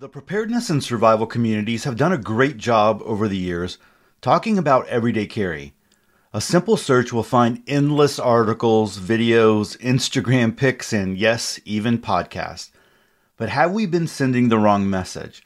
The 0.00 0.08
preparedness 0.08 0.70
and 0.70 0.82
survival 0.82 1.26
communities 1.26 1.84
have 1.84 1.98
done 1.98 2.10
a 2.10 2.16
great 2.16 2.56
job 2.56 3.02
over 3.04 3.28
the 3.28 3.36
years 3.36 3.76
talking 4.22 4.56
about 4.56 4.86
everyday 4.86 5.26
carry. 5.26 5.74
A 6.32 6.40
simple 6.40 6.78
search 6.78 7.12
will 7.12 7.22
find 7.22 7.62
endless 7.66 8.18
articles, 8.18 8.98
videos, 8.98 9.76
Instagram 9.76 10.56
pics, 10.56 10.94
and 10.94 11.18
yes, 11.18 11.60
even 11.66 11.98
podcasts. 11.98 12.70
But 13.36 13.50
have 13.50 13.72
we 13.72 13.84
been 13.84 14.06
sending 14.06 14.48
the 14.48 14.58
wrong 14.58 14.88
message? 14.88 15.44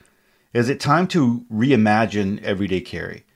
Is 0.53 0.69
it 0.69 0.79
time 0.79 1.09
to 1.09 1.45
reimagine 1.53 2.41
everyday 2.45 2.81
carry? 2.81 3.27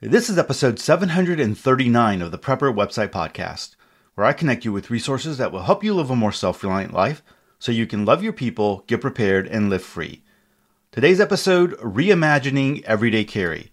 This 0.00 0.28
is 0.28 0.36
episode 0.36 0.80
739 0.80 2.22
of 2.22 2.32
the 2.32 2.38
Prepper 2.40 2.74
Website 2.74 3.10
Podcast, 3.10 3.76
where 4.16 4.26
I 4.26 4.32
connect 4.32 4.64
you 4.64 4.72
with 4.72 4.90
resources 4.90 5.38
that 5.38 5.52
will 5.52 5.62
help 5.62 5.84
you 5.84 5.94
live 5.94 6.10
a 6.10 6.16
more 6.16 6.32
self 6.32 6.64
reliant 6.64 6.92
life 6.92 7.22
so 7.62 7.70
you 7.70 7.86
can 7.86 8.04
love 8.04 8.24
your 8.24 8.32
people, 8.32 8.82
get 8.88 9.00
prepared, 9.00 9.46
and 9.46 9.70
live 9.70 9.84
free. 9.84 10.20
Today's 10.90 11.20
episode 11.20 11.78
Reimagining 11.78 12.82
Everyday 12.82 13.22
Carry. 13.22 13.70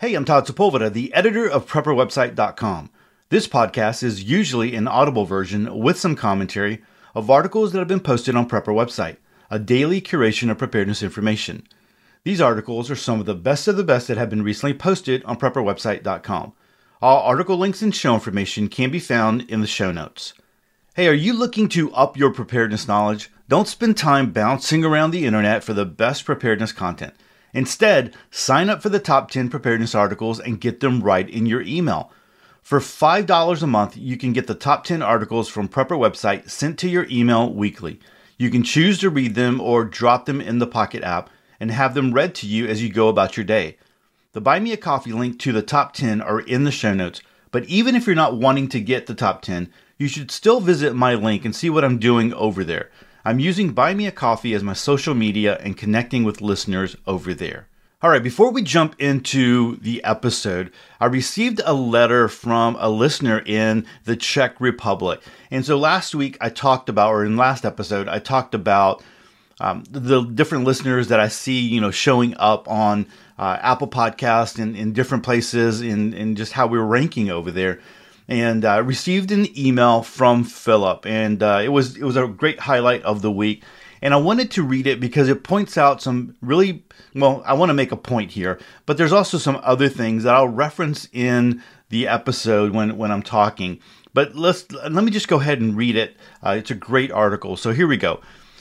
Hey, 0.00 0.14
I'm 0.14 0.24
Todd 0.24 0.46
Sepulveda, 0.46 0.90
the 0.90 1.12
editor 1.12 1.46
of 1.46 1.68
PrepperWebsite.com. 1.68 2.88
This 3.28 3.46
podcast 3.46 4.02
is 4.02 4.22
usually 4.22 4.74
an 4.74 4.88
audible 4.88 5.26
version 5.26 5.78
with 5.78 5.98
some 5.98 6.16
commentary 6.16 6.82
of 7.14 7.28
articles 7.28 7.72
that 7.72 7.80
have 7.80 7.86
been 7.86 8.00
posted 8.00 8.34
on 8.34 8.48
Prepper 8.48 8.74
Website, 8.74 9.18
a 9.50 9.58
daily 9.58 10.00
curation 10.00 10.50
of 10.50 10.56
preparedness 10.56 11.02
information. 11.02 11.66
These 12.24 12.40
articles 12.40 12.90
are 12.90 12.96
some 12.96 13.20
of 13.20 13.26
the 13.26 13.34
best 13.34 13.68
of 13.68 13.76
the 13.76 13.84
best 13.84 14.08
that 14.08 14.16
have 14.16 14.30
been 14.30 14.42
recently 14.42 14.72
posted 14.72 15.22
on 15.24 15.38
PrepperWebsite.com. 15.38 16.54
All 17.02 17.22
article 17.24 17.58
links 17.58 17.82
and 17.82 17.94
show 17.94 18.14
information 18.14 18.68
can 18.68 18.90
be 18.90 18.98
found 18.98 19.42
in 19.50 19.60
the 19.60 19.66
show 19.66 19.92
notes. 19.92 20.32
Hey, 20.98 21.06
are 21.06 21.14
you 21.14 21.32
looking 21.32 21.68
to 21.68 21.92
up 21.92 22.16
your 22.16 22.32
preparedness 22.32 22.88
knowledge? 22.88 23.30
Don't 23.48 23.68
spend 23.68 23.96
time 23.96 24.32
bouncing 24.32 24.84
around 24.84 25.12
the 25.12 25.26
internet 25.26 25.62
for 25.62 25.72
the 25.72 25.84
best 25.84 26.24
preparedness 26.24 26.72
content. 26.72 27.14
Instead, 27.54 28.16
sign 28.32 28.68
up 28.68 28.82
for 28.82 28.88
the 28.88 28.98
top 28.98 29.30
10 29.30 29.48
preparedness 29.48 29.94
articles 29.94 30.40
and 30.40 30.60
get 30.60 30.80
them 30.80 31.00
right 31.00 31.30
in 31.30 31.46
your 31.46 31.62
email. 31.62 32.10
For 32.62 32.80
$5 32.80 33.62
a 33.62 33.66
month, 33.68 33.96
you 33.96 34.16
can 34.16 34.32
get 34.32 34.48
the 34.48 34.56
top 34.56 34.82
10 34.82 35.00
articles 35.00 35.48
from 35.48 35.68
Prepper 35.68 35.96
website 35.96 36.50
sent 36.50 36.80
to 36.80 36.88
your 36.88 37.06
email 37.08 37.48
weekly. 37.54 38.00
You 38.36 38.50
can 38.50 38.64
choose 38.64 38.98
to 38.98 39.08
read 39.08 39.36
them 39.36 39.60
or 39.60 39.84
drop 39.84 40.26
them 40.26 40.40
in 40.40 40.58
the 40.58 40.66
Pocket 40.66 41.04
app 41.04 41.30
and 41.60 41.70
have 41.70 41.94
them 41.94 42.12
read 42.12 42.34
to 42.34 42.48
you 42.48 42.66
as 42.66 42.82
you 42.82 42.92
go 42.92 43.06
about 43.06 43.36
your 43.36 43.44
day. 43.44 43.76
The 44.32 44.40
Buy 44.40 44.58
Me 44.58 44.72
a 44.72 44.76
Coffee 44.76 45.12
link 45.12 45.38
to 45.38 45.52
the 45.52 45.62
top 45.62 45.92
10 45.92 46.20
are 46.20 46.40
in 46.40 46.64
the 46.64 46.72
show 46.72 46.92
notes, 46.92 47.22
but 47.52 47.64
even 47.66 47.94
if 47.94 48.04
you're 48.04 48.16
not 48.16 48.36
wanting 48.36 48.68
to 48.70 48.80
get 48.80 49.06
the 49.06 49.14
top 49.14 49.42
10, 49.42 49.72
you 49.98 50.06
should 50.06 50.30
still 50.30 50.60
visit 50.60 50.94
my 50.94 51.14
link 51.14 51.44
and 51.44 51.54
see 51.54 51.68
what 51.68 51.84
I'm 51.84 51.98
doing 51.98 52.32
over 52.34 52.62
there. 52.62 52.90
I'm 53.24 53.40
using 53.40 53.72
Buy 53.72 53.94
Me 53.94 54.06
a 54.06 54.12
Coffee 54.12 54.54
as 54.54 54.62
my 54.62 54.72
social 54.72 55.12
media 55.12 55.58
and 55.60 55.76
connecting 55.76 56.22
with 56.22 56.40
listeners 56.40 56.96
over 57.06 57.34
there. 57.34 57.66
All 58.00 58.10
right, 58.10 58.22
before 58.22 58.52
we 58.52 58.62
jump 58.62 58.94
into 59.00 59.74
the 59.78 60.02
episode, 60.04 60.70
I 61.00 61.06
received 61.06 61.60
a 61.64 61.74
letter 61.74 62.28
from 62.28 62.76
a 62.78 62.88
listener 62.88 63.42
in 63.44 63.86
the 64.04 64.14
Czech 64.14 64.60
Republic. 64.60 65.20
And 65.50 65.66
so 65.66 65.76
last 65.76 66.14
week 66.14 66.38
I 66.40 66.48
talked 66.48 66.88
about, 66.88 67.10
or 67.10 67.24
in 67.24 67.36
last 67.36 67.64
episode, 67.64 68.06
I 68.06 68.20
talked 68.20 68.54
about 68.54 69.02
um, 69.58 69.82
the 69.90 70.22
different 70.22 70.62
listeners 70.62 71.08
that 71.08 71.18
I 71.18 71.26
see, 71.26 71.58
you 71.58 71.80
know, 71.80 71.90
showing 71.90 72.36
up 72.36 72.68
on 72.68 73.06
uh, 73.36 73.58
Apple 73.60 73.88
Podcast 73.88 74.62
and 74.62 74.76
in 74.76 74.92
different 74.92 75.24
places, 75.24 75.80
and, 75.80 76.14
and 76.14 76.36
just 76.36 76.52
how 76.52 76.68
we're 76.68 76.80
ranking 76.80 77.30
over 77.30 77.50
there 77.50 77.80
and 78.28 78.64
uh, 78.64 78.82
received 78.84 79.32
an 79.32 79.46
email 79.58 80.02
from 80.02 80.44
Philip, 80.44 81.06
and 81.06 81.42
uh, 81.42 81.60
it 81.64 81.68
was 81.68 81.96
it 81.96 82.04
was 82.04 82.16
a 82.16 82.28
great 82.28 82.60
highlight 82.60 83.02
of 83.02 83.22
the 83.22 83.32
week. 83.32 83.64
And 84.00 84.14
I 84.14 84.18
wanted 84.18 84.52
to 84.52 84.62
read 84.62 84.86
it 84.86 85.00
because 85.00 85.28
it 85.28 85.42
points 85.42 85.76
out 85.76 86.00
some 86.02 86.36
really 86.40 86.84
well. 87.14 87.42
I 87.44 87.54
want 87.54 87.70
to 87.70 87.74
make 87.74 87.90
a 87.90 87.96
point 87.96 88.30
here, 88.32 88.60
but 88.86 88.96
there's 88.96 89.12
also 89.12 89.38
some 89.38 89.58
other 89.62 89.88
things 89.88 90.22
that 90.22 90.34
I'll 90.34 90.46
reference 90.46 91.08
in 91.12 91.62
the 91.88 92.06
episode 92.06 92.72
when 92.72 92.96
when 92.96 93.10
I'm 93.10 93.22
talking. 93.22 93.80
But 94.14 94.36
let's 94.36 94.70
let 94.70 95.04
me 95.04 95.10
just 95.10 95.28
go 95.28 95.40
ahead 95.40 95.60
and 95.60 95.76
read 95.76 95.96
it. 95.96 96.16
Uh, 96.44 96.56
it's 96.58 96.70
a 96.70 96.76
great 96.76 97.10
article. 97.10 97.56
So 97.56 97.72
here 97.72 97.86
we 97.86 97.96
go. 97.96 98.20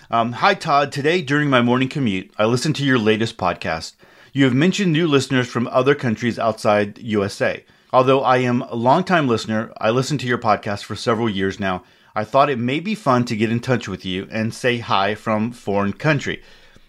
Um, 0.10 0.32
Hi 0.34 0.54
Todd. 0.54 0.92
Today 0.92 1.22
during 1.22 1.50
my 1.50 1.62
morning 1.62 1.90
commute, 1.90 2.32
I 2.38 2.46
listened 2.46 2.78
to 2.78 2.86
your 2.86 2.98
latest 2.98 3.38
podcast. 3.38 3.94
You 4.32 4.46
have 4.46 4.54
mentioned 4.54 4.94
new 4.94 5.08
listeners 5.08 5.48
from 5.48 5.68
other 5.68 5.96
countries 5.96 6.40
outside 6.40 6.98
USA. 7.00 7.64
Although 7.94 8.22
I 8.22 8.40
am 8.40 8.64
a 8.64 8.76
longtime 8.76 9.30
listener, 9.30 9.72
I 9.78 9.92
listen 9.92 10.18
to 10.18 10.28
your 10.28 10.38
podcast 10.38 10.84
for 10.84 10.96
several 10.98 11.30
years 11.30 11.58
now. 11.58 11.84
I 12.14 12.26
thought 12.26 12.50
it 12.50 12.60
may 12.60 12.82
be 12.82 12.96
fun 12.96 13.24
to 13.26 13.36
get 13.36 13.50
in 13.50 13.62
touch 13.62 13.88
with 13.88 14.04
you 14.04 14.28
and 14.30 14.54
say 14.54 14.80
hi 14.80 15.16
from 15.16 15.54
foreign 15.54 15.94
country. 15.94 16.44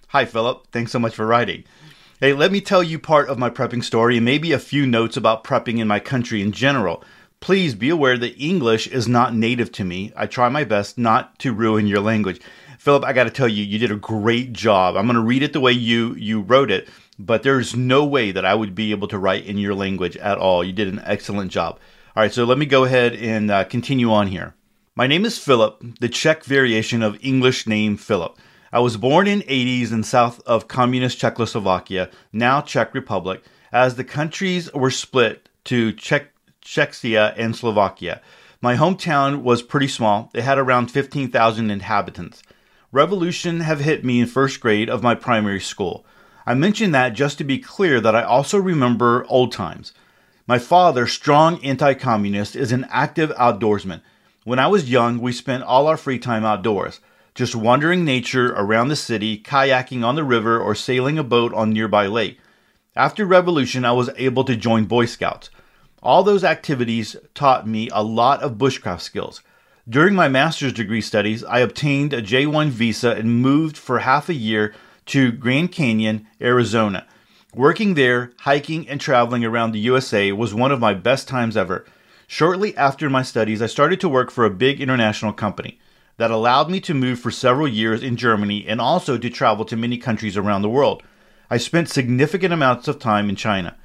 Hi, 0.09 0.25
Philip. 0.25 0.67
Thanks 0.73 0.91
so 0.91 0.99
much 0.99 1.15
for 1.15 1.25
writing. 1.25 1.63
Hey, 2.19 2.33
let 2.33 2.51
me 2.51 2.61
tell 2.61 2.83
you 2.83 2.99
part 2.99 3.29
of 3.29 3.39
my 3.39 3.49
prepping 3.49 3.85
story 3.85 4.17
and 4.17 4.25
maybe 4.25 4.51
a 4.51 4.59
few 4.59 4.89
notes 4.89 5.17
about 5.17 5.45
prepping 5.45 5.79
in 5.79 5.87
my 5.87 6.01
country 6.01 6.43
in 6.43 6.51
general. 6.51 7.05
Please 7.39 7.77
be 7.77 7.91
aware 7.91 8.19
that 8.19 8.37
English 8.37 8.89
is 8.89 9.07
not 9.07 9.37
native 9.37 9.71
to 9.73 9.85
me. 9.85 10.13
I 10.17 10.27
try 10.27 10.49
my 10.49 10.65
best 10.65 10.99
not 10.99 11.39
to 11.39 11.53
ruin 11.53 11.87
your 11.87 12.01
language. 12.01 12.41
Philip, 12.81 13.05
I 13.05 13.13
got 13.13 13.25
to 13.25 13.31
tell 13.31 13.47
you, 13.47 13.63
you 13.63 13.79
did 13.79 13.93
a 13.93 13.97
great 13.97 14.53
job. 14.53 14.97
I'm 14.97 15.07
going 15.07 15.15
to 15.15 15.23
read 15.23 15.45
it 15.45 15.53
the 15.53 15.61
way 15.61 15.71
you 15.71 16.17
you 16.17 16.41
wrote 16.41 16.73
it 16.73 16.89
but 17.19 17.43
there's 17.43 17.75
no 17.75 18.05
way 18.05 18.31
that 18.31 18.45
I 18.45 18.55
would 18.55 18.75
be 18.75 18.93
able 18.93 19.09
to 19.09 19.19
write 19.19 19.47
in 19.47 19.59
your 19.59 19.75
language 19.75 20.17
at 20.19 20.39
all. 20.39 20.63
You 20.63 20.73
did 20.73 20.89
an 20.89 21.03
excellent 21.05 21.51
job. 21.51 21.79
All 22.15 22.23
right, 22.23 22.33
so 22.33 22.45
let 22.45 22.59
me 22.59 22.67
go 22.67 22.85
ahead 22.85 23.15
and 23.15 23.51
uh, 23.51 23.65
continue 23.65 24.13
on 24.13 24.29
here. 24.29 24.55
My 24.95 25.07
name 25.07 25.25
is 25.25 25.39
Philip, 25.39 26.01
the 26.01 26.09
Czech 26.09 26.45
variation 26.45 27.03
of 27.03 27.19
English 27.21 27.67
name 27.67 27.97
Philip. 27.97 28.37
I 28.73 28.81
was 28.81 28.97
born 28.97 29.27
in 29.27 29.41
80s 29.43 29.93
in 29.93 30.03
south 30.03 30.41
of 30.47 30.69
communist 30.69 31.19
Czechoslovakia, 31.19 32.11
now 32.33 32.61
Czech 32.61 32.95
Republic, 32.95 33.43
as 33.73 33.95
the 33.95 34.05
countries 34.05 34.73
were 34.73 34.91
split 34.91 35.49
to 35.65 35.93
Czech, 35.93 36.33
Czechia 36.63 37.35
and 37.37 37.55
Slovakia. 37.55 38.21
My 38.61 38.77
hometown 38.77 39.43
was 39.43 39.63
pretty 39.63 39.89
small. 39.89 40.31
It 40.35 40.43
had 40.43 40.59
around 40.59 40.91
15,000 40.91 41.71
inhabitants. 41.71 42.43
Revolution 42.91 43.61
have 43.61 43.81
hit 43.81 44.05
me 44.05 44.21
in 44.21 44.27
first 44.27 44.61
grade 44.61 44.91
of 44.91 45.03
my 45.03 45.15
primary 45.15 45.61
school. 45.61 46.05
I 46.49 46.55
mention 46.55 46.93
that 46.93 47.11
just 47.11 47.37
to 47.37 47.45
be 47.45 47.59
clear 47.59 48.01
that 48.01 48.17
I 48.17 48.23
also 48.23 48.57
remember 48.57 49.27
old 49.29 49.53
times. 49.53 49.93
My 50.47 50.59
father, 50.59 51.07
strong 51.07 51.63
anti 51.63 51.93
communist, 51.93 52.57
is 52.57 52.73
an 52.73 52.87
active 52.89 53.29
outdoorsman. 53.33 54.01
When 54.45 54.59
I 54.59 54.67
was 54.67 54.91
young, 54.91 55.19
we 55.19 55.33
spent 55.33 55.63
all 55.63 55.87
our 55.87 55.99
free 55.99 56.19
time 56.19 56.47
outdoors, 56.47 57.01
just 57.35 57.55
wandering 57.55 58.03
nature 58.03 58.55
around 58.55 58.89
the 58.89 58.97
city, 58.97 59.39
kayaking 59.39 60.03
on 60.03 60.15
the 60.15 60.25
river, 60.25 60.59
or 60.59 60.75
sailing 60.75 61.19
a 61.19 61.23
boat 61.23 61.53
on 61.53 61.75
nearby 61.75 62.07
lake. 62.07 62.41
After 62.97 63.27
Revolution, 63.27 63.85
I 63.85 63.93
was 63.93 64.09
able 64.17 64.45
to 64.45 64.57
join 64.57 64.87
Boy 64.87 65.05
Scouts. 65.05 65.51
All 66.03 66.23
those 66.23 66.45
activities 66.45 67.15
taught 67.35 67.69
me 67.69 67.91
a 67.93 68.03
lot 68.03 68.43
of 68.43 68.57
bushcraft 68.57 69.03
skills. 69.03 69.43
During 69.87 70.15
my 70.15 70.29
master's 70.29 70.73
degree 70.73 71.03
studies, 71.03 71.45
I 71.45 71.59
obtained 71.59 72.15
a 72.15 72.23
J1 72.23 72.71
visa 72.71 73.11
and 73.11 73.43
moved 73.43 73.77
for 73.77 73.99
half 73.99 74.31
a 74.31 74.35
year 74.35 74.73
to 75.09 75.33
Grand 75.33 75.73
Canyon, 75.73 76.27
Arizona. 76.41 77.07
Working 77.55 77.95
there, 77.95 78.33
hiking, 78.41 78.87
and 78.89 79.01
traveling 79.01 79.43
around 79.43 79.73
the 79.73 79.79
USA 79.81 80.33
was 80.33 80.53
one 80.53 80.71
of 80.71 80.81
my 80.81 80.93
best 80.93 81.27
times 81.27 81.57
ever. 81.57 81.87
Shortly 82.27 82.77
after 82.77 83.09
my 83.09 83.23
studies, 83.23 83.63
I 83.63 83.67
started 83.67 84.01
to 84.01 84.09
work 84.09 84.31
for 84.31 84.45
a 84.45 84.51
big 84.51 84.83
international 84.83 85.33
company 85.33 85.81
that 86.19 86.31
allowed 86.31 86.71
me 86.71 86.79
to 86.81 86.93
move 86.93 87.19
for 87.19 87.31
several 87.31 87.67
years 87.67 88.03
in 88.03 88.17
Germany 88.17 88.67
and 88.69 88.83
also 88.83 89.17
to 89.17 89.31
travel 89.31 89.65
to 89.65 89.77
many 89.77 89.97
countries 89.97 90.37
around 90.37 90.61
the 90.61 90.69
world. 90.69 91.03
I 91.49 91.57
spent 91.57 91.89
significant 91.89 92.53
amounts 92.53 92.87
of 92.87 92.99
time 92.99 93.31
in 93.31 93.37
China. 93.37 93.79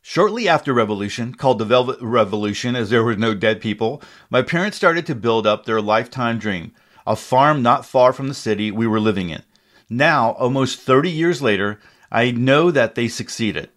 Shortly 0.00 0.48
after 0.48 0.72
Revolution, 0.72 1.34
called 1.34 1.58
the 1.58 1.66
Velvet 1.66 1.98
Revolution 2.00 2.74
as 2.74 2.88
there 2.88 3.04
were 3.04 3.16
no 3.16 3.34
dead 3.34 3.60
people, 3.60 4.02
my 4.30 4.40
parents 4.40 4.78
started 4.78 5.04
to 5.06 5.14
build 5.14 5.46
up 5.46 5.66
their 5.66 5.82
lifetime 5.82 6.38
dream 6.38 6.72
a 7.06 7.16
farm 7.16 7.60
not 7.60 7.84
far 7.84 8.14
from 8.14 8.28
the 8.28 8.34
city 8.34 8.70
we 8.70 8.86
were 8.86 9.00
living 9.00 9.28
in. 9.28 9.42
Now, 9.88 10.32
almost 10.32 10.80
30 10.80 11.10
years 11.10 11.42
later, 11.42 11.78
I 12.10 12.30
know 12.30 12.70
that 12.70 12.94
they 12.94 13.08
succeeded. 13.08 13.70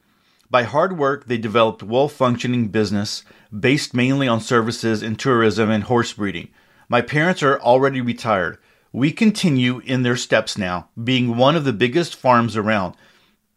By 0.50 0.63
hard 0.63 0.98
work, 0.98 1.25
they 1.25 1.38
developed 1.38 1.83
well 1.83 2.07
functioning 2.07 2.69
business 2.69 3.25
based 3.57 3.94
mainly 3.94 4.27
on 4.27 4.39
services 4.39 5.04
in 5.04 5.15
tourism 5.18 5.69
and 5.69 5.83
horse 5.83 6.13
breeding. 6.13 6.50
My 6.88 7.01
parents 7.01 7.44
are 7.44 7.59
already 7.59 8.00
retired. 8.00 8.57
We 8.94 9.12
continue 9.12 9.80
in 9.80 10.04
their 10.04 10.15
steps 10.15 10.57
now, 10.57 10.88
being 11.01 11.36
one 11.36 11.57
of 11.57 11.65
the 11.65 11.74
biggest 11.74 12.15
farms 12.15 12.56
around. 12.56 12.95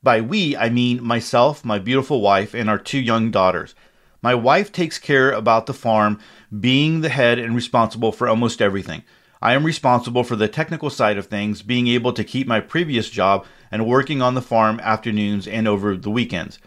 By 0.03 0.20
we, 0.20 0.56
I 0.56 0.69
mean 0.69 1.05
myself, 1.05 1.64
my 1.64 1.79
beautiful 1.79 2.20
wife, 2.20 2.55
and 2.55 2.69
our 2.69 2.79
two 2.79 2.99
young 2.99 3.31
daughters. 3.31 3.75
My 4.23 4.35
wife 4.35 4.73
takes 4.73 4.99
care 4.99 5.31
about 5.31 5.67
the 5.67 5.75
farm, 5.75 6.19
being 6.58 7.00
the 7.00 7.08
head 7.08 7.38
and 7.38 7.55
responsible 7.55 8.11
for 8.11 8.29
almost 8.29 8.61
everything. 8.61 9.05
I 9.43 9.55
am 9.55 9.65
responsible 9.65 10.23
for 10.23 10.37
the 10.37 10.49
technical 10.49 10.91
side 10.91 11.17
of 11.17 11.27
things, 11.27 11.63
being 11.63 11.89
able 11.89 12.13
to 12.13 12.25
keep 12.25 12.47
my 12.47 12.61
previous 12.61 13.09
job 13.09 13.47
and 13.71 13.87
working 13.87 14.21
on 14.21 14.35
the 14.35 14.43
farm 14.43 14.79
afternoons 14.81 15.49
and 15.49 15.67
over 15.67 15.97
the 15.97 16.11
weekends. 16.11 16.59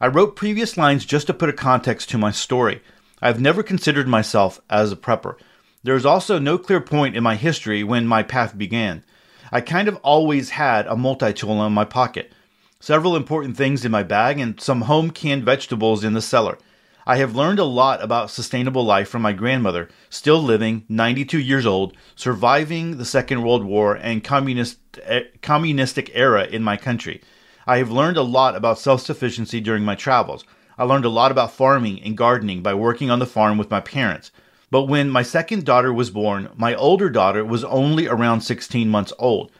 I 0.00 0.06
wrote 0.06 0.34
previous 0.34 0.78
lines 0.78 1.04
just 1.04 1.26
to 1.26 1.34
put 1.34 1.50
a 1.50 1.52
context 1.52 2.08
to 2.10 2.18
my 2.18 2.30
story. 2.30 2.80
I 3.20 3.26
have 3.26 3.40
never 3.40 3.62
considered 3.62 4.08
myself 4.08 4.58
as 4.70 4.90
a 4.90 4.96
prepper. 4.96 5.36
There 5.82 5.96
is 5.96 6.06
also 6.06 6.38
no 6.38 6.56
clear 6.56 6.80
point 6.80 7.14
in 7.14 7.22
my 7.22 7.36
history 7.36 7.84
when 7.84 8.06
my 8.06 8.22
path 8.22 8.56
began. 8.56 9.04
I 9.52 9.60
kind 9.60 9.86
of 9.86 9.96
always 9.96 10.50
had 10.50 10.86
a 10.86 10.96
multi 10.96 11.34
tool 11.34 11.64
in 11.66 11.72
my 11.74 11.84
pocket, 11.84 12.32
several 12.80 13.16
important 13.16 13.58
things 13.58 13.84
in 13.84 13.92
my 13.92 14.02
bag, 14.02 14.40
and 14.40 14.58
some 14.58 14.82
home 14.82 15.10
canned 15.10 15.44
vegetables 15.44 16.02
in 16.02 16.14
the 16.14 16.22
cellar. 16.22 16.56
I 17.06 17.16
have 17.16 17.36
learned 17.36 17.58
a 17.58 17.64
lot 17.64 18.02
about 18.02 18.30
sustainable 18.30 18.82
life 18.82 19.10
from 19.10 19.20
my 19.20 19.34
grandmother, 19.34 19.90
still 20.08 20.42
living, 20.42 20.84
92 20.88 21.38
years 21.38 21.66
old, 21.66 21.94
surviving 22.16 22.96
the 22.96 23.04
Second 23.04 23.42
World 23.42 23.62
War 23.62 23.94
and 23.94 24.24
communist, 24.24 24.78
eh, 25.02 25.24
communistic 25.42 26.10
era 26.14 26.44
in 26.44 26.62
my 26.62 26.78
country. 26.78 27.20
I 27.66 27.76
have 27.76 27.90
learned 27.90 28.16
a 28.16 28.22
lot 28.22 28.56
about 28.56 28.78
self 28.78 29.02
sufficiency 29.02 29.60
during 29.60 29.84
my 29.84 29.94
travels. 29.94 30.44
I 30.78 30.84
learned 30.84 31.04
a 31.04 31.10
lot 31.10 31.30
about 31.30 31.52
farming 31.52 32.02
and 32.02 32.16
gardening 32.16 32.62
by 32.62 32.72
working 32.72 33.10
on 33.10 33.18
the 33.18 33.26
farm 33.26 33.58
with 33.58 33.70
my 33.70 33.80
parents. 33.80 34.30
But 34.70 34.84
when 34.84 35.10
my 35.10 35.22
second 35.22 35.64
daughter 35.64 35.92
was 35.92 36.10
born, 36.10 36.48
my 36.56 36.74
older 36.74 37.10
daughter 37.10 37.44
was 37.44 37.64
only 37.64 38.08
around 38.08 38.40
16 38.40 38.88
months 38.88 39.12
old. 39.18 39.52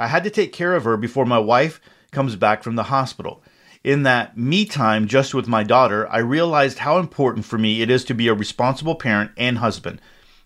I 0.00 0.08
had 0.08 0.24
to 0.24 0.30
take 0.30 0.52
care 0.52 0.74
of 0.74 0.84
her 0.84 0.96
before 0.96 1.24
my 1.24 1.38
wife 1.38 1.80
comes 2.10 2.36
back 2.36 2.62
from 2.62 2.76
the 2.76 2.84
hospital. 2.84 3.42
In 3.84 4.02
that 4.02 4.36
me 4.36 4.64
time 4.64 5.06
just 5.06 5.34
with 5.34 5.46
my 5.46 5.62
daughter, 5.62 6.08
I 6.08 6.18
realized 6.18 6.78
how 6.78 6.98
important 6.98 7.44
for 7.44 7.58
me 7.58 7.80
it 7.80 7.90
is 7.90 8.04
to 8.06 8.14
be 8.14 8.26
a 8.26 8.34
responsible 8.34 8.96
parent 8.96 9.30
and 9.36 9.58
husband. 9.58 10.00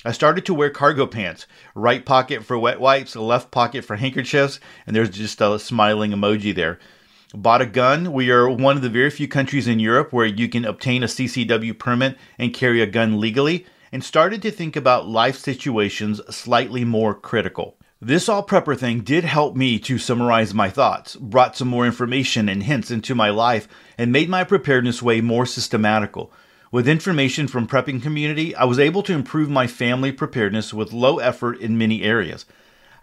I 0.05 0.12
started 0.12 0.44
to 0.46 0.55
wear 0.55 0.69
cargo 0.69 1.06
pants, 1.06 1.46
right 1.75 2.05
pocket 2.05 2.44
for 2.44 2.58
wet 2.58 2.79
wipes, 2.79 3.17
left 3.17 3.50
pocket 3.50 3.87
for 3.87 3.96
handkerchiefs, 3.96 4.61
and 4.87 4.94
there's 4.94 5.08
just 5.08 5.40
a 5.40 5.58
smiling 5.58 6.11
emoji 6.11 6.55
there. 6.55 6.79
Bought 7.34 7.62
a 7.62 7.67
gun. 7.67 8.12
We 8.12 8.31
are 8.31 8.50
one 8.50 8.76
of 8.76 8.82
the 8.82 8.90
very 8.90 9.08
few 9.08 9.29
countries 9.29 9.67
in 9.67 9.78
Europe 9.78 10.12
where 10.12 10.26
you 10.26 10.49
can 10.49 10.67
obtain 10.67 11.02
a 11.02 11.06
CCW 11.06 11.78
permit 11.78 12.19
and 12.38 12.52
carry 12.52 12.82
a 12.82 12.87
gun 12.87 13.19
legally 13.19 13.64
and 13.90 14.05
started 14.05 14.43
to 14.43 14.50
think 14.50 14.76
about 14.76 15.08
life 15.08 15.38
situations 15.38 16.20
slightly 16.28 16.85
more 16.85 17.14
critical. 17.14 17.78
This 18.04 18.28
all 18.28 18.44
prepper 18.44 18.76
thing 18.76 19.02
did 19.02 19.22
help 19.22 19.54
me 19.54 19.78
to 19.78 19.96
summarize 19.96 20.52
my 20.52 20.69
thoughts, 20.69 21.14
brought 21.14 21.56
some 21.56 21.69
more 21.69 21.87
information 21.87 22.49
and 22.49 22.64
hints 22.64 22.90
into 22.90 23.14
my 23.14 23.31
life, 23.31 23.69
and 23.96 24.10
made 24.10 24.28
my 24.28 24.43
preparedness 24.43 25.00
way 25.00 25.20
more 25.20 25.46
systematical. 25.46 26.32
With 26.72 26.88
information 26.88 27.46
from 27.46 27.69
prepping 27.69 28.02
community, 28.02 28.56
I 28.56 28.64
was 28.64 28.81
able 28.81 29.04
to 29.04 29.12
improve 29.12 29.49
my 29.49 29.69
family 29.69 30.10
preparedness 30.10 30.75
with 30.75 30.93
low 30.93 31.20
effort 31.20 31.60
in 31.60 31.78
many 31.78 32.02
areas. 32.02 32.44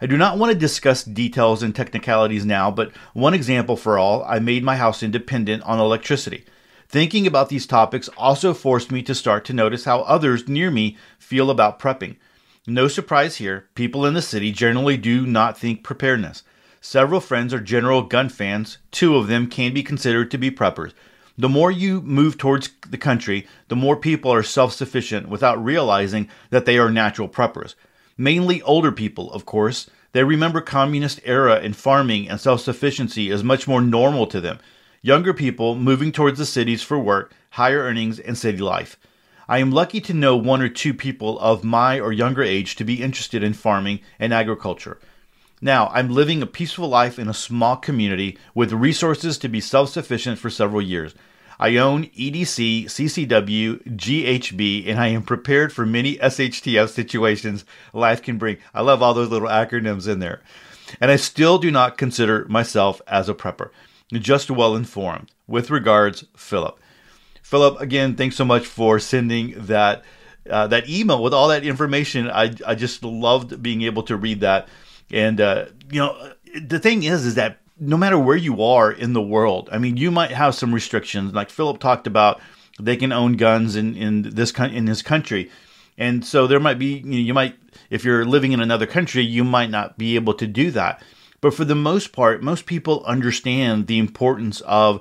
I 0.02 0.06
do 0.06 0.18
not 0.18 0.36
want 0.36 0.52
to 0.52 0.58
discuss 0.58 1.02
details 1.02 1.62
and 1.62 1.74
technicalities 1.74 2.44
now, 2.44 2.70
but 2.70 2.92
one 3.14 3.32
example 3.32 3.78
for 3.78 3.96
all, 3.96 4.22
I 4.24 4.38
made 4.38 4.62
my 4.62 4.76
house 4.76 5.02
independent 5.02 5.62
on 5.62 5.80
electricity. 5.80 6.44
Thinking 6.90 7.26
about 7.26 7.48
these 7.48 7.66
topics 7.66 8.10
also 8.18 8.52
forced 8.52 8.92
me 8.92 9.02
to 9.04 9.14
start 9.14 9.46
to 9.46 9.54
notice 9.54 9.86
how 9.86 10.00
others 10.02 10.46
near 10.46 10.70
me 10.70 10.98
feel 11.18 11.48
about 11.48 11.78
prepping. 11.78 12.16
No 12.70 12.86
surprise 12.86 13.38
here, 13.38 13.66
people 13.74 14.06
in 14.06 14.14
the 14.14 14.22
city 14.22 14.52
generally 14.52 14.96
do 14.96 15.26
not 15.26 15.58
think 15.58 15.82
preparedness. 15.82 16.44
Several 16.80 17.20
friends 17.20 17.52
are 17.52 17.58
general 17.58 18.02
gun 18.02 18.28
fans, 18.28 18.78
two 18.92 19.16
of 19.16 19.26
them 19.26 19.48
can 19.48 19.74
be 19.74 19.82
considered 19.82 20.30
to 20.30 20.38
be 20.38 20.52
preppers. 20.52 20.92
The 21.36 21.48
more 21.48 21.72
you 21.72 22.00
move 22.02 22.38
towards 22.38 22.70
the 22.88 22.96
country, 22.96 23.44
the 23.66 23.74
more 23.74 23.96
people 23.96 24.32
are 24.32 24.44
self 24.44 24.72
sufficient 24.72 25.28
without 25.28 25.62
realizing 25.62 26.28
that 26.50 26.64
they 26.64 26.78
are 26.78 26.92
natural 26.92 27.28
preppers. 27.28 27.74
Mainly 28.16 28.62
older 28.62 28.92
people, 28.92 29.32
of 29.32 29.44
course. 29.44 29.90
They 30.12 30.22
remember 30.22 30.60
communist 30.60 31.20
era 31.24 31.56
and 31.56 31.74
farming 31.74 32.28
and 32.28 32.40
self 32.40 32.60
sufficiency 32.60 33.30
is 33.30 33.42
much 33.42 33.66
more 33.66 33.80
normal 33.80 34.28
to 34.28 34.40
them 34.40 34.60
younger 35.02 35.34
people 35.34 35.74
moving 35.74 36.12
towards 36.12 36.38
the 36.38 36.46
cities 36.46 36.84
for 36.84 37.00
work, 37.00 37.32
higher 37.50 37.80
earnings, 37.80 38.20
and 38.20 38.38
city 38.38 38.58
life. 38.58 38.96
I 39.50 39.58
am 39.58 39.72
lucky 39.72 40.00
to 40.02 40.14
know 40.14 40.36
one 40.36 40.62
or 40.62 40.68
two 40.68 40.94
people 40.94 41.36
of 41.40 41.64
my 41.64 41.98
or 41.98 42.12
younger 42.12 42.44
age 42.44 42.76
to 42.76 42.84
be 42.84 43.02
interested 43.02 43.42
in 43.42 43.52
farming 43.52 43.98
and 44.16 44.32
agriculture. 44.32 45.00
Now, 45.60 45.88
I'm 45.88 46.08
living 46.08 46.40
a 46.40 46.46
peaceful 46.46 46.86
life 46.88 47.18
in 47.18 47.28
a 47.28 47.34
small 47.34 47.76
community 47.76 48.38
with 48.54 48.72
resources 48.72 49.38
to 49.38 49.48
be 49.48 49.60
self 49.60 49.88
sufficient 49.88 50.38
for 50.38 50.50
several 50.50 50.80
years. 50.80 51.16
I 51.58 51.78
own 51.78 52.06
EDC, 52.10 52.84
CCW, 52.84 53.82
GHB, 53.96 54.88
and 54.88 55.00
I 55.00 55.08
am 55.08 55.22
prepared 55.24 55.72
for 55.72 55.84
many 55.84 56.16
SHTF 56.18 56.88
situations 56.88 57.64
life 57.92 58.22
can 58.22 58.38
bring. 58.38 58.58
I 58.72 58.82
love 58.82 59.02
all 59.02 59.14
those 59.14 59.30
little 59.30 59.48
acronyms 59.48 60.06
in 60.06 60.20
there. 60.20 60.42
And 61.00 61.10
I 61.10 61.16
still 61.16 61.58
do 61.58 61.72
not 61.72 61.98
consider 61.98 62.46
myself 62.48 63.02
as 63.08 63.28
a 63.28 63.34
prepper 63.34 63.70
just 64.12 64.48
well 64.48 64.76
informed. 64.76 65.32
With 65.48 65.70
regards, 65.70 66.24
Philip. 66.36 66.78
Philip, 67.50 67.80
again, 67.80 68.14
thanks 68.14 68.36
so 68.36 68.44
much 68.44 68.64
for 68.64 69.00
sending 69.00 69.54
that 69.66 70.04
uh, 70.48 70.68
that 70.68 70.88
email 70.88 71.20
with 71.20 71.34
all 71.34 71.48
that 71.48 71.64
information. 71.64 72.30
I 72.30 72.54
I 72.64 72.76
just 72.76 73.02
loved 73.02 73.60
being 73.60 73.82
able 73.82 74.04
to 74.04 74.16
read 74.16 74.42
that, 74.42 74.68
and 75.12 75.40
uh, 75.40 75.64
you 75.90 75.98
know, 75.98 76.32
the 76.64 76.78
thing 76.78 77.02
is, 77.02 77.26
is 77.26 77.34
that 77.34 77.58
no 77.80 77.96
matter 77.96 78.16
where 78.16 78.36
you 78.36 78.62
are 78.62 78.92
in 78.92 79.14
the 79.14 79.20
world, 79.20 79.68
I 79.72 79.78
mean, 79.78 79.96
you 79.96 80.12
might 80.12 80.30
have 80.30 80.54
some 80.54 80.72
restrictions. 80.72 81.34
Like 81.34 81.50
Philip 81.50 81.80
talked 81.80 82.06
about, 82.06 82.40
they 82.78 82.96
can 82.96 83.10
own 83.10 83.32
guns 83.32 83.74
in 83.74 83.96
in 83.96 84.22
this 84.22 84.52
in 84.52 84.84
this 84.84 85.02
country, 85.02 85.50
and 85.98 86.24
so 86.24 86.46
there 86.46 86.60
might 86.60 86.78
be 86.78 86.98
you, 86.98 87.04
know, 87.04 87.16
you 87.16 87.34
might 87.34 87.56
if 87.90 88.04
you're 88.04 88.24
living 88.24 88.52
in 88.52 88.60
another 88.60 88.86
country, 88.86 89.24
you 89.24 89.42
might 89.42 89.70
not 89.70 89.98
be 89.98 90.14
able 90.14 90.34
to 90.34 90.46
do 90.46 90.70
that. 90.70 91.02
But 91.40 91.54
for 91.54 91.64
the 91.64 91.74
most 91.74 92.12
part, 92.12 92.44
most 92.44 92.64
people 92.66 93.02
understand 93.06 93.88
the 93.88 93.98
importance 93.98 94.60
of 94.60 95.00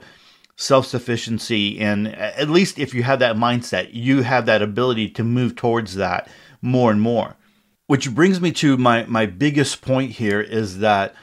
self 0.60 0.86
sufficiency. 0.86 1.80
And 1.80 2.10
at 2.16 2.50
least 2.50 2.78
if 2.78 2.94
you 2.94 3.02
have 3.04 3.20
that 3.20 3.38
mindset, 3.38 3.90
you 3.94 4.24
have 4.24 4.46
that 4.46 4.62
ability 4.62 5.10
to 5.12 5.24
move 5.24 5.56
towards 5.56 5.96
that 5.96 6.28
more 6.62 6.92
and 6.92 7.02
more. 7.02 7.38
Which 7.88 8.14
brings 8.14 8.42
me 8.42 8.52
to 8.54 8.78
my, 8.78 9.06
my 9.06 9.26
biggest 9.26 9.82
point 9.82 10.12
here 10.12 10.42
is 10.42 10.80
that 10.80 11.16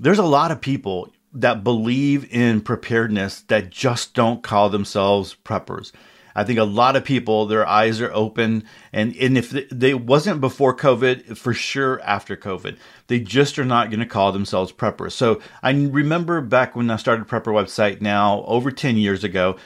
there's 0.00 0.18
a 0.18 0.24
lot 0.24 0.50
of 0.50 0.60
people 0.60 1.12
that 1.32 1.62
believe 1.64 2.30
in 2.34 2.60
preparedness 2.60 3.42
that 3.42 3.70
just 3.70 4.14
don't 4.14 4.42
call 4.42 4.68
themselves 4.68 5.36
preppers. 5.44 5.92
I 6.34 6.44
think 6.44 6.58
a 6.58 6.64
lot 6.64 6.96
of 6.96 7.04
people, 7.04 7.46
their 7.46 7.66
eyes 7.66 8.00
are 8.00 8.12
open. 8.12 8.64
And, 8.92 9.14
and 9.16 9.36
if 9.36 9.50
they 9.50 9.94
wasn't 9.94 10.40
before 10.40 10.76
COVID, 10.76 11.36
for 11.36 11.54
sure 11.54 12.00
after 12.02 12.36
COVID, 12.36 12.76
they 13.06 13.20
just 13.20 13.58
are 13.58 13.64
not 13.64 13.90
going 13.90 14.00
to 14.00 14.06
call 14.06 14.32
themselves 14.32 14.72
preppers. 14.72 15.12
So 15.12 15.40
I 15.62 15.70
remember 15.72 16.40
back 16.40 16.74
when 16.74 16.90
I 16.90 16.96
started 16.96 17.28
Prepper 17.28 17.52
website 17.52 18.00
now 18.00 18.44
over 18.44 18.70
10 18.70 18.96
years 18.96 19.24
ago, 19.24 19.56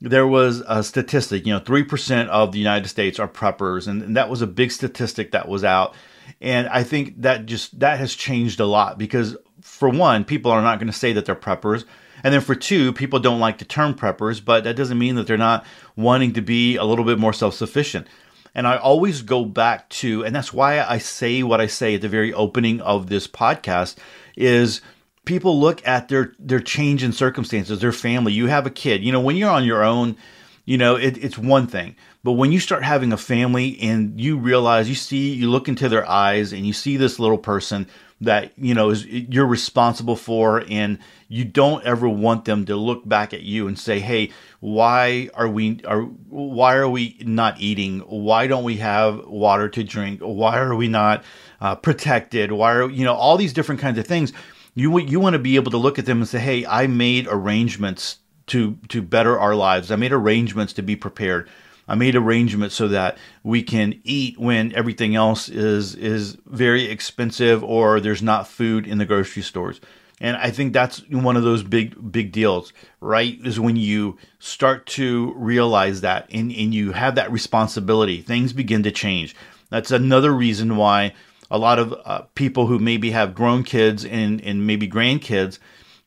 there 0.00 0.26
was 0.26 0.62
a 0.68 0.84
statistic, 0.84 1.44
you 1.44 1.52
know, 1.52 1.60
3% 1.60 2.28
of 2.28 2.52
the 2.52 2.58
United 2.58 2.88
States 2.88 3.18
are 3.18 3.28
preppers. 3.28 3.88
And, 3.88 4.02
and 4.02 4.16
that 4.16 4.30
was 4.30 4.42
a 4.42 4.46
big 4.46 4.70
statistic 4.70 5.32
that 5.32 5.48
was 5.48 5.64
out. 5.64 5.94
And 6.40 6.68
I 6.68 6.84
think 6.84 7.22
that 7.22 7.46
just, 7.46 7.78
that 7.80 7.98
has 7.98 8.14
changed 8.14 8.60
a 8.60 8.66
lot 8.66 8.98
because 8.98 9.36
for 9.60 9.88
one, 9.88 10.24
people 10.24 10.52
are 10.52 10.62
not 10.62 10.78
going 10.78 10.86
to 10.86 10.92
say 10.92 11.12
that 11.14 11.24
they're 11.24 11.34
preppers 11.34 11.84
and 12.22 12.34
then 12.34 12.40
for 12.40 12.54
two, 12.54 12.92
people 12.92 13.18
don't 13.18 13.40
like 13.40 13.58
the 13.58 13.64
term 13.64 13.94
preppers, 13.94 14.44
but 14.44 14.64
that 14.64 14.76
doesn't 14.76 14.98
mean 14.98 15.14
that 15.16 15.26
they're 15.26 15.36
not 15.36 15.64
wanting 15.96 16.32
to 16.34 16.40
be 16.40 16.76
a 16.76 16.84
little 16.84 17.04
bit 17.04 17.18
more 17.18 17.32
self 17.32 17.54
sufficient. 17.54 18.06
And 18.54 18.66
I 18.66 18.76
always 18.76 19.22
go 19.22 19.44
back 19.44 19.88
to, 19.90 20.24
and 20.24 20.34
that's 20.34 20.52
why 20.52 20.80
I 20.80 20.98
say 20.98 21.42
what 21.42 21.60
I 21.60 21.66
say 21.66 21.94
at 21.94 22.00
the 22.00 22.08
very 22.08 22.32
opening 22.32 22.80
of 22.80 23.08
this 23.08 23.28
podcast 23.28 23.96
is 24.36 24.80
people 25.24 25.60
look 25.60 25.86
at 25.86 26.08
their 26.08 26.32
their 26.38 26.60
change 26.60 27.04
in 27.04 27.12
circumstances, 27.12 27.80
their 27.80 27.92
family. 27.92 28.32
You 28.32 28.46
have 28.46 28.66
a 28.66 28.70
kid. 28.70 29.04
You 29.04 29.12
know, 29.12 29.20
when 29.20 29.36
you're 29.36 29.50
on 29.50 29.64
your 29.64 29.84
own, 29.84 30.16
you 30.64 30.78
know, 30.78 30.96
it, 30.96 31.22
it's 31.22 31.38
one 31.38 31.66
thing. 31.66 31.96
But 32.24 32.32
when 32.32 32.50
you 32.50 32.58
start 32.58 32.82
having 32.82 33.12
a 33.12 33.16
family 33.16 33.78
and 33.80 34.20
you 34.20 34.36
realize, 34.38 34.88
you 34.88 34.94
see, 34.94 35.32
you 35.32 35.50
look 35.50 35.68
into 35.68 35.88
their 35.88 36.08
eyes 36.08 36.52
and 36.52 36.66
you 36.66 36.72
see 36.72 36.96
this 36.96 37.18
little 37.18 37.38
person 37.38 37.86
that 38.20 38.52
you 38.56 38.74
know 38.74 38.90
is 38.90 39.06
you're 39.06 39.46
responsible 39.46 40.16
for 40.16 40.64
and 40.68 40.98
you 41.28 41.44
don't 41.44 41.84
ever 41.84 42.08
want 42.08 42.44
them 42.44 42.64
to 42.66 42.74
look 42.74 43.08
back 43.08 43.32
at 43.32 43.42
you 43.42 43.68
and 43.68 43.78
say 43.78 44.00
hey 44.00 44.30
why 44.60 45.30
are 45.34 45.48
we 45.48 45.80
are 45.84 46.02
why 46.02 46.74
are 46.76 46.88
we 46.88 47.16
not 47.20 47.60
eating? 47.60 48.00
Why 48.00 48.46
don't 48.48 48.64
we 48.64 48.78
have 48.78 49.26
water 49.26 49.68
to 49.68 49.84
drink? 49.84 50.20
Why 50.20 50.58
are 50.58 50.74
we 50.74 50.88
not 50.88 51.24
uh, 51.60 51.76
protected? 51.76 52.50
Why 52.50 52.74
are 52.74 52.90
you 52.90 53.04
know 53.04 53.14
all 53.14 53.36
these 53.36 53.52
different 53.52 53.80
kinds 53.80 53.98
of 53.98 54.06
things. 54.06 54.32
You 54.74 54.98
you 54.98 55.20
want 55.20 55.34
to 55.34 55.38
be 55.38 55.56
able 55.56 55.70
to 55.70 55.76
look 55.76 55.98
at 55.98 56.06
them 56.06 56.18
and 56.18 56.28
say 56.28 56.38
hey 56.38 56.66
i 56.66 56.86
made 56.86 57.26
arrangements 57.28 58.18
to 58.48 58.78
to 58.88 59.00
better 59.00 59.38
our 59.38 59.54
lives. 59.54 59.92
I 59.92 59.96
made 59.96 60.12
arrangements 60.12 60.72
to 60.74 60.82
be 60.82 60.96
prepared 60.96 61.48
I 61.88 61.94
made 61.94 62.14
arrangements 62.14 62.74
so 62.74 62.88
that 62.88 63.16
we 63.42 63.62
can 63.62 64.00
eat 64.04 64.38
when 64.38 64.74
everything 64.74 65.14
else 65.16 65.48
is 65.48 65.94
is 65.94 66.36
very 66.46 66.84
expensive 66.84 67.64
or 67.64 67.98
there's 67.98 68.22
not 68.22 68.46
food 68.46 68.86
in 68.86 68.98
the 68.98 69.06
grocery 69.06 69.42
stores. 69.42 69.80
And 70.20 70.36
I 70.36 70.50
think 70.50 70.72
that's 70.72 71.08
one 71.08 71.36
of 71.36 71.44
those 71.44 71.62
big 71.62 72.12
big 72.12 72.32
deals, 72.32 72.72
right? 73.00 73.38
Is 73.44 73.58
when 73.58 73.76
you 73.76 74.18
start 74.38 74.86
to 74.86 75.32
realize 75.36 76.02
that 76.02 76.28
and, 76.30 76.52
and 76.52 76.74
you 76.74 76.92
have 76.92 77.14
that 77.14 77.32
responsibility, 77.32 78.20
things 78.20 78.52
begin 78.52 78.82
to 78.82 78.90
change. 78.90 79.34
That's 79.70 79.90
another 79.90 80.32
reason 80.32 80.76
why 80.76 81.14
a 81.50 81.58
lot 81.58 81.78
of 81.78 81.94
uh, 82.04 82.22
people 82.34 82.66
who 82.66 82.78
maybe 82.78 83.10
have 83.12 83.34
grown 83.34 83.62
kids 83.62 84.04
and, 84.04 84.40
and 84.42 84.66
maybe 84.66 84.88
grandkids, 84.88 85.58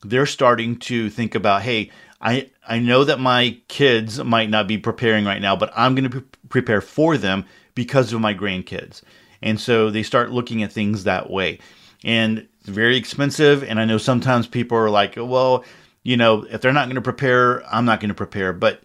they're 0.04 0.26
starting 0.26 0.76
to 0.76 1.10
think 1.10 1.34
about, 1.34 1.62
hey, 1.62 1.90
I 2.22 2.50
I 2.66 2.78
know 2.78 3.04
that 3.04 3.20
my 3.20 3.58
kids 3.68 4.22
might 4.22 4.50
not 4.50 4.68
be 4.68 4.78
preparing 4.78 5.24
right 5.24 5.42
now, 5.42 5.56
but 5.56 5.72
I'm 5.76 5.94
going 5.94 6.10
to 6.10 6.20
pre- 6.20 6.38
prepare 6.48 6.80
for 6.80 7.18
them 7.18 7.44
because 7.74 8.12
of 8.12 8.20
my 8.20 8.34
grandkids. 8.34 9.02
And 9.42 9.60
so 9.60 9.90
they 9.90 10.04
start 10.04 10.30
looking 10.30 10.62
at 10.62 10.72
things 10.72 11.04
that 11.04 11.30
way. 11.30 11.58
And 12.04 12.48
It's 12.60 12.68
very 12.68 12.96
expensive, 12.96 13.64
and 13.64 13.80
I 13.80 13.84
know 13.84 13.98
sometimes 13.98 14.46
people 14.46 14.78
are 14.78 14.90
like, 14.90 15.14
well, 15.16 15.64
you 16.04 16.16
know, 16.16 16.46
if 16.48 16.60
they're 16.60 16.72
not 16.72 16.86
going 16.86 16.94
to 16.94 17.02
prepare, 17.02 17.64
I'm 17.74 17.84
not 17.84 17.98
going 17.98 18.10
to 18.10 18.14
prepare, 18.14 18.52
but 18.52 18.82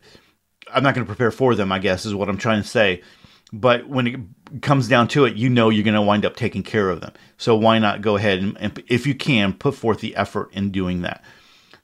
I'm 0.74 0.82
not 0.84 0.96
going 0.96 1.06
to 1.06 1.10
prepare 1.10 1.30
for 1.32 1.54
them, 1.54 1.72
I 1.72 1.78
guess 1.80 2.06
is 2.06 2.16
what 2.16 2.28
I'm 2.28 2.40
trying 2.40 2.64
to 2.64 2.68
say. 2.68 3.04
But 3.54 3.88
when 3.88 4.08
it 4.08 4.62
comes 4.62 4.88
down 4.88 5.08
to 5.10 5.26
it, 5.26 5.36
you 5.36 5.48
know 5.50 5.70
you're 5.70 5.84
going 5.84 5.94
to 5.94 6.02
wind 6.02 6.26
up 6.26 6.36
taking 6.36 6.64
care 6.64 6.90
of 6.90 7.02
them. 7.02 7.14
So 7.38 7.56
why 7.56 7.78
not 7.80 8.02
go 8.02 8.16
ahead 8.18 8.40
and, 8.40 8.58
and 8.60 8.84
if 8.88 9.06
you 9.06 9.14
can, 9.16 9.54
put 9.54 9.76
forth 9.76 10.00
the 10.00 10.16
effort 10.16 10.52
in 10.54 10.72
doing 10.72 11.04
that. 11.04 11.24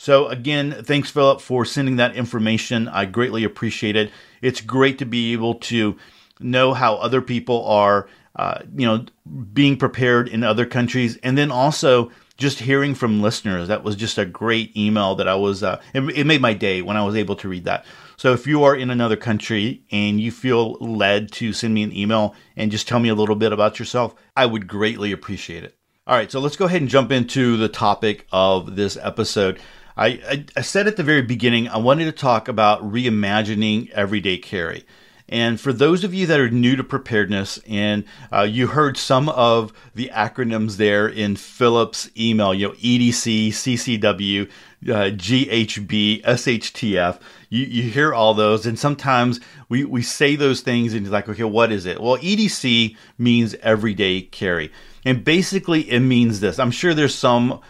So 0.04 0.28
again, 0.28 0.84
thanks 0.84 1.10
Philip 1.12 1.40
for 1.40 1.64
sending 1.64 1.96
that 1.96 2.18
information. 2.18 2.90
I 2.90 3.06
greatly 3.06 3.46
appreciate 3.46 3.96
it. 3.96 4.12
It's 4.42 4.60
great 4.60 5.00
to 5.00 5.06
be 5.06 5.32
able 5.32 5.56
to 5.72 5.96
know 6.42 6.74
how 6.74 6.96
other 6.96 7.22
people 7.22 7.66
are, 7.68 8.10
uh, 8.36 8.64
you 8.76 8.86
know, 8.86 9.06
being 9.54 9.78
prepared 9.78 10.28
in 10.28 10.44
other 10.44 10.66
countries, 10.66 11.18
and 11.24 11.38
then 11.38 11.52
also 11.52 12.12
just 12.36 12.60
hearing 12.60 12.96
from 12.96 13.22
listeners. 13.22 13.70
That 13.70 13.86
was 13.86 13.96
just 13.96 14.18
a 14.18 14.26
great 14.26 14.76
email 14.76 15.16
that 15.16 15.30
I 15.30 15.36
was. 15.36 15.64
Uh, 15.64 15.80
it, 15.94 16.02
it 16.18 16.28
made 16.28 16.42
my 16.42 16.54
day 16.54 16.82
when 16.82 16.98
I 16.98 17.06
was 17.06 17.16
able 17.16 17.38
to 17.38 17.48
read 17.48 17.64
that. 17.64 17.86
So 18.18 18.34
if 18.34 18.46
you 18.46 18.66
are 18.66 18.76
in 18.76 18.90
another 18.90 19.16
country 19.16 19.84
and 19.90 20.20
you 20.20 20.34
feel 20.34 20.74
led 20.82 21.32
to 21.34 21.54
send 21.54 21.74
me 21.74 21.84
an 21.84 21.96
email 21.96 22.36
and 22.58 22.72
just 22.72 22.90
tell 22.90 23.00
me 23.00 23.08
a 23.08 23.16
little 23.16 23.38
bit 23.38 23.54
about 23.54 23.80
yourself, 23.80 24.16
I 24.36 24.48
would 24.48 24.68
greatly 24.68 25.14
appreciate 25.14 25.64
it. 25.64 25.78
All 26.06 26.18
right, 26.18 26.30
so 26.30 26.42
let's 26.42 26.58
go 26.58 26.66
ahead 26.66 26.82
and 26.82 26.90
jump 26.90 27.14
into 27.14 27.56
the 27.56 27.70
topic 27.70 28.28
of 28.34 28.76
this 28.76 28.98
episode. 29.02 29.62
I, 29.96 30.08
I, 30.08 30.46
I 30.58 30.62
said 30.62 30.88
at 30.88 30.98
the 30.98 31.04
very 31.04 31.22
beginning, 31.22 31.68
I 31.68 31.78
wanted 31.78 32.06
to 32.06 32.12
talk 32.12 32.48
about 32.48 32.82
reimagining 32.84 33.90
everyday 33.92 34.38
carry. 34.38 34.86
And 35.30 35.60
for 35.60 35.72
those 35.72 36.04
of 36.04 36.14
you 36.14 36.28
that 36.28 36.40
are 36.40 36.50
new 36.50 36.76
to 36.76 36.84
preparedness, 36.84 37.58
and 37.68 38.04
uh, 38.32 38.42
you 38.42 38.68
heard 38.68 38.98
some 38.98 39.30
of 39.30 39.72
the 39.96 40.12
acronyms 40.14 40.76
there 40.76 41.08
in 41.08 41.38
Philip's 41.38 42.10
email, 42.18 42.54
you 42.54 42.68
know, 42.68 42.74
EDC, 42.74 43.48
CCW, 43.48 44.50
uh, 44.50 45.10
GHB, 45.16 46.24
SHTF, 46.24 47.20
you, 47.50 47.66
you 47.66 47.84
hear 47.84 48.14
all 48.14 48.34
those, 48.34 48.66
and 48.66 48.78
sometimes 48.78 49.40
we, 49.70 49.86
we 49.86 50.02
say 50.02 50.36
those 50.36 50.62
things 50.62 50.94
and 50.94 51.06
you're 51.06 51.14
like, 51.14 51.30
okay, 51.30 51.44
what 51.44 51.72
is 51.72 51.86
it? 51.86 52.02
Well, 52.02 52.18
EDC 52.18 52.96
means 53.18 53.56
everyday 53.62 54.22
carry. 54.22 54.72
And 55.06 55.24
basically, 55.24 55.90
it 55.90 56.02
means 56.02 56.42
this. 56.42 56.60
I'm 56.60 56.72
sure 56.72 56.94
there's 56.94 57.16
some, 57.16 57.62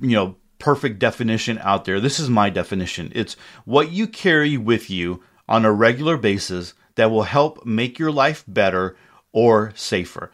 you 0.00 0.16
know, 0.16 0.36
perfect 0.62 1.00
definition 1.00 1.58
out 1.58 1.84
there. 1.84 1.98
This 1.98 2.20
is 2.20 2.30
my 2.30 2.48
definition 2.48 3.10
it's 3.16 3.34
what 3.64 3.90
you 3.90 4.06
carry 4.06 4.56
with 4.56 4.88
you 4.88 5.20
on 5.48 5.64
a 5.64 5.72
regular 5.72 6.16
basis 6.16 6.74
that 6.94 7.10
will 7.10 7.24
help 7.24 7.66
make 7.66 7.98
your 7.98 8.12
life 8.12 8.44
better 8.46 8.96
or 9.32 9.72
safer. 9.74 10.30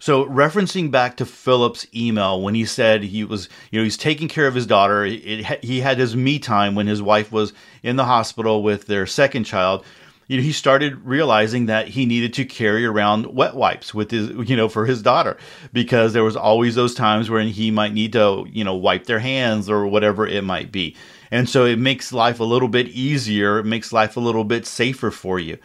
So, 0.00 0.24
referencing 0.24 0.90
back 0.90 1.16
to 1.18 1.24
Philip's 1.24 1.86
email 1.94 2.42
when 2.42 2.56
he 2.56 2.64
said 2.64 3.04
he 3.04 3.22
was, 3.22 3.48
you 3.70 3.78
know, 3.78 3.84
he's 3.84 3.96
taking 3.96 4.26
care 4.26 4.48
of 4.48 4.54
his 4.56 4.66
daughter. 4.66 5.04
It, 5.04 5.62
he 5.64 5.78
had 5.78 5.98
his 5.98 6.16
me 6.16 6.40
time 6.40 6.74
when 6.74 6.88
his 6.88 7.00
wife 7.00 7.30
was 7.30 7.52
in 7.84 7.94
the 7.94 8.06
hospital 8.06 8.64
with 8.64 8.88
their 8.88 9.06
second 9.06 9.44
child 9.44 9.84
you 10.32 10.38
know, 10.38 10.44
he 10.44 10.52
started 10.52 11.04
realizing 11.04 11.66
that 11.66 11.88
he 11.88 12.06
needed 12.06 12.32
to 12.32 12.46
carry 12.46 12.86
around 12.86 13.26
wet 13.26 13.54
wipes 13.54 13.92
with 13.92 14.10
his, 14.10 14.30
you 14.48 14.56
know, 14.56 14.66
for 14.66 14.86
his 14.86 15.02
daughter 15.02 15.36
because 15.74 16.14
there 16.14 16.24
was 16.24 16.36
always 16.36 16.74
those 16.74 16.94
times 16.94 17.28
when 17.28 17.48
he 17.48 17.70
might 17.70 17.92
need 17.92 18.14
to, 18.14 18.46
you 18.50 18.64
know, 18.64 18.74
wipe 18.74 19.04
their 19.04 19.18
hands 19.18 19.68
or 19.68 19.86
whatever 19.86 20.26
it 20.26 20.42
might 20.42 20.72
be. 20.72 20.96
And 21.30 21.50
so 21.50 21.66
it 21.66 21.78
makes 21.78 22.14
life 22.14 22.40
a 22.40 22.44
little 22.44 22.68
bit 22.68 22.88
easier. 22.88 23.58
It 23.58 23.66
makes 23.66 23.92
life 23.92 24.16
a 24.16 24.20
little 24.20 24.44
bit 24.44 24.64
safer 24.64 25.10
for 25.10 25.38
you. 25.38 25.58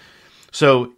So 0.52 0.92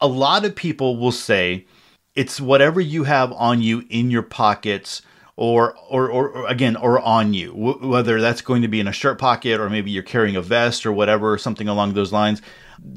a 0.00 0.06
lot 0.06 0.44
of 0.44 0.54
people 0.54 0.96
will 0.96 1.10
say 1.10 1.66
it's 2.14 2.40
whatever 2.40 2.80
you 2.80 3.02
have 3.02 3.32
on 3.32 3.60
you 3.60 3.82
in 3.90 4.08
your 4.08 4.22
pockets 4.22 5.02
or, 5.34 5.76
or, 5.88 6.08
or, 6.08 6.46
again, 6.46 6.76
or 6.76 7.00
on 7.00 7.34
you, 7.34 7.50
whether 7.50 8.20
that's 8.20 8.40
going 8.40 8.62
to 8.62 8.68
be 8.68 8.78
in 8.78 8.86
a 8.86 8.92
shirt 8.92 9.18
pocket 9.18 9.58
or 9.58 9.68
maybe 9.68 9.90
you're 9.90 10.04
carrying 10.04 10.36
a 10.36 10.42
vest 10.42 10.86
or 10.86 10.92
whatever, 10.92 11.36
something 11.36 11.66
along 11.66 11.94
those 11.94 12.12
lines. 12.12 12.40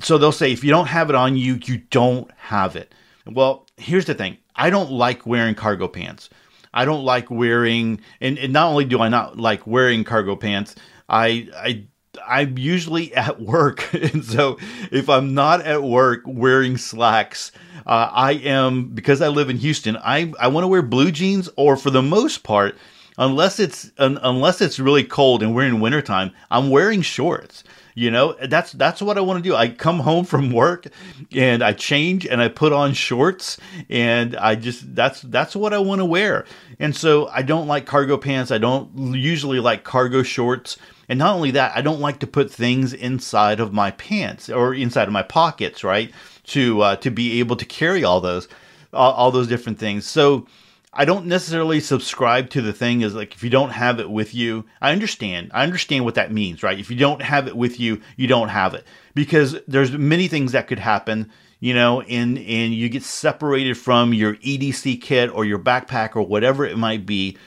So 0.02 0.18
they'll 0.18 0.32
say, 0.32 0.52
if 0.52 0.64
you 0.64 0.70
don't 0.70 0.88
have 0.88 1.10
it 1.10 1.16
on 1.16 1.36
you, 1.36 1.60
you 1.66 1.78
don't 1.78 2.30
have 2.38 2.76
it. 2.76 2.94
Well, 3.26 3.68
here's 3.78 4.06
the 4.06 4.14
thing 4.14 4.38
I 4.56 4.70
don't 4.70 4.92
like 4.92 5.26
wearing 5.26 5.56
cargo 5.56 5.88
pants. 5.88 6.30
I 6.74 6.86
don't 6.86 7.04
like 7.04 7.32
wearing, 7.32 8.02
and, 8.22 8.38
and 8.38 8.54
not 8.54 8.68
only 8.70 8.86
do 8.86 9.02
I 9.02 9.10
not 9.10 9.40
like 9.40 9.66
wearing 9.66 10.04
cargo 10.04 10.36
pants, 10.36 10.76
I, 11.08 11.50
I 11.56 11.86
I'm 12.26 12.58
usually 12.58 13.14
at 13.16 13.42
work. 13.42 13.94
And 13.94 14.24
so 14.24 14.58
if 14.92 15.10
I'm 15.10 15.34
not 15.34 15.62
at 15.62 15.84
work 15.84 16.22
wearing 16.26 16.78
slacks, 16.78 17.52
uh, 17.86 18.10
I 18.12 18.34
am, 18.34 18.90
because 18.90 19.22
I 19.22 19.30
live 19.30 19.50
in 19.50 19.58
Houston, 19.58 19.98
I, 19.98 20.32
I 20.40 20.48
want 20.48 20.64
to 20.64 20.68
wear 20.68 20.82
blue 20.82 21.12
jeans 21.12 21.50
or 21.56 21.76
for 21.76 21.90
the 21.90 22.02
most 22.02 22.44
part, 22.44 22.78
unless 23.18 23.60
it's, 23.60 23.92
un, 23.98 24.20
unless 24.22 24.62
it's 24.62 24.80
really 24.80 25.04
cold 25.04 25.42
and 25.42 25.56
we're 25.56 25.68
in 25.68 25.80
wintertime, 25.80 26.32
I'm 26.52 26.70
wearing 26.70 27.02
shorts. 27.02 27.64
You 28.00 28.12
know, 28.12 28.34
that's 28.42 28.72
that's 28.72 29.02
what 29.02 29.18
I 29.18 29.22
want 29.22 29.44
to 29.44 29.50
do. 29.50 29.54
I 29.54 29.68
come 29.68 30.00
home 30.00 30.24
from 30.24 30.54
work 30.54 30.88
and 31.34 31.62
I 31.62 31.74
change 31.74 32.26
and 32.26 32.42
I 32.42 32.48
put 32.48 32.72
on 32.72 32.94
shorts 32.94 33.58
and 33.90 34.38
I 34.38 34.56
just 34.56 34.96
that's 34.96 35.22
that's 35.24 35.54
what 35.54 35.74
I 35.74 35.80
want 35.80 36.00
to 36.00 36.06
wear. 36.06 36.46
And 36.80 36.96
so 36.96 37.28
I 37.28 37.42
don't 37.42 37.68
like 37.68 37.86
cargo 37.86 38.16
pants. 38.16 38.52
I 38.52 38.58
don't 38.58 39.14
usually 39.14 39.60
like 39.60 39.84
cargo 39.84 40.24
shorts. 40.24 40.78
And 41.10 41.20
not 41.20 41.36
only 41.36 41.52
that, 41.52 41.76
I 41.76 41.82
don't 41.82 42.00
like 42.00 42.20
to 42.20 42.28
put 42.28 42.50
things 42.50 42.94
inside 42.94 43.60
of 43.60 43.74
my 43.74 43.92
pants 43.92 44.50
or 44.50 44.74
inside 44.74 45.10
of 45.10 45.14
my 45.14 45.24
pockets, 45.24 45.84
right? 45.84 46.10
To 46.54 46.80
uh, 46.80 46.96
to 46.98 47.12
be 47.12 47.42
able 47.42 47.58
to 47.58 47.66
carry 47.66 48.06
all 48.06 48.22
those 48.22 48.48
all, 48.94 49.12
all 49.12 49.32
those 49.32 49.50
different 49.50 49.78
things. 49.78 50.06
So 50.06 50.48
I 50.92 51.06
don't 51.06 51.28
necessarily 51.28 51.80
subscribe 51.80 52.50
to 52.52 52.62
the 52.62 52.74
thing 52.74 53.02
is 53.02 53.14
like 53.14 53.36
if 53.36 53.44
you 53.44 53.50
don't 53.50 53.70
have 53.70 54.00
it 54.00 54.10
with 54.10 54.34
you, 54.34 54.66
I 54.82 54.92
understand. 54.92 55.52
I 55.54 55.64
understand 55.64 56.04
what 56.04 56.16
that 56.16 56.32
means, 56.32 56.64
right? 56.64 56.80
If 56.80 56.90
you 56.90 56.98
don't 56.98 57.22
have 57.22 57.48
it 57.48 57.56
with 57.56 57.80
you, 57.80 58.02
you 58.18 58.28
don't 58.28 58.50
have 58.50 58.74
it. 58.74 58.86
Because 59.14 59.56
there's 59.68 59.92
many 59.92 60.28
things 60.28 60.54
that 60.54 60.68
could 60.68 60.80
happen, 60.80 61.32
you 61.60 61.76
know, 61.76 62.02
and 62.02 62.38
and 62.40 62.74
you 62.74 62.90
get 62.90 63.04
separated 63.04 63.78
from 63.78 64.14
your 64.14 64.36
EDC 64.38 65.02
kit 65.02 65.30
or 65.30 65.46
your 65.46 65.60
backpack 65.60 66.16
or 66.16 66.24
whatever 66.24 66.66
it 66.66 66.78
might 66.78 67.06
be. 67.06 67.38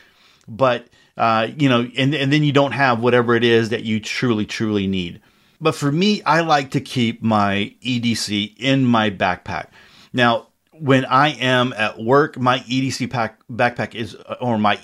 But 0.46 0.86
uh, 1.16 1.48
you 1.56 1.68
know, 1.68 1.88
and, 1.96 2.14
and 2.14 2.32
then 2.32 2.44
you 2.44 2.52
don't 2.52 2.72
have 2.72 3.00
whatever 3.00 3.34
it 3.34 3.44
is 3.44 3.70
that 3.70 3.84
you 3.84 4.00
truly, 4.00 4.46
truly 4.46 4.86
need. 4.86 5.20
But 5.60 5.74
for 5.74 5.92
me, 5.92 6.22
I 6.22 6.40
like 6.40 6.72
to 6.72 6.80
keep 6.80 7.22
my 7.22 7.74
EDC 7.82 8.56
in 8.58 8.84
my 8.84 9.10
backpack. 9.10 9.68
Now, 10.12 10.48
when 10.82 11.04
I 11.04 11.28
am 11.28 11.72
at 11.74 12.00
work, 12.00 12.36
my 12.36 12.58
EDC 12.58 13.08
pack 13.08 13.38
backpack 13.48 13.94
is, 13.94 14.16
or 14.40 14.58
my 14.58 14.80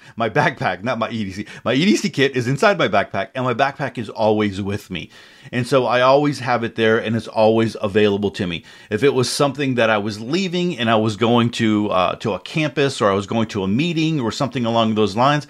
my 0.16 0.30
backpack, 0.30 0.82
not 0.82 0.98
my 0.98 1.10
EDC. 1.10 1.46
My 1.62 1.74
EDC 1.76 2.10
kit 2.14 2.34
is 2.34 2.48
inside 2.48 2.78
my 2.78 2.88
backpack, 2.88 3.28
and 3.34 3.44
my 3.44 3.52
backpack 3.52 3.98
is 3.98 4.08
always 4.08 4.62
with 4.62 4.90
me, 4.90 5.10
and 5.52 5.66
so 5.66 5.84
I 5.84 6.00
always 6.00 6.38
have 6.38 6.64
it 6.64 6.76
there, 6.76 6.96
and 6.96 7.14
it's 7.14 7.28
always 7.28 7.76
available 7.82 8.30
to 8.30 8.46
me. 8.46 8.64
If 8.88 9.02
it 9.02 9.12
was 9.12 9.30
something 9.30 9.74
that 9.74 9.90
I 9.90 9.98
was 9.98 10.18
leaving 10.18 10.78
and 10.78 10.88
I 10.88 10.96
was 10.96 11.16
going 11.16 11.50
to 11.50 11.90
uh, 11.90 12.14
to 12.16 12.32
a 12.32 12.40
campus, 12.40 13.02
or 13.02 13.10
I 13.10 13.14
was 13.14 13.26
going 13.26 13.48
to 13.48 13.62
a 13.62 13.68
meeting, 13.68 14.20
or 14.20 14.32
something 14.32 14.64
along 14.64 14.94
those 14.94 15.16
lines, 15.16 15.46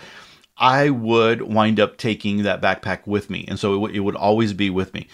I 0.57 0.91
would 0.91 1.43
wind 1.43 1.79
up 1.79 1.97
taking 1.97 2.43
that 2.43 2.61
backpack 2.61 3.07
with 3.07 3.31
me, 3.31 3.45
and 3.47 3.57
so 3.57 3.75
it, 3.75 3.77
w- 3.77 3.95
it 3.95 4.01
would 4.01 4.17
always 4.17 4.53
be 4.53 4.69
with 4.69 4.93
me. 4.95 5.07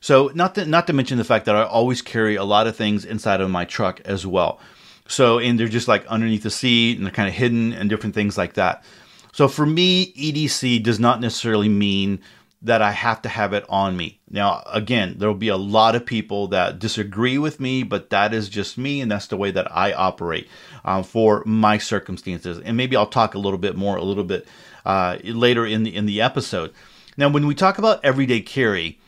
So 0.00 0.30
not 0.34 0.54
to, 0.54 0.64
not 0.64 0.86
to 0.86 0.92
mention 0.92 1.18
the 1.18 1.24
fact 1.24 1.46
that 1.46 1.56
I 1.56 1.64
always 1.64 2.02
carry 2.02 2.36
a 2.36 2.44
lot 2.44 2.66
of 2.66 2.76
things 2.76 3.04
inside 3.04 3.40
of 3.40 3.50
my 3.50 3.64
truck 3.64 4.00
as 4.04 4.26
well. 4.26 4.60
So 5.08 5.38
and 5.38 5.58
they're 5.58 5.68
just 5.68 5.88
like 5.88 6.06
underneath 6.06 6.42
the 6.42 6.50
seat 6.50 6.96
and 6.96 7.06
they're 7.06 7.12
kind 7.12 7.28
of 7.28 7.34
hidden 7.34 7.72
and 7.72 7.88
different 7.88 8.14
things 8.14 8.36
like 8.36 8.54
that. 8.54 8.84
So 9.32 9.48
for 9.48 9.66
me, 9.66 10.12
EDC 10.14 10.82
does 10.82 10.98
not 10.98 11.20
necessarily 11.20 11.68
mean 11.68 12.20
that 12.62 12.82
I 12.82 12.90
have 12.90 13.22
to 13.22 13.28
have 13.28 13.52
it 13.52 13.64
on 13.68 13.96
me. 13.96 14.18
Now, 14.28 14.64
again, 14.66 15.14
there 15.18 15.28
will 15.28 15.36
be 15.36 15.48
a 15.48 15.56
lot 15.56 15.94
of 15.94 16.04
people 16.04 16.48
that 16.48 16.80
disagree 16.80 17.38
with 17.38 17.60
me, 17.60 17.84
but 17.84 18.10
that 18.10 18.34
is 18.34 18.48
just 18.48 18.76
me, 18.76 19.00
and 19.00 19.10
that's 19.10 19.28
the 19.28 19.36
way 19.36 19.52
that 19.52 19.70
I 19.74 19.92
operate 19.92 20.48
um, 20.84 21.04
for 21.04 21.44
my 21.46 21.78
circumstances. 21.78 22.58
And 22.58 22.76
maybe 22.76 22.96
I'll 22.96 23.06
talk 23.06 23.34
a 23.34 23.38
little 23.38 23.58
bit 23.58 23.76
more, 23.76 23.96
a 23.96 24.02
little 24.02 24.24
bit 24.24 24.46
uh, 24.84 25.18
later 25.22 25.64
in 25.66 25.84
the 25.84 25.94
in 25.94 26.06
the 26.06 26.20
episode. 26.20 26.72
Now, 27.16 27.28
when 27.28 27.46
we 27.46 27.54
talk 27.54 27.78
about 27.78 28.04
everyday 28.04 28.40
carry, 28.40 28.98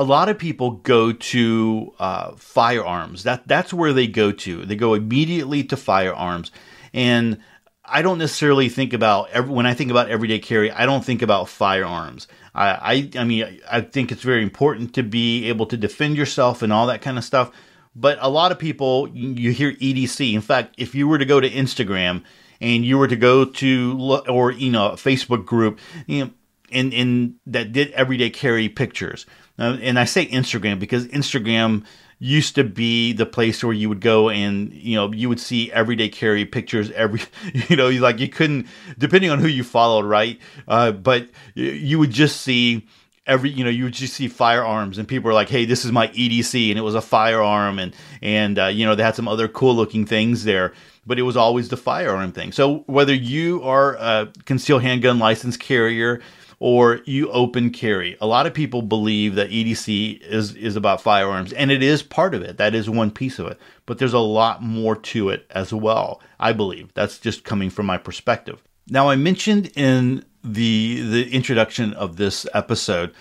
a 0.00 0.04
lot 0.04 0.30
of 0.30 0.38
people 0.38 0.70
go 0.70 1.12
to 1.12 1.92
uh, 1.98 2.32
firearms. 2.36 3.24
That 3.24 3.46
that's 3.46 3.70
where 3.70 3.92
they 3.92 4.06
go 4.06 4.32
to. 4.32 4.64
They 4.64 4.74
go 4.74 4.94
immediately 4.94 5.62
to 5.64 5.76
firearms, 5.76 6.50
and 6.94 7.38
I 7.84 8.00
don't 8.00 8.16
necessarily 8.16 8.70
think 8.70 8.94
about 8.94 9.28
every, 9.28 9.52
when 9.52 9.66
I 9.66 9.74
think 9.74 9.90
about 9.90 10.08
everyday 10.08 10.38
carry. 10.38 10.72
I 10.72 10.86
don't 10.86 11.04
think 11.04 11.20
about 11.20 11.50
firearms. 11.50 12.28
I, 12.54 13.10
I 13.14 13.20
I 13.20 13.24
mean 13.24 13.60
I 13.70 13.82
think 13.82 14.10
it's 14.10 14.22
very 14.22 14.42
important 14.42 14.94
to 14.94 15.02
be 15.02 15.50
able 15.50 15.66
to 15.66 15.76
defend 15.76 16.16
yourself 16.16 16.62
and 16.62 16.72
all 16.72 16.86
that 16.86 17.02
kind 17.02 17.18
of 17.18 17.24
stuff. 17.24 17.50
But 17.94 18.16
a 18.22 18.30
lot 18.30 18.52
of 18.52 18.58
people 18.58 19.06
you 19.12 19.52
hear 19.52 19.74
EDC. 19.74 20.32
In 20.32 20.40
fact, 20.40 20.76
if 20.78 20.94
you 20.94 21.08
were 21.08 21.18
to 21.18 21.26
go 21.26 21.40
to 21.40 21.50
Instagram 21.50 22.24
and 22.58 22.86
you 22.86 22.96
were 22.96 23.08
to 23.08 23.16
go 23.16 23.44
to 23.44 24.22
or 24.26 24.50
you 24.50 24.70
know 24.70 24.92
a 24.92 24.96
Facebook 24.96 25.44
group, 25.44 25.78
you 26.06 26.24
know, 26.24 26.30
in 26.70 26.90
in 26.92 27.34
that 27.44 27.72
did 27.72 27.90
everyday 27.90 28.30
carry 28.30 28.70
pictures 28.70 29.26
Uh, 29.60 29.76
and 29.82 29.98
I 29.98 30.04
say 30.04 30.26
Instagram 30.26 30.80
because 30.80 31.06
Instagram 31.08 31.84
used 32.18 32.54
to 32.54 32.64
be 32.64 33.12
the 33.12 33.26
place 33.26 33.62
where 33.64 33.72
you 33.72 33.88
would 33.88 34.00
go 34.00 34.28
and 34.28 34.72
you 34.72 34.94
know 34.94 35.12
you 35.12 35.28
would 35.28 35.40
see 35.40 35.72
everyday 35.72 36.08
carry 36.08 36.44
pictures 36.44 36.90
every 36.92 37.20
you 37.68 37.76
know 37.76 37.88
you 37.88 38.00
like 38.00 38.18
you 38.18 38.28
couldn't 38.28 38.66
depending 38.98 39.30
on 39.30 39.38
who 39.38 39.48
you 39.48 39.64
followed 39.64 40.04
right? 40.04 40.38
Uh, 40.66 40.92
but 40.92 41.28
you 41.54 41.98
would 41.98 42.10
just 42.10 42.40
see 42.40 42.86
every 43.26 43.50
you 43.50 43.62
know 43.62 43.70
you 43.70 43.84
would 43.84 43.92
just 43.92 44.14
see 44.14 44.28
firearms 44.28 44.98
and 44.98 45.06
people 45.06 45.28
were 45.28 45.34
like 45.34 45.48
hey 45.48 45.64
this 45.64 45.84
is 45.84 45.92
my 45.92 46.08
edc 46.08 46.70
and 46.70 46.78
it 46.78 46.82
was 46.82 46.94
a 46.94 47.02
firearm 47.02 47.78
and 47.78 47.94
and 48.22 48.58
uh, 48.58 48.66
you 48.66 48.84
know 48.84 48.94
they 48.94 49.02
had 49.02 49.14
some 49.14 49.28
other 49.28 49.46
cool 49.46 49.74
looking 49.74 50.04
things 50.04 50.44
there 50.44 50.72
but 51.06 51.18
it 51.18 51.22
was 51.22 51.36
always 51.36 51.68
the 51.68 51.76
firearm 51.76 52.32
thing. 52.32 52.52
So 52.52 52.84
whether 52.86 53.14
you 53.14 53.62
are 53.62 53.94
a 53.96 54.32
concealed 54.44 54.82
handgun 54.82 55.18
license 55.18 55.56
carrier 55.56 56.20
or 56.60 57.00
you 57.06 57.30
open 57.30 57.70
carry. 57.70 58.16
A 58.20 58.26
lot 58.26 58.46
of 58.46 58.52
people 58.54 58.82
believe 58.82 59.34
that 59.34 59.50
EDC 59.50 60.20
is 60.20 60.54
is 60.54 60.76
about 60.76 61.00
firearms, 61.02 61.52
and 61.54 61.70
it 61.70 61.82
is 61.82 62.02
part 62.02 62.34
of 62.34 62.42
it. 62.42 62.58
That 62.58 62.74
is 62.74 62.88
one 62.88 63.10
piece 63.10 63.38
of 63.38 63.46
it. 63.48 63.58
But 63.86 63.98
there's 63.98 64.12
a 64.12 64.18
lot 64.18 64.62
more 64.62 64.94
to 64.94 65.30
it 65.30 65.46
as 65.50 65.72
well. 65.72 66.20
I 66.38 66.52
believe 66.52 66.92
that's 66.94 67.18
just 67.18 67.44
coming 67.44 67.70
from 67.70 67.86
my 67.86 67.98
perspective. 67.98 68.62
Now, 68.88 69.08
I 69.08 69.16
mentioned 69.16 69.72
in 69.74 70.24
the 70.44 71.00
the 71.00 71.30
introduction 71.32 71.94
of 71.94 72.16
this 72.16 72.46
episode 72.54 73.14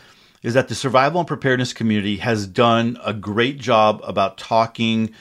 is 0.43 0.53
that 0.53 0.67
the 0.67 0.75
survival 0.75 1.21
and 1.21 1.27
preparedness 1.27 1.73
community 1.73 2.17
has 2.17 2.45
done 2.45 2.97
a 3.03 3.13
great 3.13 3.57
job 3.57 4.01
about 4.03 4.37
talking 4.37 5.11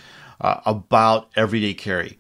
uh, 0.41 0.61
about 0.67 1.31
everyday 1.37 1.75
carry. 1.75 2.19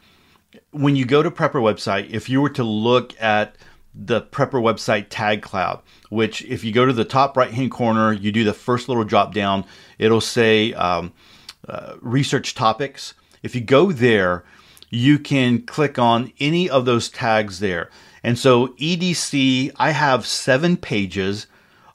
When 0.70 0.96
you 0.96 1.04
go 1.04 1.22
to 1.22 1.30
Prepper 1.30 1.62
website, 1.62 2.10
if 2.10 2.28
you 2.28 2.40
were 2.40 2.50
to 2.50 2.64
look 2.64 3.20
at 3.20 3.56
the 3.98 4.22
Prepper 4.22 4.62
website 4.62 5.06
Tag 5.10 5.42
Cloud, 5.42 5.82
which 6.08 6.42
if 6.44 6.62
you 6.62 6.72
go 6.72 6.86
to 6.86 6.92
the 6.92 7.04
top 7.04 7.36
right 7.36 7.50
hand 7.50 7.72
corner, 7.72 8.12
you 8.12 8.30
do 8.30 8.44
the 8.44 8.54
first 8.54 8.88
little 8.88 9.04
drop 9.04 9.34
down, 9.34 9.64
it'll 9.98 10.20
say 10.20 10.72
um, 10.74 11.12
uh, 11.68 11.94
research 12.00 12.54
topics. 12.54 13.14
If 13.42 13.56
you 13.56 13.60
go 13.60 13.90
there, 13.90 14.44
you 14.90 15.18
can 15.18 15.62
click 15.62 15.98
on 15.98 16.32
any 16.38 16.70
of 16.70 16.84
those 16.84 17.08
tags 17.08 17.58
there. 17.58 17.90
And 18.22 18.38
so 18.38 18.68
EDC, 18.68 19.72
I 19.76 19.90
have 19.90 20.26
seven 20.26 20.76
pages 20.76 21.46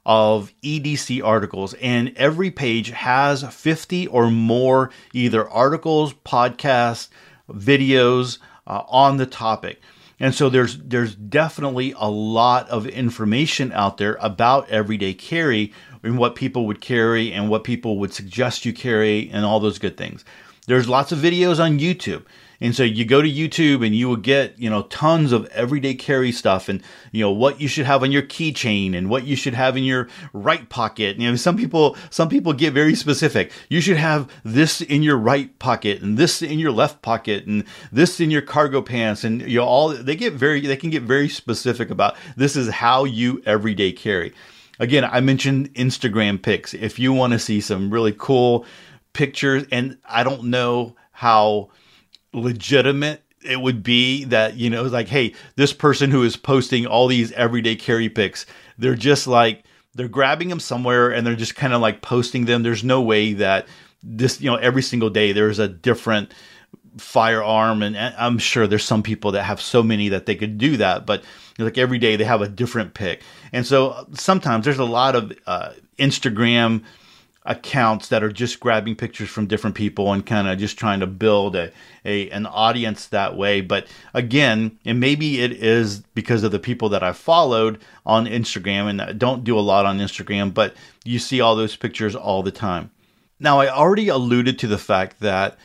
of 0.05 0.51
EDC 0.61 1.23
articles, 1.23 1.73
and 1.75 2.11
every 2.17 2.51
page 2.51 2.89
has 2.89 3.43
50 3.43 4.07
or 4.07 4.29
more 4.29 4.89
either 5.13 5.49
articles, 5.49 6.13
podcasts, 6.25 7.07
videos 7.49 8.39
uh, 8.67 8.83
on 8.87 9.17
the 9.17 9.25
topic. 9.25 9.81
And 10.23 10.33
so 10.33 10.47
there's 10.47 10.77
there's 10.77 11.15
definitely 11.15 11.93
a 11.97 12.09
lot 12.09 12.69
of 12.69 12.87
information 12.87 13.73
out 13.73 13.97
there 13.97 14.17
about 14.21 14.69
everyday 14.69 15.13
carry 15.13 15.73
and 16.01 16.17
what 16.17 16.35
people 16.35 16.65
would 16.67 16.79
carry 16.79 17.33
and 17.33 17.49
what 17.49 17.65
people 17.65 17.99
would 17.99 18.13
suggest 18.13 18.63
you 18.63 18.71
carry 18.71 19.29
and 19.33 19.43
all 19.43 19.59
those 19.59 19.79
good 19.79 19.97
things. 19.97 20.23
There's 20.65 20.87
lots 20.87 21.11
of 21.11 21.19
videos 21.19 21.61
on 21.61 21.77
YouTube. 21.77 22.23
And 22.63 22.73
so 22.73 22.81
you 22.81 23.03
go 23.03 23.21
to 23.21 23.29
YouTube 23.29 23.85
and 23.85 23.93
you 23.93 24.07
will 24.07 24.15
get, 24.15 24.57
you 24.57 24.69
know, 24.69 24.83
tons 24.83 25.33
of 25.33 25.47
everyday 25.47 25.95
carry 25.95 26.31
stuff 26.31 26.69
and, 26.69 26.81
you 27.11 27.19
know, 27.19 27.29
what 27.29 27.59
you 27.59 27.67
should 27.67 27.85
have 27.85 28.03
on 28.03 28.11
your 28.13 28.21
keychain 28.21 28.95
and 28.95 29.09
what 29.09 29.25
you 29.25 29.35
should 29.35 29.53
have 29.53 29.75
in 29.75 29.83
your 29.83 30.07
right 30.31 30.69
pocket. 30.69 31.17
You 31.17 31.29
know, 31.29 31.35
some 31.35 31.57
people, 31.57 31.97
some 32.09 32.29
people 32.29 32.53
get 32.53 32.73
very 32.73 32.95
specific. 32.95 33.51
You 33.67 33.81
should 33.81 33.97
have 33.97 34.31
this 34.45 34.79
in 34.79 35.03
your 35.03 35.17
right 35.17 35.59
pocket 35.59 36.01
and 36.01 36.17
this 36.17 36.41
in 36.41 36.57
your 36.57 36.71
left 36.71 37.01
pocket 37.01 37.45
and 37.45 37.65
this 37.91 38.21
in 38.21 38.31
your 38.31 38.41
cargo 38.41 38.81
pants. 38.81 39.25
And, 39.25 39.41
you 39.41 39.59
know, 39.59 39.65
all 39.65 39.89
they 39.89 40.15
get 40.15 40.31
very, 40.31 40.61
they 40.61 40.77
can 40.77 40.89
get 40.89 41.03
very 41.03 41.27
specific 41.27 41.89
about 41.89 42.15
this 42.37 42.55
is 42.55 42.69
how 42.69 43.03
you 43.03 43.43
everyday 43.45 43.91
carry. 43.91 44.33
Again, 44.79 45.03
I 45.03 45.19
mentioned 45.19 45.73
Instagram 45.73 46.41
pics. 46.41 46.73
If 46.73 46.97
you 46.97 47.11
want 47.11 47.33
to 47.33 47.39
see 47.39 47.59
some 47.59 47.91
really 47.91 48.15
cool 48.17 48.65
pictures, 49.11 49.65
and 49.69 49.97
I 50.07 50.23
don't 50.23 50.45
know 50.45 50.95
how 51.11 51.69
legitimate 52.33 53.21
it 53.45 53.59
would 53.59 53.83
be 53.83 54.23
that 54.25 54.55
you 54.55 54.69
know 54.69 54.83
like 54.83 55.07
hey 55.07 55.33
this 55.55 55.73
person 55.73 56.11
who 56.11 56.23
is 56.23 56.35
posting 56.37 56.85
all 56.85 57.07
these 57.07 57.31
everyday 57.33 57.75
carry 57.75 58.09
pics 58.09 58.45
they're 58.77 58.95
just 58.95 59.27
like 59.27 59.63
they're 59.95 60.07
grabbing 60.07 60.49
them 60.49 60.59
somewhere 60.59 61.11
and 61.11 61.25
they're 61.25 61.35
just 61.35 61.55
kind 61.55 61.73
of 61.73 61.81
like 61.81 62.01
posting 62.01 62.45
them. 62.45 62.63
There's 62.63 62.83
no 62.83 63.01
way 63.01 63.33
that 63.33 63.67
this 64.01 64.41
you 64.41 64.49
know 64.49 64.57
every 64.57 64.81
single 64.81 65.09
day 65.09 65.31
there's 65.31 65.59
a 65.59 65.67
different 65.67 66.33
firearm. 66.97 67.81
And 67.81 67.97
i'm 67.97 68.37
sure 68.37 68.67
there's 68.67 68.83
some 68.83 69.01
people 69.01 69.31
that 69.31 69.43
have 69.43 69.61
so 69.61 69.81
many 69.81 70.09
that 70.09 70.25
they 70.25 70.35
could 70.35 70.57
do 70.57 70.77
that 70.77 71.05
but 71.05 71.23
like 71.57 71.77
every 71.77 71.97
day 71.97 72.15
they 72.15 72.23
have 72.23 72.41
a 72.41 72.49
different 72.49 72.93
pick 72.93 73.21
and 73.51 73.65
so 73.65 74.07
sometimes 74.13 74.65
there's 74.65 74.79
a 74.79 74.85
lot 74.85 75.15
of 75.15 75.33
uh, 75.47 75.71
instagram 75.97 76.83
accounts 77.45 78.07
that 78.07 78.23
are 78.23 78.31
just 78.31 78.59
grabbing 78.59 78.95
pictures 78.95 79.29
from 79.29 79.47
different 79.47 79.75
people 79.75 80.13
and 80.13 80.25
kind 80.25 80.47
of 80.47 80.57
just 80.57 80.77
trying 80.77 81.01
to 81.01 81.07
build 81.07 81.55
a, 81.55 81.71
a 82.05 82.29
an 82.29 82.45
audience 82.45 83.07
that 83.07 83.35
way. 83.35 83.59
But 83.61 83.87
again 84.13 84.79
and 84.85 84.99
maybe 84.99 85.41
it 85.41 85.51
is 85.51 85.99
because 86.13 86.43
of 86.43 86.51
the 86.51 86.59
people 86.59 86.89
that 86.89 87.03
I've 87.03 87.17
followed 87.17 87.81
on 88.05 88.25
Instagram 88.25 88.89
and 88.89 89.01
I 89.01 89.11
don't 89.11 89.43
do 89.43 89.59
a 89.59 89.61
lot 89.61 89.85
on 89.85 89.99
Instagram 89.99 90.53
but 90.53 90.73
you 91.03 91.19
see 91.19 91.41
all 91.41 91.55
those 91.55 91.75
pictures 91.75 92.15
all 92.15 92.43
the 92.43 92.51
time. 92.51 92.91
Now 93.39 93.59
I 93.59 93.67
already 93.67 94.07
alluded 94.07 94.57
to 94.59 94.67
the 94.67 94.77
fact 94.77 95.19
that 95.19 95.57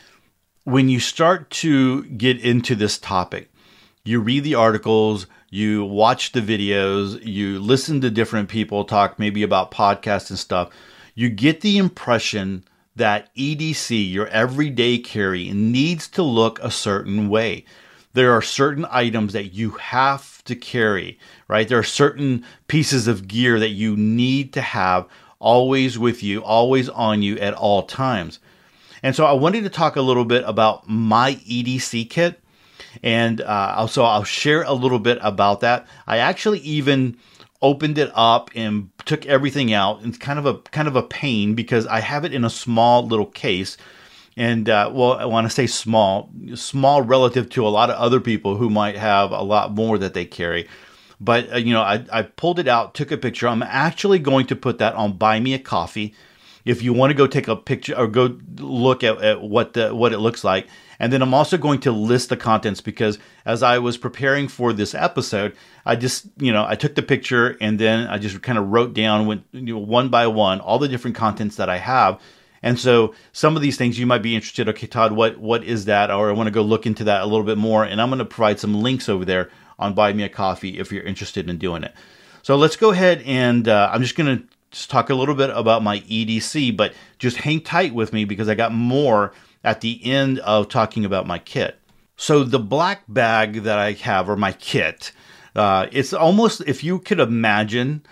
when 0.64 0.88
you 0.88 0.98
start 0.98 1.48
to 1.50 2.04
get 2.04 2.40
into 2.40 2.74
this 2.74 2.98
topic 2.98 3.50
you 4.02 4.20
read 4.20 4.42
the 4.42 4.56
articles 4.56 5.26
you 5.50 5.84
watch 5.84 6.32
the 6.32 6.40
videos 6.40 7.24
you 7.24 7.60
listen 7.60 8.00
to 8.00 8.10
different 8.10 8.48
people 8.48 8.84
talk 8.84 9.18
maybe 9.18 9.44
about 9.44 9.70
podcasts 9.70 10.28
and 10.28 10.38
stuff 10.38 10.70
you 11.18 11.28
get 11.28 11.62
the 11.62 11.78
impression 11.78 12.62
that 12.94 13.34
EDC, 13.34 14.08
your 14.08 14.28
everyday 14.28 14.98
carry, 14.98 15.50
needs 15.50 16.06
to 16.06 16.22
look 16.22 16.60
a 16.60 16.70
certain 16.70 17.28
way. 17.28 17.64
There 18.12 18.30
are 18.30 18.40
certain 18.40 18.86
items 18.88 19.32
that 19.32 19.52
you 19.52 19.70
have 19.70 20.44
to 20.44 20.54
carry, 20.54 21.18
right? 21.48 21.66
There 21.66 21.80
are 21.80 21.82
certain 21.82 22.44
pieces 22.68 23.08
of 23.08 23.26
gear 23.26 23.58
that 23.58 23.70
you 23.70 23.96
need 23.96 24.52
to 24.52 24.60
have 24.60 25.08
always 25.40 25.98
with 25.98 26.22
you, 26.22 26.40
always 26.44 26.88
on 26.88 27.20
you 27.20 27.36
at 27.38 27.54
all 27.54 27.82
times. 27.82 28.38
And 29.02 29.16
so 29.16 29.26
I 29.26 29.32
wanted 29.32 29.64
to 29.64 29.70
talk 29.70 29.96
a 29.96 30.02
little 30.02 30.24
bit 30.24 30.44
about 30.46 30.88
my 30.88 31.34
EDC 31.34 32.08
kit. 32.10 32.40
And 33.02 33.40
uh, 33.40 33.74
also, 33.76 34.04
I'll 34.04 34.22
share 34.22 34.62
a 34.62 34.72
little 34.72 35.00
bit 35.00 35.18
about 35.20 35.62
that. 35.62 35.88
I 36.06 36.18
actually 36.18 36.60
even 36.60 37.16
opened 37.60 37.98
it 37.98 38.12
up 38.14 38.50
and 38.54 38.96
took 39.08 39.26
everything 39.26 39.72
out. 39.72 40.04
It's 40.04 40.18
kind 40.18 40.38
of 40.38 40.46
a 40.46 40.58
kind 40.70 40.86
of 40.86 40.94
a 40.94 41.02
pain 41.02 41.54
because 41.54 41.86
I 41.86 42.00
have 42.00 42.24
it 42.24 42.32
in 42.32 42.44
a 42.44 42.50
small 42.50 43.04
little 43.04 43.26
case. 43.26 43.76
And 44.36 44.68
uh, 44.68 44.90
well, 44.94 45.14
I 45.14 45.24
want 45.24 45.46
to 45.46 45.50
say 45.50 45.66
small, 45.66 46.30
small 46.54 47.02
relative 47.02 47.48
to 47.50 47.66
a 47.66 47.70
lot 47.70 47.90
of 47.90 47.96
other 47.96 48.20
people 48.20 48.56
who 48.56 48.70
might 48.70 48.96
have 48.96 49.32
a 49.32 49.42
lot 49.42 49.74
more 49.74 49.98
that 49.98 50.14
they 50.14 50.24
carry. 50.24 50.68
But 51.20 51.52
uh, 51.52 51.56
you 51.56 51.72
know, 51.72 51.82
I, 51.82 52.04
I 52.12 52.22
pulled 52.22 52.60
it 52.60 52.68
out, 52.68 52.94
took 52.94 53.10
a 53.10 53.16
picture. 53.16 53.48
I'm 53.48 53.64
actually 53.64 54.20
going 54.20 54.46
to 54.46 54.54
put 54.54 54.78
that 54.78 54.94
on 54.94 55.16
Buy 55.16 55.40
Me 55.40 55.54
a 55.54 55.58
Coffee. 55.58 56.14
If 56.64 56.82
you 56.82 56.92
want 56.92 57.10
to 57.10 57.14
go 57.14 57.26
take 57.26 57.48
a 57.48 57.56
picture 57.56 57.96
or 57.96 58.06
go 58.06 58.38
look 58.56 59.02
at, 59.02 59.20
at 59.22 59.40
what 59.40 59.72
the 59.72 59.94
what 59.94 60.12
it 60.12 60.18
looks 60.18 60.44
like, 60.44 60.68
and 61.00 61.12
then 61.12 61.22
I'm 61.22 61.34
also 61.34 61.56
going 61.56 61.80
to 61.80 61.92
list 61.92 62.28
the 62.28 62.36
contents 62.36 62.80
because 62.80 63.18
as 63.44 63.62
I 63.62 63.78
was 63.78 63.96
preparing 63.96 64.48
for 64.48 64.72
this 64.72 64.94
episode, 64.94 65.54
I 65.86 65.96
just, 65.96 66.26
you 66.38 66.52
know, 66.52 66.64
I 66.66 66.74
took 66.74 66.94
the 66.94 67.02
picture 67.02 67.56
and 67.60 67.78
then 67.78 68.08
I 68.08 68.18
just 68.18 68.42
kind 68.42 68.58
of 68.58 68.68
wrote 68.68 68.94
down 68.94 69.26
went, 69.26 69.44
you 69.52 69.74
know, 69.74 69.78
one 69.78 70.08
by 70.08 70.26
one 70.26 70.60
all 70.60 70.78
the 70.78 70.88
different 70.88 71.16
contents 71.16 71.56
that 71.56 71.68
I 71.68 71.78
have. 71.78 72.20
And 72.62 72.78
so 72.78 73.14
some 73.32 73.54
of 73.54 73.62
these 73.62 73.76
things 73.76 73.98
you 73.98 74.06
might 74.06 74.22
be 74.22 74.34
interested. 74.34 74.68
Okay, 74.68 74.88
Todd, 74.88 75.12
what 75.12 75.38
what 75.38 75.62
is 75.62 75.84
that? 75.84 76.10
Or 76.10 76.28
I 76.28 76.32
want 76.32 76.48
to 76.48 76.52
go 76.52 76.62
look 76.62 76.86
into 76.86 77.04
that 77.04 77.22
a 77.22 77.26
little 77.26 77.46
bit 77.46 77.58
more. 77.58 77.84
And 77.84 78.00
I'm 78.00 78.08
going 78.08 78.18
to 78.18 78.24
provide 78.24 78.58
some 78.58 78.82
links 78.82 79.08
over 79.08 79.24
there 79.24 79.50
on 79.78 79.94
Buy 79.94 80.12
Me 80.12 80.24
a 80.24 80.28
Coffee 80.28 80.78
if 80.78 80.90
you're 80.90 81.04
interested 81.04 81.48
in 81.48 81.58
doing 81.58 81.84
it. 81.84 81.94
So 82.42 82.56
let's 82.56 82.76
go 82.76 82.90
ahead 82.90 83.22
and 83.24 83.68
uh, 83.68 83.90
I'm 83.92 84.02
just 84.02 84.16
going 84.16 84.38
to 84.38 84.44
just 84.70 84.90
talk 84.90 85.10
a 85.10 85.14
little 85.14 85.34
bit 85.34 85.50
about 85.50 85.82
my 85.82 86.00
EDC, 86.00 86.76
but 86.76 86.92
just 87.18 87.36
hang 87.36 87.60
tight 87.60 87.94
with 87.94 88.12
me 88.12 88.24
because 88.24 88.48
I 88.48 88.54
got 88.54 88.72
more 88.72 89.32
at 89.64 89.80
the 89.80 90.00
end 90.04 90.38
of 90.40 90.68
talking 90.68 91.04
about 91.04 91.26
my 91.26 91.38
kit. 91.38 91.78
So 92.16 92.42
the 92.42 92.58
black 92.58 93.02
bag 93.08 93.62
that 93.62 93.78
I 93.78 93.92
have, 93.92 94.28
or 94.28 94.36
my 94.36 94.52
kit, 94.52 95.12
uh, 95.54 95.86
it's 95.92 96.12
almost 96.12 96.62
if 96.66 96.82
you 96.82 96.98
could 96.98 97.20
imagine 97.20 98.02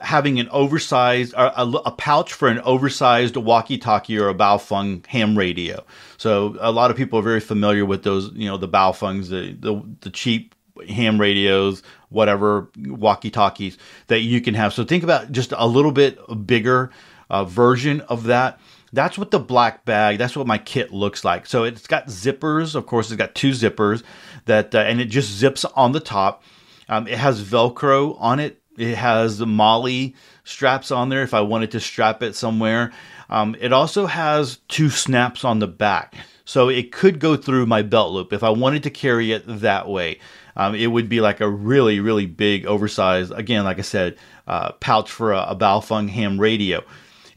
having 0.00 0.38
an 0.38 0.48
oversized 0.50 1.34
a, 1.34 1.62
a, 1.62 1.90
pouch 1.90 2.32
for 2.32 2.48
an 2.48 2.60
oversized 2.60 3.36
walkie-talkie 3.36 4.16
or 4.16 4.28
a 4.28 4.34
Baofeng 4.34 5.04
ham 5.06 5.36
radio. 5.36 5.84
So 6.18 6.56
a 6.60 6.70
lot 6.70 6.90
of 6.90 6.96
people 6.96 7.18
are 7.18 7.22
very 7.22 7.40
familiar 7.40 7.84
with 7.84 8.04
those, 8.04 8.30
you 8.32 8.48
know, 8.48 8.56
the 8.56 8.68
Baofengs, 8.68 9.28
the, 9.28 9.56
the 9.58 9.82
the 10.00 10.10
cheap 10.10 10.54
ham 10.88 11.20
radios, 11.20 11.82
whatever 12.10 12.70
walkie-talkies 12.76 13.76
that 14.06 14.20
you 14.20 14.40
can 14.40 14.54
have. 14.54 14.72
So 14.72 14.84
think 14.84 15.02
about 15.02 15.32
just 15.32 15.52
a 15.56 15.66
little 15.66 15.92
bit 15.92 16.18
bigger 16.46 16.90
uh, 17.30 17.44
version 17.44 18.00
of 18.02 18.24
that. 18.24 18.60
That's 18.92 19.18
what 19.18 19.30
the 19.30 19.38
black 19.38 19.84
bag, 19.84 20.18
that's 20.18 20.36
what 20.36 20.46
my 20.46 20.58
kit 20.58 20.92
looks 20.92 21.24
like. 21.24 21.46
So 21.46 21.64
it's 21.64 21.86
got 21.86 22.06
zippers, 22.06 22.74
of 22.74 22.86
course, 22.86 23.10
it's 23.10 23.16
got 23.16 23.34
two 23.34 23.50
zippers 23.50 24.02
that, 24.46 24.74
uh, 24.74 24.78
and 24.78 25.00
it 25.00 25.06
just 25.06 25.30
zips 25.30 25.64
on 25.64 25.92
the 25.92 26.00
top. 26.00 26.42
Um, 26.88 27.06
it 27.06 27.18
has 27.18 27.42
Velcro 27.42 28.16
on 28.18 28.40
it 28.40 28.62
It 28.78 28.96
has 28.96 29.38
the 29.38 29.46
MOLLE 29.46 30.12
straps 30.44 30.90
on 30.90 31.08
there 31.08 31.22
if 31.22 31.34
I 31.34 31.42
wanted 31.42 31.72
to 31.72 31.80
strap 31.80 32.22
it 32.22 32.34
somewhere. 32.34 32.92
Um, 33.28 33.56
it 33.60 33.72
also 33.72 34.06
has 34.06 34.58
two 34.68 34.88
snaps 34.88 35.44
on 35.44 35.58
the 35.58 35.66
back. 35.66 36.14
So 36.44 36.70
it 36.70 36.92
could 36.92 37.18
go 37.18 37.36
through 37.36 37.66
my 37.66 37.82
belt 37.82 38.12
loop 38.12 38.32
if 38.32 38.42
I 38.42 38.48
wanted 38.48 38.84
to 38.84 38.90
carry 38.90 39.32
it 39.32 39.42
that 39.46 39.86
way. 39.86 40.18
Um, 40.56 40.74
it 40.74 40.86
would 40.86 41.08
be 41.10 41.20
like 41.20 41.40
a 41.42 41.48
really, 41.48 42.00
really 42.00 42.24
big, 42.24 42.64
oversized, 42.64 43.32
again, 43.32 43.64
like 43.64 43.78
I 43.78 43.82
said, 43.82 44.16
uh, 44.46 44.72
pouch 44.72 45.10
for 45.10 45.32
a, 45.32 45.56
a 45.60 46.08
ham 46.08 46.40
radio. 46.40 46.82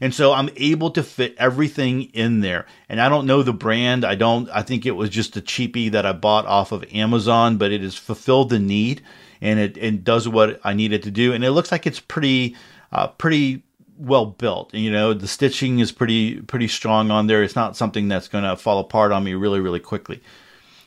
And 0.02 0.12
so 0.12 0.32
I'm 0.32 0.50
able 0.56 0.90
to 0.90 1.02
fit 1.04 1.36
everything 1.38 2.02
in 2.12 2.40
there. 2.40 2.66
And 2.88 3.00
I 3.00 3.08
don't 3.08 3.24
know 3.24 3.44
the 3.44 3.52
brand. 3.52 4.04
I 4.04 4.16
don't, 4.16 4.50
I 4.50 4.62
think 4.62 4.84
it 4.84 4.96
was 4.96 5.08
just 5.08 5.36
a 5.36 5.40
cheapie 5.40 5.92
that 5.92 6.04
I 6.04 6.10
bought 6.10 6.44
off 6.44 6.72
of 6.72 6.84
Amazon, 6.92 7.56
but 7.56 7.70
it 7.70 7.82
has 7.82 7.94
fulfilled 7.94 8.50
the 8.50 8.58
need 8.58 9.00
and 9.40 9.60
it, 9.60 9.76
it 9.76 10.02
does 10.02 10.26
what 10.26 10.60
I 10.64 10.72
needed 10.72 11.04
to 11.04 11.12
do. 11.12 11.32
And 11.32 11.44
it 11.44 11.52
looks 11.52 11.70
like 11.70 11.86
it's 11.86 12.00
pretty, 12.00 12.56
uh, 12.90 13.06
pretty 13.06 13.62
well 13.96 14.26
built. 14.26 14.74
You 14.74 14.90
know, 14.90 15.14
the 15.14 15.28
stitching 15.28 15.78
is 15.78 15.92
pretty, 15.92 16.40
pretty 16.40 16.66
strong 16.66 17.12
on 17.12 17.28
there. 17.28 17.44
It's 17.44 17.54
not 17.54 17.76
something 17.76 18.08
that's 18.08 18.26
going 18.26 18.42
to 18.42 18.56
fall 18.56 18.80
apart 18.80 19.12
on 19.12 19.22
me 19.22 19.34
really, 19.34 19.60
really 19.60 19.78
quickly. 19.78 20.20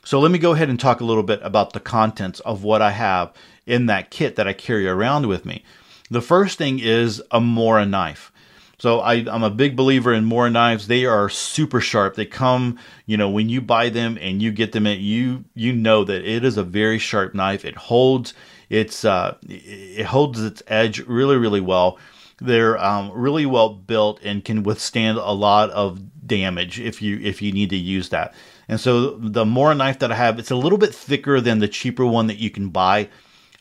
So 0.04 0.19
let 0.19 0.30
me 0.30 0.39
go 0.39 0.51
ahead 0.51 0.69
and 0.69 0.78
talk 0.78 0.99
a 0.99 1.06
little 1.06 1.23
bit 1.23 1.39
about 1.41 1.71
the 1.71 1.80
contents 1.80 2.41
of 2.41 2.65
what 2.65 2.82
I 2.82 2.91
have 2.91 3.32
in 3.65 3.86
that 3.86 4.12
kit 4.12 4.36
that 4.36 4.45
I 4.45 4.51
carry 4.51 4.89
around 4.89 5.28
with 5.28 5.45
me. 5.45 5.63
The 6.12 6.21
first 6.21 6.58
thing 6.58 6.80
is 6.80 7.23
a 7.32 7.39
Mora 7.39 7.86
knife. 7.86 8.34
So 8.77 8.99
I, 8.99 9.15
am 9.33 9.43
a 9.43 9.49
big 9.49 9.75
believer 9.75 10.13
in 10.13 10.25
Mora 10.25 10.49
knives. 10.49 10.88
They 10.88 11.05
are 11.05 11.29
super 11.29 11.79
sharp. 11.79 12.15
They 12.15 12.25
come, 12.25 12.77
you 13.05 13.15
know, 13.17 13.29
when 13.29 13.49
you 13.49 13.61
buy 13.61 13.89
them 13.89 14.17
and 14.19 14.41
you 14.41 14.51
get 14.51 14.73
them, 14.73 14.85
at, 14.85 14.97
you 14.97 15.45
you 15.53 15.71
know 15.73 16.03
that 16.03 16.25
it 16.25 16.43
is 16.43 16.57
a 16.57 16.63
very 16.63 16.99
sharp 16.99 17.33
knife. 17.33 17.63
It 17.63 17.75
holds 17.75 18.33
its 18.69 19.05
uh, 19.05 19.38
it 19.47 20.05
holds 20.05 20.41
its 20.43 20.61
edge 20.67 20.99
really 20.99 21.38
really 21.38 21.61
well. 21.61 21.97
They're 22.39 22.77
um, 22.83 23.11
really 23.13 23.45
well 23.45 23.69
built 23.69 24.19
and 24.21 24.43
can 24.43 24.63
withstand 24.63 25.17
a 25.17 25.31
lot 25.31 25.69
of 25.69 26.01
damage 26.27 26.79
if 26.79 27.01
you 27.01 27.19
if 27.21 27.41
you 27.41 27.51
need 27.53 27.69
to 27.69 27.77
use 27.77 28.09
that. 28.09 28.33
And 28.67 28.79
so 28.79 29.11
the 29.11 29.45
Mora 29.45 29.75
knife 29.75 29.99
that 29.99 30.11
I 30.11 30.15
have, 30.15 30.39
it's 30.39 30.51
a 30.51 30.55
little 30.55 30.77
bit 30.77 30.93
thicker 30.93 31.39
than 31.39 31.59
the 31.59 31.67
cheaper 31.67 32.05
one 32.05 32.27
that 32.27 32.39
you 32.39 32.49
can 32.49 32.69
buy. 32.69 33.09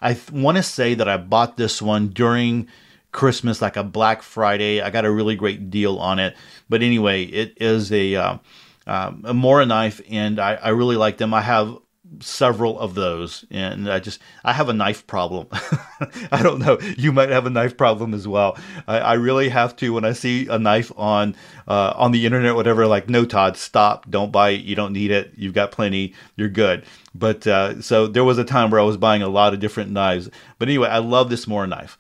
I 0.01 0.15
th- 0.15 0.33
want 0.33 0.57
to 0.57 0.63
say 0.63 0.95
that 0.95 1.09
I 1.09 1.19
bought 1.19 1.57
this 1.57 1.81
one 1.81 2.09
during 2.09 2.69
Christmas, 3.15 3.63
like 3.63 3.79
a 3.79 3.85
Black 3.85 4.23
Friday. 4.23 4.83
I 4.83 4.91
got 4.91 5.07
a 5.07 5.11
really 5.11 5.37
great 5.37 5.71
deal 5.71 5.99
on 5.99 6.19
it. 6.19 6.37
But 6.69 6.83
anyway, 6.83 7.23
it 7.23 7.57
is 7.59 7.91
a 7.91 8.15
uh, 8.17 8.39
um, 8.87 9.23
a 9.25 9.33
Mora 9.33 9.65
knife, 9.65 10.03
and 10.11 10.39
I, 10.39 10.57
I 10.57 10.69
really 10.71 10.97
like 10.97 11.17
them. 11.17 11.33
I 11.33 11.41
have 11.41 11.79
several 12.21 12.79
of 12.79 12.95
those 12.95 13.45
and 13.51 13.91
i 13.91 13.99
just 13.99 14.21
i 14.45 14.53
have 14.53 14.69
a 14.69 14.73
knife 14.73 15.07
problem. 15.07 15.49
I 16.31 16.43
don't 16.43 16.61
know. 16.61 16.79
You 16.99 17.13
might 17.13 17.31
have 17.31 17.47
a 17.47 17.51
knife 17.51 17.77
problem 17.77 18.13
as 18.13 18.29
well. 18.29 18.59
I, 18.87 18.99
I, 18.99 19.13
really 19.15 19.49
have 19.49 19.75
to 19.77 19.93
when 19.95 20.05
i 20.05 20.13
see 20.13 20.47
a 20.49 20.59
knife 20.59 20.93
on 20.97 21.35
uh, 21.67 21.95
on 21.97 22.13
the 22.13 22.27
internet 22.27 22.55
whatever 22.55 22.87
like 22.87 23.09
no 23.09 23.25
todd 23.25 23.57
stop. 23.57 24.09
Don't 24.11 24.31
buy 24.31 24.51
it. 24.51 24.61
You 24.61 24.77
don't 24.77 24.93
need 24.93 25.11
it. 25.11 25.33
You've 25.35 25.55
got 25.55 25.73
plenty. 25.73 26.15
You're 26.37 26.51
good. 26.51 26.85
But 27.15 27.47
uh, 27.47 27.81
so 27.81 28.07
there 28.07 28.23
was 28.23 28.39
a 28.39 28.45
time 28.45 28.71
where 28.71 28.81
i 28.81 28.85
was 28.85 28.99
buying 28.99 29.23
a 29.23 29.29
lot 29.29 29.55
of 29.55 29.61
different 29.61 29.91
knives. 29.91 30.29
But 30.59 30.69
anyway 30.69 30.89
i 30.89 30.99
love 30.99 31.31
this 31.31 31.49
Mora 31.49 31.67
knife 31.67 31.99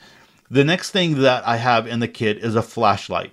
the 0.55 0.62
next 0.62 0.93
thing 0.93 1.21
that 1.23 1.45
I 1.45 1.57
have 1.57 1.88
in 1.88 1.99
the 1.99 2.07
kit 2.07 2.38
is 2.38 2.55
a 2.55 2.62
flashlight. 2.62 3.33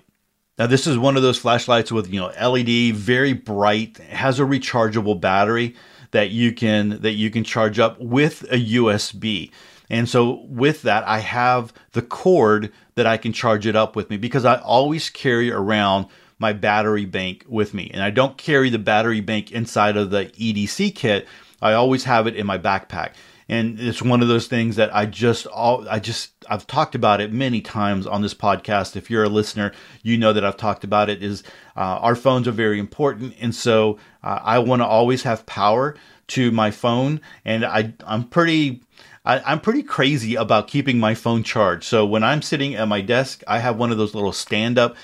Now 0.58 0.66
this 0.66 0.88
is 0.88 0.98
one 0.98 1.16
of 1.16 1.22
those 1.22 1.38
flashlights 1.38 1.92
with 1.92 2.12
you 2.12 2.18
know 2.18 2.32
LED, 2.40 2.96
very 2.96 3.32
bright, 3.32 3.98
has 3.98 4.40
a 4.40 4.42
rechargeable 4.42 5.20
battery 5.20 5.76
that 6.10 6.30
you 6.30 6.52
can 6.52 7.00
that 7.02 7.12
you 7.12 7.30
can 7.30 7.44
charge 7.44 7.78
up 7.78 8.00
with 8.00 8.42
a 8.50 8.56
USB. 8.56 9.52
And 9.88 10.08
so 10.08 10.44
with 10.48 10.82
that, 10.82 11.06
I 11.06 11.20
have 11.20 11.72
the 11.92 12.02
cord 12.02 12.72
that 12.96 13.06
I 13.06 13.18
can 13.18 13.32
charge 13.32 13.68
it 13.68 13.76
up 13.76 13.94
with 13.94 14.10
me 14.10 14.16
because 14.16 14.44
I 14.44 14.56
always 14.56 15.08
carry 15.08 15.52
around 15.52 16.06
my 16.40 16.52
battery 16.52 17.04
bank 17.04 17.44
with 17.46 17.72
me. 17.72 17.88
And 17.94 18.02
I 18.02 18.10
don't 18.10 18.36
carry 18.36 18.68
the 18.68 18.80
battery 18.80 19.20
bank 19.20 19.52
inside 19.52 19.96
of 19.96 20.10
the 20.10 20.24
EDC 20.26 20.96
kit. 20.96 21.28
I 21.60 21.74
always 21.74 22.02
have 22.02 22.26
it 22.26 22.34
in 22.34 22.46
my 22.46 22.58
backpack 22.58 23.12
and 23.52 23.78
it's 23.78 24.00
one 24.00 24.22
of 24.22 24.28
those 24.28 24.46
things 24.46 24.76
that 24.76 24.94
I 24.96 25.04
just 25.04 25.46
all 25.46 25.86
I 25.86 25.98
just 25.98 26.32
I've 26.48 26.66
talked 26.66 26.94
about 26.94 27.20
it 27.20 27.34
many 27.34 27.60
times 27.60 28.06
on 28.06 28.22
this 28.22 28.32
podcast. 28.32 28.96
If 28.96 29.10
you're 29.10 29.24
a 29.24 29.28
listener, 29.28 29.72
you 30.02 30.16
know 30.16 30.32
that 30.32 30.42
I've 30.42 30.56
talked 30.56 30.84
about 30.84 31.10
it. 31.10 31.22
Is 31.22 31.42
uh, 31.76 32.00
our 32.00 32.16
phones 32.16 32.48
are 32.48 32.52
very 32.52 32.78
important, 32.78 33.34
and 33.38 33.54
so 33.54 33.98
uh, 34.22 34.38
I 34.42 34.58
want 34.60 34.80
to 34.80 34.86
always 34.86 35.24
have 35.24 35.44
power 35.44 35.94
to 36.28 36.50
my 36.50 36.70
phone, 36.70 37.20
and 37.44 37.62
I 37.62 37.92
I'm 38.06 38.24
pretty. 38.24 38.84
I, 39.24 39.52
am 39.52 39.60
pretty 39.60 39.84
crazy 39.84 40.34
about 40.34 40.66
keeping 40.66 40.98
my 40.98 41.14
phone 41.14 41.44
charged. 41.44 41.84
So 41.84 42.04
when 42.04 42.24
I'm 42.24 42.42
sitting 42.42 42.74
at 42.74 42.88
my 42.88 43.00
desk, 43.00 43.44
I 43.46 43.60
have 43.60 43.76
one 43.76 43.92
of 43.92 43.98
those 43.98 44.16
little 44.16 44.32
stand-up 44.32 44.96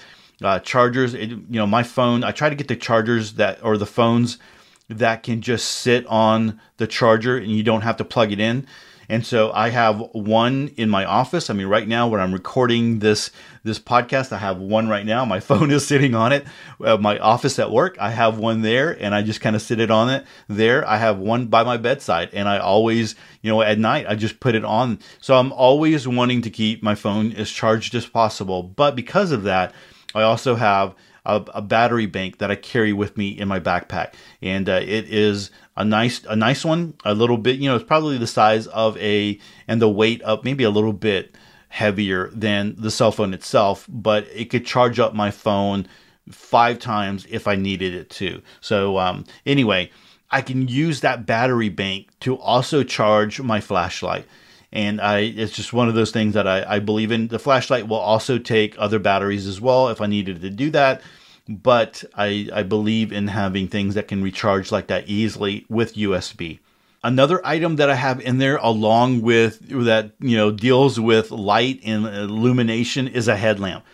uh, 0.43 0.59
chargers. 0.59 1.15
It, 1.15 1.31
you 1.31 1.45
know, 1.51 1.69
my 1.69 1.85
phone. 1.85 2.25
I 2.25 2.33
try 2.33 2.49
to 2.49 2.57
get 2.57 2.67
the 2.67 2.75
chargers 2.75 3.35
that 3.35 3.63
or 3.63 3.77
the 3.77 3.87
phones 3.87 4.39
that 4.89 5.23
can 5.23 5.41
just 5.43 5.69
sit 5.69 6.07
on 6.07 6.61
the 6.79 6.87
charger 6.87 7.37
and 7.37 7.51
you 7.51 7.63
don't 7.63 7.83
have 7.83 7.97
to 7.99 8.05
plug 8.05 8.33
it 8.33 8.41
in. 8.41 8.67
And 9.11 9.25
so 9.25 9.51
I 9.53 9.71
have 9.71 10.01
one 10.13 10.75
in 10.77 10.91
my 10.91 11.07
office. 11.07 11.49
I 11.49 11.55
mean, 11.55 11.67
right 11.67 11.89
now 11.89 12.09
when 12.09 12.21
I'm 12.21 12.33
recording 12.33 12.99
this 12.99 13.31
this 13.65 13.79
podcast, 13.79 14.33
I 14.33 14.39
have 14.39 14.59
one 14.59 14.89
right 14.89 15.05
now. 15.05 15.25
My 15.25 15.41
phone 15.49 15.71
is 15.71 15.87
sitting 15.87 16.15
on 16.15 16.33
it. 16.33 16.47
Uh, 16.83 16.99
my 16.99 17.19
office 17.19 17.59
at 17.59 17.71
work, 17.71 17.97
I 17.99 18.11
have 18.11 18.39
one 18.39 18.61
there, 18.61 18.91
and 19.03 19.15
I 19.15 19.23
just 19.23 19.41
kind 19.41 19.57
of 19.57 19.63
sit 19.63 19.81
it 19.81 19.91
on 19.91 20.11
it 20.11 20.27
there. 20.47 20.87
I 20.87 20.99
have 20.99 21.19
one 21.19 21.47
by 21.47 21.65
my 21.65 21.79
bedside, 21.79 22.31
and 22.35 22.49
I 22.49 22.59
always, 22.59 23.15
you 23.41 23.51
know, 23.51 23.63
at 23.63 23.79
night 23.79 24.05
I 24.07 24.15
just 24.15 24.41
put 24.41 24.55
it 24.55 24.65
on. 24.65 24.99
So 25.23 25.37
I'm 25.37 25.53
always 25.53 26.07
wanting 26.07 26.43
to 26.43 26.51
keep 26.51 26.83
my 26.83 26.95
phone 26.95 27.33
as 27.33 27.51
charged 27.51 27.95
as 27.95 28.05
possible. 28.05 28.63
But 28.63 28.95
because 28.95 29.33
of 29.33 29.45
that, 29.45 29.73
I 30.15 30.23
also 30.23 30.55
have 30.55 30.95
a, 31.29 31.45
a, 31.55 31.63
battery 31.63 32.07
bank 32.07 32.39
that 32.39 32.51
I 32.51 32.57
carry 32.57 32.93
with 32.93 33.17
me 33.17 33.29
in 33.29 33.47
my 33.47 33.61
backpack, 33.61 34.15
and 34.43 34.69
uh, 34.69 34.81
it 34.83 35.05
is 35.13 35.51
a 35.77 35.85
nice 35.85 36.25
a 36.25 36.35
nice 36.35 36.65
one. 36.65 36.95
A 37.05 37.15
little 37.15 37.39
bit, 37.39 37.59
you 37.59 37.69
know, 37.69 37.77
it's 37.77 37.85
probably 37.85 38.19
the 38.19 38.27
size 38.27 38.67
of 38.69 38.97
a 38.97 39.39
and 39.69 39.81
the 39.81 39.89
weight 39.89 40.23
of 40.23 40.43
maybe 40.43 40.65
a 40.65 40.71
little 40.71 40.93
bit 40.93 41.37
heavier 41.69 42.31
than 42.33 42.75
the 42.79 42.91
cell 42.91 43.13
phone 43.13 43.35
itself, 43.35 43.87
but 43.89 44.27
it 44.33 44.47
could 44.47 44.65
charge 44.65 44.99
up 44.99 45.15
my 45.15 45.31
phone 45.31 45.87
five 46.31 46.79
times 46.79 47.27
if 47.31 47.47
I 47.47 47.57
needed 47.57 47.95
it 47.95 48.11
to. 48.11 48.43
So 48.61 48.99
um, 48.99 49.25
anyway, 49.45 49.91
I 50.31 50.41
can 50.41 50.67
use 50.67 51.03
that 51.03 51.27
battery 51.27 51.69
bank 51.69 52.09
to 52.21 52.39
also 52.39 52.83
charge 52.83 53.41
my 53.41 53.61
flashlight 53.61 54.27
and 54.73 55.01
I 55.01 55.21
it's 55.21 55.53
just 55.53 55.73
one 55.73 55.89
of 55.89 55.95
those 55.95 56.11
things 56.11 56.35
that 56.35 56.47
I, 56.47 56.77
I 56.77 56.79
believe 56.79 57.11
in. 57.11 57.29
The 57.29 57.39
flashlight 57.39 57.89
will 57.89 57.97
also 57.97 58.39
take 58.39 58.75
other 58.79 58.99
batteries 58.99 59.47
as 59.47 59.61
well 59.61 59.89
if 59.89 60.01
I 60.01 60.07
needed 60.07 60.41
to 60.43 60.51
do 60.51 60.71
that, 60.71 61.03
but 61.49 62.05
I, 62.15 62.49
I 62.53 62.63
believe 62.63 63.13
in 63.13 63.29
having 63.29 63.69
things 63.69 63.95
that 63.95 64.09
can 64.09 64.23
recharge 64.23 64.71
like 64.71 64.89
that 64.89 65.09
easily 65.09 65.65
with 65.69 65.95
USB. 65.95 66.59
Another 67.03 67.45
item 67.47 67.77
that 67.77 67.89
I 67.89 67.95
have 67.95 68.21
in 68.21 68.39
there, 68.39 68.57
along 68.57 69.23
with 69.23 69.69
that, 69.85 70.11
you 70.21 70.37
know, 70.37 70.51
deals 70.51 71.01
with 71.01 71.31
light 71.31 71.81
and 71.85 72.07
illumination, 72.07 73.09
is 73.09 73.29
a 73.29 73.37
headlamp. 73.37 73.85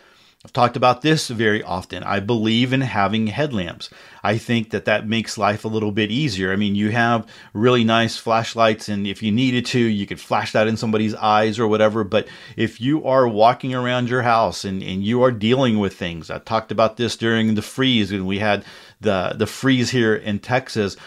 I've 0.44 0.52
talked 0.52 0.76
about 0.76 1.00
this 1.00 1.28
very 1.28 1.62
often. 1.62 2.02
I 2.02 2.20
believe 2.20 2.74
in 2.74 2.82
having 2.82 3.28
headlamps. 3.28 3.88
I 4.22 4.36
think 4.36 4.70
that 4.70 4.84
that 4.84 5.08
makes 5.08 5.38
life 5.38 5.64
a 5.64 5.68
little 5.68 5.90
bit 5.90 6.10
easier. 6.10 6.52
I 6.52 6.56
mean, 6.56 6.74
you 6.74 6.90
have 6.90 7.26
really 7.54 7.82
nice 7.82 8.18
flashlights, 8.18 8.90
and 8.90 9.06
if 9.06 9.22
you 9.22 9.32
needed 9.32 9.64
to, 9.66 9.78
you 9.78 10.06
could 10.06 10.20
flash 10.20 10.52
that 10.52 10.68
in 10.68 10.76
somebody's 10.76 11.14
eyes 11.14 11.58
or 11.58 11.66
whatever. 11.66 12.04
But 12.04 12.28
if 12.56 12.78
you 12.78 13.06
are 13.06 13.26
walking 13.26 13.74
around 13.74 14.10
your 14.10 14.20
house 14.20 14.66
and, 14.66 14.82
and 14.82 15.02
you 15.02 15.22
are 15.22 15.32
dealing 15.32 15.78
with 15.78 15.96
things, 15.96 16.30
I 16.30 16.38
talked 16.40 16.70
about 16.70 16.98
this 16.98 17.16
during 17.16 17.54
the 17.54 17.62
freeze 17.62 18.12
when 18.12 18.26
we 18.26 18.38
had 18.38 18.66
the, 19.00 19.34
the 19.34 19.46
freeze 19.46 19.90
here 19.90 20.14
in 20.14 20.40
Texas. 20.40 20.98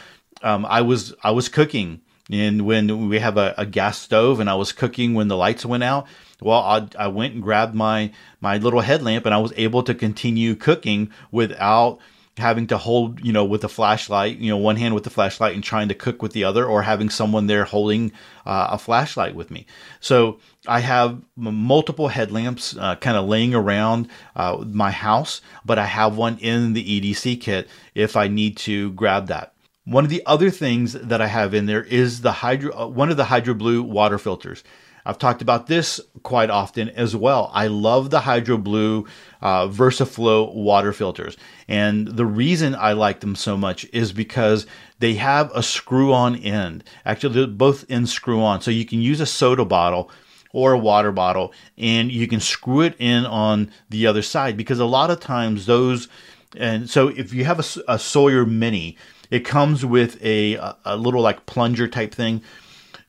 Um, 0.42 0.66
I 0.66 0.82
was 0.82 1.14
I 1.24 1.30
was 1.30 1.48
cooking, 1.48 2.02
and 2.32 2.66
when 2.66 3.08
we 3.08 3.20
have 3.20 3.38
a, 3.38 3.54
a 3.56 3.68
gas 3.68 4.00
stove, 4.00 4.40
and 4.40 4.50
I 4.50 4.56
was 4.56 4.72
cooking 4.72 5.14
when 5.14 5.28
the 5.28 5.38
lights 5.38 5.64
went 5.64 5.84
out 5.84 6.08
well, 6.42 6.60
I, 6.60 6.88
I 6.98 7.08
went 7.08 7.34
and 7.34 7.44
grabbed 7.44 7.76
my 7.76 8.12
my 8.42 8.58
little 8.58 8.82
headlamp, 8.82 9.26
and 9.26 9.34
I 9.34 9.40
was 9.40 9.54
able 9.58 9.84
to 9.84 9.94
continue 9.94 10.56
cooking 10.56 11.12
without 11.32 12.00
having 12.38 12.68
to 12.68 12.78
hold, 12.78 13.24
you 13.26 13.34
know, 13.34 13.44
with 13.44 13.64
a 13.64 13.70
flashlight, 13.70 14.38
you 14.38 14.50
know, 14.50 14.58
one 14.58 14.76
hand 14.76 14.94
with 14.94 15.04
the 15.04 15.10
flashlight 15.10 15.56
and 15.56 15.64
trying 15.64 15.88
to 15.88 15.96
cook 15.96 16.22
with 16.22 16.34
the 16.34 16.44
other, 16.44 16.66
or 16.66 16.84
having 16.84 17.10
someone 17.10 17.48
there 17.48 17.64
holding 17.64 18.12
uh, 18.46 18.68
a 18.72 18.78
flashlight 18.78 19.36
with 19.36 19.50
me. 19.50 19.66
So 20.00 20.40
I 20.68 20.82
have 20.82 21.20
multiple 21.36 22.10
headlamps 22.10 22.78
uh, 22.78 22.96
kind 22.98 23.18
of 23.18 23.26
laying 23.26 23.56
around 23.56 24.08
uh, 24.36 24.64
my 24.68 24.92
house, 24.92 25.42
but 25.66 25.80
I 25.80 25.86
have 25.86 26.18
one 26.18 26.38
in 26.38 26.74
the 26.74 27.02
EDC 27.02 27.42
kit 27.42 27.68
if 27.96 28.16
I 28.16 28.28
need 28.28 28.58
to 28.58 28.92
grab 28.92 29.28
that. 29.28 29.54
One 29.86 30.04
of 30.04 30.10
the 30.10 30.24
other 30.26 30.50
things 30.50 30.94
that 30.94 31.22
I 31.22 31.28
have 31.28 31.54
in 31.54 31.66
there 31.66 31.84
is 31.84 32.22
the 32.22 32.34
hydro, 32.34 32.78
uh, 32.78 32.88
one 32.88 33.10
of 33.10 33.18
the 33.18 33.24
HydroBlu 33.24 33.84
water 33.84 34.18
filters. 34.18 34.64
I've 35.08 35.18
talked 35.18 35.42
about 35.42 35.68
this 35.68 36.02
quite 36.24 36.50
often 36.50 36.90
as 36.90 37.16
well. 37.16 37.50
I 37.54 37.68
love 37.68 38.10
the 38.10 38.20
HydroBlu 38.20 39.08
uh, 39.42 39.68
VersaFlow 39.70 40.54
water 40.54 40.92
filters. 40.92 41.38
And 41.70 42.08
the 42.10 42.26
reason 42.26 42.76
I 42.76 42.92
like 42.92 43.22
them 43.22 43.34
so 43.34 43.56
much 43.56 43.86
is 43.94 44.12
because 44.12 44.68
they 45.00 45.14
have 45.14 45.50
a 45.56 45.64
screw 45.64 46.14
on 46.14 46.36
end. 46.36 46.84
Actually, 47.06 47.48
both 47.48 47.90
ends 47.90 48.12
screw 48.12 48.44
on. 48.44 48.60
So 48.60 48.70
you 48.70 48.86
can 48.86 49.00
use 49.00 49.22
a 49.22 49.26
soda 49.26 49.64
bottle 49.64 50.12
or 50.52 50.74
a 50.74 50.78
water 50.78 51.14
bottle, 51.14 51.54
and 51.78 52.12
you 52.12 52.28
can 52.28 52.42
screw 52.42 52.82
it 52.82 52.96
in 53.00 53.26
on 53.26 53.72
the 53.90 54.08
other 54.08 54.22
side 54.22 54.58
because 54.58 54.80
a 54.80 54.86
lot 54.86 55.10
of 55.10 55.22
times 55.22 55.68
those, 55.68 56.10
and 56.58 56.90
so 56.90 57.08
if 57.10 57.34
you 57.34 57.46
have 57.46 57.60
a, 57.60 57.94
a 57.94 58.00
Sawyer 58.00 58.46
Mini, 58.46 58.98
it 59.30 59.46
comes 59.46 59.86
with 59.86 60.22
a, 60.24 60.56
a 60.84 60.98
little 60.98 61.22
like 61.22 61.46
plunger 61.46 61.88
type 61.88 62.14
thing. 62.14 62.42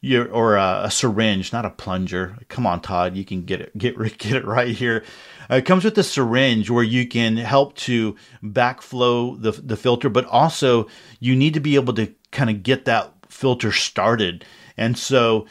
You're, 0.00 0.30
or 0.30 0.56
a, 0.56 0.82
a, 0.84 0.90
syringe, 0.92 1.52
not 1.52 1.64
a 1.64 1.70
plunger. 1.70 2.37
Come 2.48 2.66
on, 2.66 2.80
Todd, 2.80 3.16
you 3.16 3.24
can 3.24 3.42
get 3.42 3.61
it, 3.61 3.76
get 3.76 3.96
get 4.18 4.32
it 4.32 4.44
right 4.44 4.68
here. 4.68 5.04
Uh, 5.50 5.56
it 5.56 5.64
comes 5.64 5.84
with 5.84 5.98
a 5.98 6.04
syringe 6.04 6.70
where 6.70 6.84
you 6.84 7.08
can 7.08 7.37
help 7.37 7.74
to 7.76 8.14
backflow 8.42 9.40
the 9.40 9.52
the 9.52 9.76
filter, 9.76 10.08
but 10.08 10.24
also 10.26 10.87
you 11.18 11.34
need 11.34 11.54
to 11.54 11.61
be 11.61 11.74
able 11.74 11.94
to 11.94 12.14
kind 12.30 12.48
of 12.48 12.62
get 12.62 12.84
that 12.84 13.12
filter 13.28 13.72
started. 13.72 14.44
And 14.76 14.96
so 14.96 15.46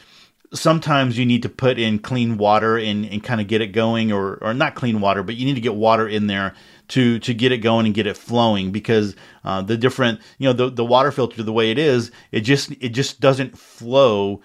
sometimes 0.54 1.18
you 1.18 1.26
need 1.26 1.42
to 1.42 1.48
put 1.48 1.78
in 1.78 1.98
clean 1.98 2.38
water 2.38 2.78
and, 2.78 3.04
and 3.06 3.22
kind 3.22 3.40
of 3.40 3.48
get 3.48 3.60
it 3.60 3.68
going 3.68 4.12
or, 4.12 4.38
or 4.42 4.54
not 4.54 4.74
clean 4.74 5.00
water, 5.00 5.22
but 5.22 5.36
you 5.36 5.44
need 5.44 5.54
to 5.54 5.60
get 5.60 5.74
water 5.74 6.08
in 6.08 6.26
there 6.26 6.54
to 6.88 7.18
to 7.20 7.34
get 7.34 7.52
it 7.52 7.58
going 7.58 7.86
and 7.86 7.94
get 7.94 8.06
it 8.06 8.16
flowing 8.16 8.70
because 8.70 9.14
uh, 9.44 9.62
the 9.62 9.76
different 9.76 10.20
you 10.38 10.48
know 10.48 10.52
the, 10.52 10.70
the 10.70 10.84
water 10.84 11.12
filter 11.12 11.42
the 11.42 11.52
way 11.52 11.70
it 11.70 11.78
is 11.78 12.10
it 12.32 12.40
just 12.40 12.70
it 12.80 12.90
just 12.90 13.20
doesn't 13.20 13.56
flow 13.56 14.40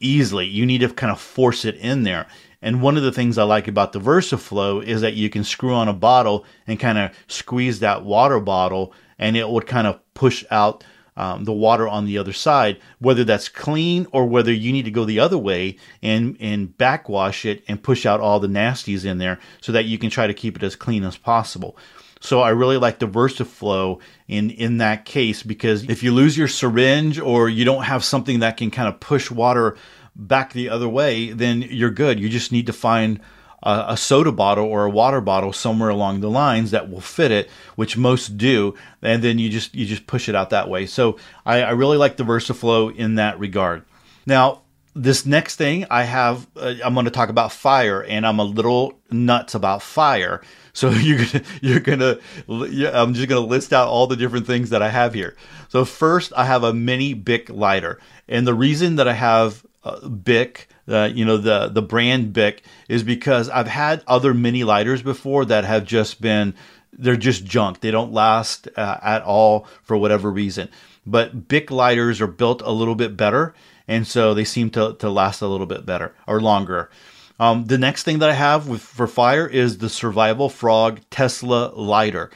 easily. 0.00 0.46
You 0.46 0.66
need 0.66 0.80
to 0.80 0.88
kind 0.88 1.12
of 1.12 1.20
force 1.20 1.64
it 1.64 1.76
in 1.76 2.02
there. 2.02 2.26
And 2.62 2.82
one 2.82 2.96
of 2.96 3.02
the 3.02 3.12
things 3.12 3.38
I 3.38 3.44
like 3.44 3.68
about 3.68 3.92
the 3.92 4.00
VersaFlow 4.00 4.82
is 4.84 5.00
that 5.00 5.14
you 5.14 5.30
can 5.30 5.44
screw 5.44 5.74
on 5.74 5.88
a 5.88 5.94
bottle 5.94 6.44
and 6.66 6.80
kind 6.80 6.98
of 6.98 7.12
squeeze 7.26 7.80
that 7.80 8.04
water 8.04 8.40
bottle 8.40 8.92
and 9.18 9.36
it 9.36 9.48
would 9.48 9.66
kind 9.66 9.86
of 9.86 10.00
push 10.14 10.44
out 10.50 10.84
um, 11.16 11.44
the 11.44 11.52
water 11.52 11.88
on 11.88 12.06
the 12.06 12.18
other 12.18 12.32
side, 12.32 12.80
whether 12.98 13.24
that's 13.24 13.48
clean 13.48 14.06
or 14.12 14.26
whether 14.26 14.52
you 14.52 14.72
need 14.72 14.84
to 14.84 14.90
go 14.90 15.04
the 15.04 15.20
other 15.20 15.38
way 15.38 15.76
and 16.02 16.36
and 16.40 16.76
backwash 16.76 17.44
it 17.44 17.62
and 17.68 17.82
push 17.82 18.06
out 18.06 18.20
all 18.20 18.40
the 18.40 18.48
nasties 18.48 19.04
in 19.04 19.18
there 19.18 19.38
so 19.60 19.72
that 19.72 19.84
you 19.84 19.98
can 19.98 20.10
try 20.10 20.26
to 20.26 20.34
keep 20.34 20.56
it 20.56 20.62
as 20.62 20.76
clean 20.76 21.04
as 21.04 21.16
possible. 21.16 21.76
So 22.22 22.40
I 22.40 22.50
really 22.50 22.76
like 22.76 22.98
the 22.98 23.08
VersaFlow 23.08 24.00
in 24.28 24.50
in 24.50 24.78
that 24.78 25.04
case 25.04 25.42
because 25.42 25.84
if 25.84 26.02
you 26.02 26.12
lose 26.12 26.36
your 26.36 26.48
syringe 26.48 27.18
or 27.18 27.48
you 27.48 27.64
don't 27.64 27.84
have 27.84 28.04
something 28.04 28.40
that 28.40 28.56
can 28.56 28.70
kind 28.70 28.88
of 28.88 29.00
push 29.00 29.30
water 29.30 29.76
back 30.14 30.52
the 30.52 30.68
other 30.68 30.88
way, 30.88 31.30
then 31.32 31.62
you're 31.62 31.90
good. 31.90 32.20
You 32.20 32.28
just 32.28 32.52
need 32.52 32.66
to 32.66 32.72
find 32.72 33.20
a, 33.62 33.84
a, 33.88 33.96
soda 33.96 34.32
bottle 34.32 34.64
or 34.64 34.84
a 34.84 34.90
water 34.90 35.20
bottle 35.20 35.52
somewhere 35.52 35.90
along 35.90 36.20
the 36.20 36.30
lines 36.30 36.70
that 36.70 36.90
will 36.90 37.00
fit 37.00 37.30
it, 37.30 37.50
which 37.76 37.96
most 37.96 38.36
do, 38.36 38.74
and 39.02 39.22
then 39.22 39.38
you 39.38 39.48
just 39.48 39.74
you 39.74 39.86
just 39.86 40.06
push 40.06 40.28
it 40.28 40.34
out 40.34 40.50
that 40.50 40.68
way. 40.68 40.86
So 40.86 41.16
I, 41.44 41.62
I 41.62 41.70
really 41.70 41.96
like 41.96 42.16
the 42.16 42.24
VersaFlow 42.24 42.94
in 42.94 43.16
that 43.16 43.38
regard. 43.38 43.84
Now 44.26 44.62
this 44.94 45.24
next 45.24 45.56
thing 45.56 45.86
I 45.90 46.02
have, 46.02 46.46
uh, 46.56 46.74
I'm 46.84 46.94
going 46.94 47.04
to 47.04 47.10
talk 47.10 47.28
about 47.28 47.52
fire, 47.52 48.02
and 48.02 48.26
I'm 48.26 48.38
a 48.38 48.44
little 48.44 48.98
nuts 49.10 49.54
about 49.54 49.82
fire. 49.82 50.42
So 50.72 50.90
you're 50.90 51.24
gonna, 51.24 51.44
you're 51.60 51.80
gonna, 51.80 52.18
I'm 52.48 53.14
just 53.14 53.28
gonna 53.28 53.40
list 53.40 53.72
out 53.72 53.88
all 53.88 54.06
the 54.06 54.16
different 54.16 54.46
things 54.46 54.70
that 54.70 54.82
I 54.82 54.90
have 54.90 55.14
here. 55.14 55.36
So 55.68 55.84
first, 55.84 56.32
I 56.36 56.44
have 56.44 56.64
a 56.64 56.72
mini 56.72 57.14
Bic 57.14 57.48
lighter, 57.50 58.00
and 58.28 58.46
the 58.46 58.54
reason 58.54 58.96
that 58.96 59.08
I 59.08 59.12
have 59.12 59.64
uh, 59.84 60.08
Bic, 60.08 60.68
uh, 60.90 61.10
you 61.12 61.24
know, 61.24 61.36
the 61.36 61.68
the 61.68 61.82
brand 61.82 62.32
Bic, 62.32 62.62
is 62.88 63.02
because 63.02 63.48
I've 63.48 63.68
had 63.68 64.02
other 64.06 64.34
mini 64.34 64.64
lighters 64.64 65.02
before 65.02 65.44
that 65.46 65.64
have 65.64 65.84
just 65.84 66.20
been 66.20 66.54
they're 66.92 67.16
just 67.16 67.44
junk. 67.44 67.80
They 67.80 67.90
don't 67.90 68.12
last 68.12 68.68
uh, 68.76 68.98
at 69.02 69.22
all 69.22 69.66
for 69.82 69.96
whatever 69.96 70.30
reason. 70.30 70.68
But 71.06 71.48
Bic 71.48 71.70
lighters 71.70 72.20
are 72.20 72.26
built 72.26 72.62
a 72.62 72.72
little 72.72 72.94
bit 72.94 73.16
better, 73.16 73.54
and 73.88 74.06
so 74.06 74.34
they 74.34 74.44
seem 74.44 74.70
to 74.70 74.94
to 74.94 75.10
last 75.10 75.40
a 75.40 75.46
little 75.46 75.66
bit 75.66 75.86
better 75.86 76.14
or 76.26 76.40
longer. 76.40 76.90
Um, 77.38 77.64
the 77.64 77.78
next 77.78 78.02
thing 78.02 78.18
that 78.18 78.28
I 78.28 78.34
have 78.34 78.68
with, 78.68 78.82
for 78.82 79.06
fire 79.06 79.46
is 79.46 79.78
the 79.78 79.88
Survival 79.88 80.50
Frog 80.50 81.00
Tesla 81.08 81.72
lighter. 81.74 82.30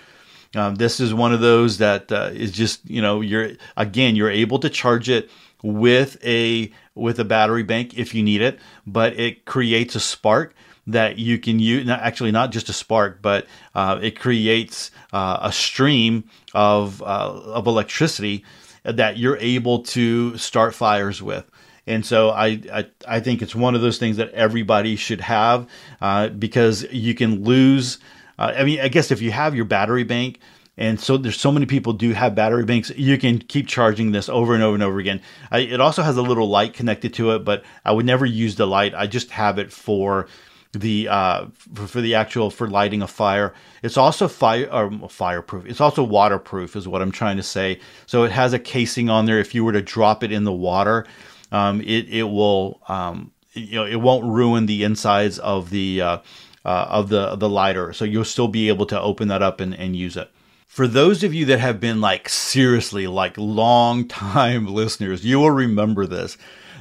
Um, 0.57 0.77
this 0.77 0.99
is 0.99 1.13
one 1.13 1.35
of 1.35 1.41
those 1.41 1.79
that 1.79 2.11
uh, 2.11 2.31
is 2.33 2.53
just 2.53 2.89
you 2.89 3.03
know 3.03 3.21
you're 3.21 3.51
again 3.77 4.17
you're 4.17 4.31
able 4.31 4.59
to 4.61 4.71
charge 4.71 5.09
it 5.09 5.31
with 5.63 6.17
a 6.25 6.73
with 6.95 7.19
a 7.19 7.25
battery 7.25 7.63
bank 7.63 7.99
if 7.99 8.15
you 8.15 8.23
need 8.23 8.41
it, 8.41 8.59
but 8.87 9.19
it 9.19 9.45
creates 9.45 9.95
a 9.95 10.01
spark 10.01 10.55
that 10.87 11.19
you 11.19 11.39
can 11.39 11.59
use. 11.59 11.87
Not, 11.87 12.01
actually, 12.01 12.31
not 12.31 12.53
just 12.53 12.69
a 12.69 12.73
spark, 12.73 13.23
but 13.23 13.47
uh, 13.75 13.99
it 14.03 14.19
creates 14.19 14.91
uh, 15.13 15.39
a 15.43 15.53
stream 15.53 16.25
of 16.55 17.03
uh, 17.03 17.05
of 17.07 17.67
electricity 17.67 18.45
that 18.85 19.17
you're 19.17 19.39
able 19.39 19.83
to 19.83 20.37
start 20.37 20.75
fires 20.75 21.23
with. 21.23 21.51
And 21.87 22.05
so 22.05 22.31
I, 22.31 22.61
I, 22.73 22.87
I 23.07 23.21
think 23.21 23.43
it's 23.43 23.55
one 23.55 23.75
of 23.75 23.83
those 23.83 23.99
things 23.99 24.17
that 24.17 24.31
everybody 24.33 24.97
should 24.97 25.21
have 25.21 25.69
uh, 26.01 26.29
because 26.29 26.85
you 26.91 27.15
can 27.15 27.45
lose. 27.45 27.99
Uh, 28.39 28.55
I 28.57 28.65
mean, 28.65 28.81
I 28.81 28.89
guess 28.89 29.11
if 29.11 29.21
you 29.21 29.31
have 29.33 29.55
your 29.55 29.67
battery 29.67 30.05
bank, 30.05 30.39
and 30.77 30.99
so 30.99 31.17
there's 31.17 31.41
so 31.41 31.53
many 31.53 31.67
people 31.67 31.93
do 31.93 32.13
have 32.13 32.35
battery 32.35 32.65
banks. 32.65 32.91
You 32.97 33.17
can 33.17 33.39
keep 33.39 33.69
charging 33.69 34.11
this 34.13 34.29
over 34.29 34.55
and 34.55 34.63
over 34.63 34.75
and 34.75 34.83
over 34.83 34.99
again. 34.99 35.21
I, 35.51 35.61
it 35.61 35.81
also 35.81 36.03
has 36.03 36.17
a 36.17 36.23
little 36.23 36.49
light 36.49 36.75
connected 36.75 37.15
to 37.15 37.33
it, 37.33 37.45
but 37.45 37.63
I 37.85 37.93
would 37.93 38.07
never 38.07 38.27
use 38.27 38.57
the 38.57 38.67
light. 38.67 38.93
I 38.95 39.07
just 39.07 39.31
have 39.31 39.59
it 39.59 39.73
for 39.73 40.27
the 40.73 41.07
uh, 41.09 41.47
for, 41.75 41.87
for, 41.87 42.01
the 42.01 42.17
actual 42.17 42.51
for 42.51 42.69
lighting 42.69 43.03
a 43.03 43.07
fire. 43.07 43.55
It's 43.85 43.97
also 43.97 44.27
fire 44.27 44.69
or 44.73 45.09
fireproof. 45.09 45.67
It's 45.67 45.81
also 45.81 46.03
waterproof, 46.03 46.75
is 46.75 46.89
what 46.89 47.03
I'm 47.03 47.13
trying 47.13 47.37
to 47.37 47.45
say. 47.45 47.79
So 48.07 48.25
it 48.25 48.33
has 48.33 48.53
a 48.53 48.59
casing 48.59 49.09
on 49.09 49.27
there. 49.27 49.39
If 49.39 49.55
you 49.55 49.65
were 49.65 49.73
to 49.73 49.83
drop 49.83 50.25
it 50.25 50.33
in 50.33 50.43
the 50.43 50.53
water, 50.53 51.07
um, 51.53 51.81
it 51.83 52.09
it 52.09 52.25
will 52.25 52.81
um, 52.89 53.31
you 53.53 53.77
know 53.77 53.87
it 53.87 54.01
won't 54.01 54.25
ruin 54.25 54.67
the 54.67 54.83
insides 54.83 55.39
of 55.39 55.71
the 55.71 56.01
uh, 56.01 56.19
uh, 56.65 56.87
of 56.89 57.11
the 57.11 57.37
the 57.37 57.49
lighter. 57.49 57.93
So 57.93 58.05
you'll 58.05 58.25
still 58.25 58.49
be 58.49 58.69
able 58.69 58.87
to 58.87 59.01
open 59.01 59.29
that 59.29 59.43
up 59.43 59.61
and, 59.61 59.73
and 59.73 59.95
use 59.95 60.17
it 60.17 60.29
for 60.67 60.87
those 60.87 61.23
of 61.23 61.33
you 61.33 61.45
that 61.47 61.61
have 61.61 61.81
been 61.81 62.01
like 62.01 62.29
seriously 62.29 63.07
like 63.07 63.37
long 63.37 64.09
time 64.09 64.67
listeners, 64.75 65.25
you 65.25 65.39
will 65.39 65.51
remember 65.51 66.07
this. 66.07 66.37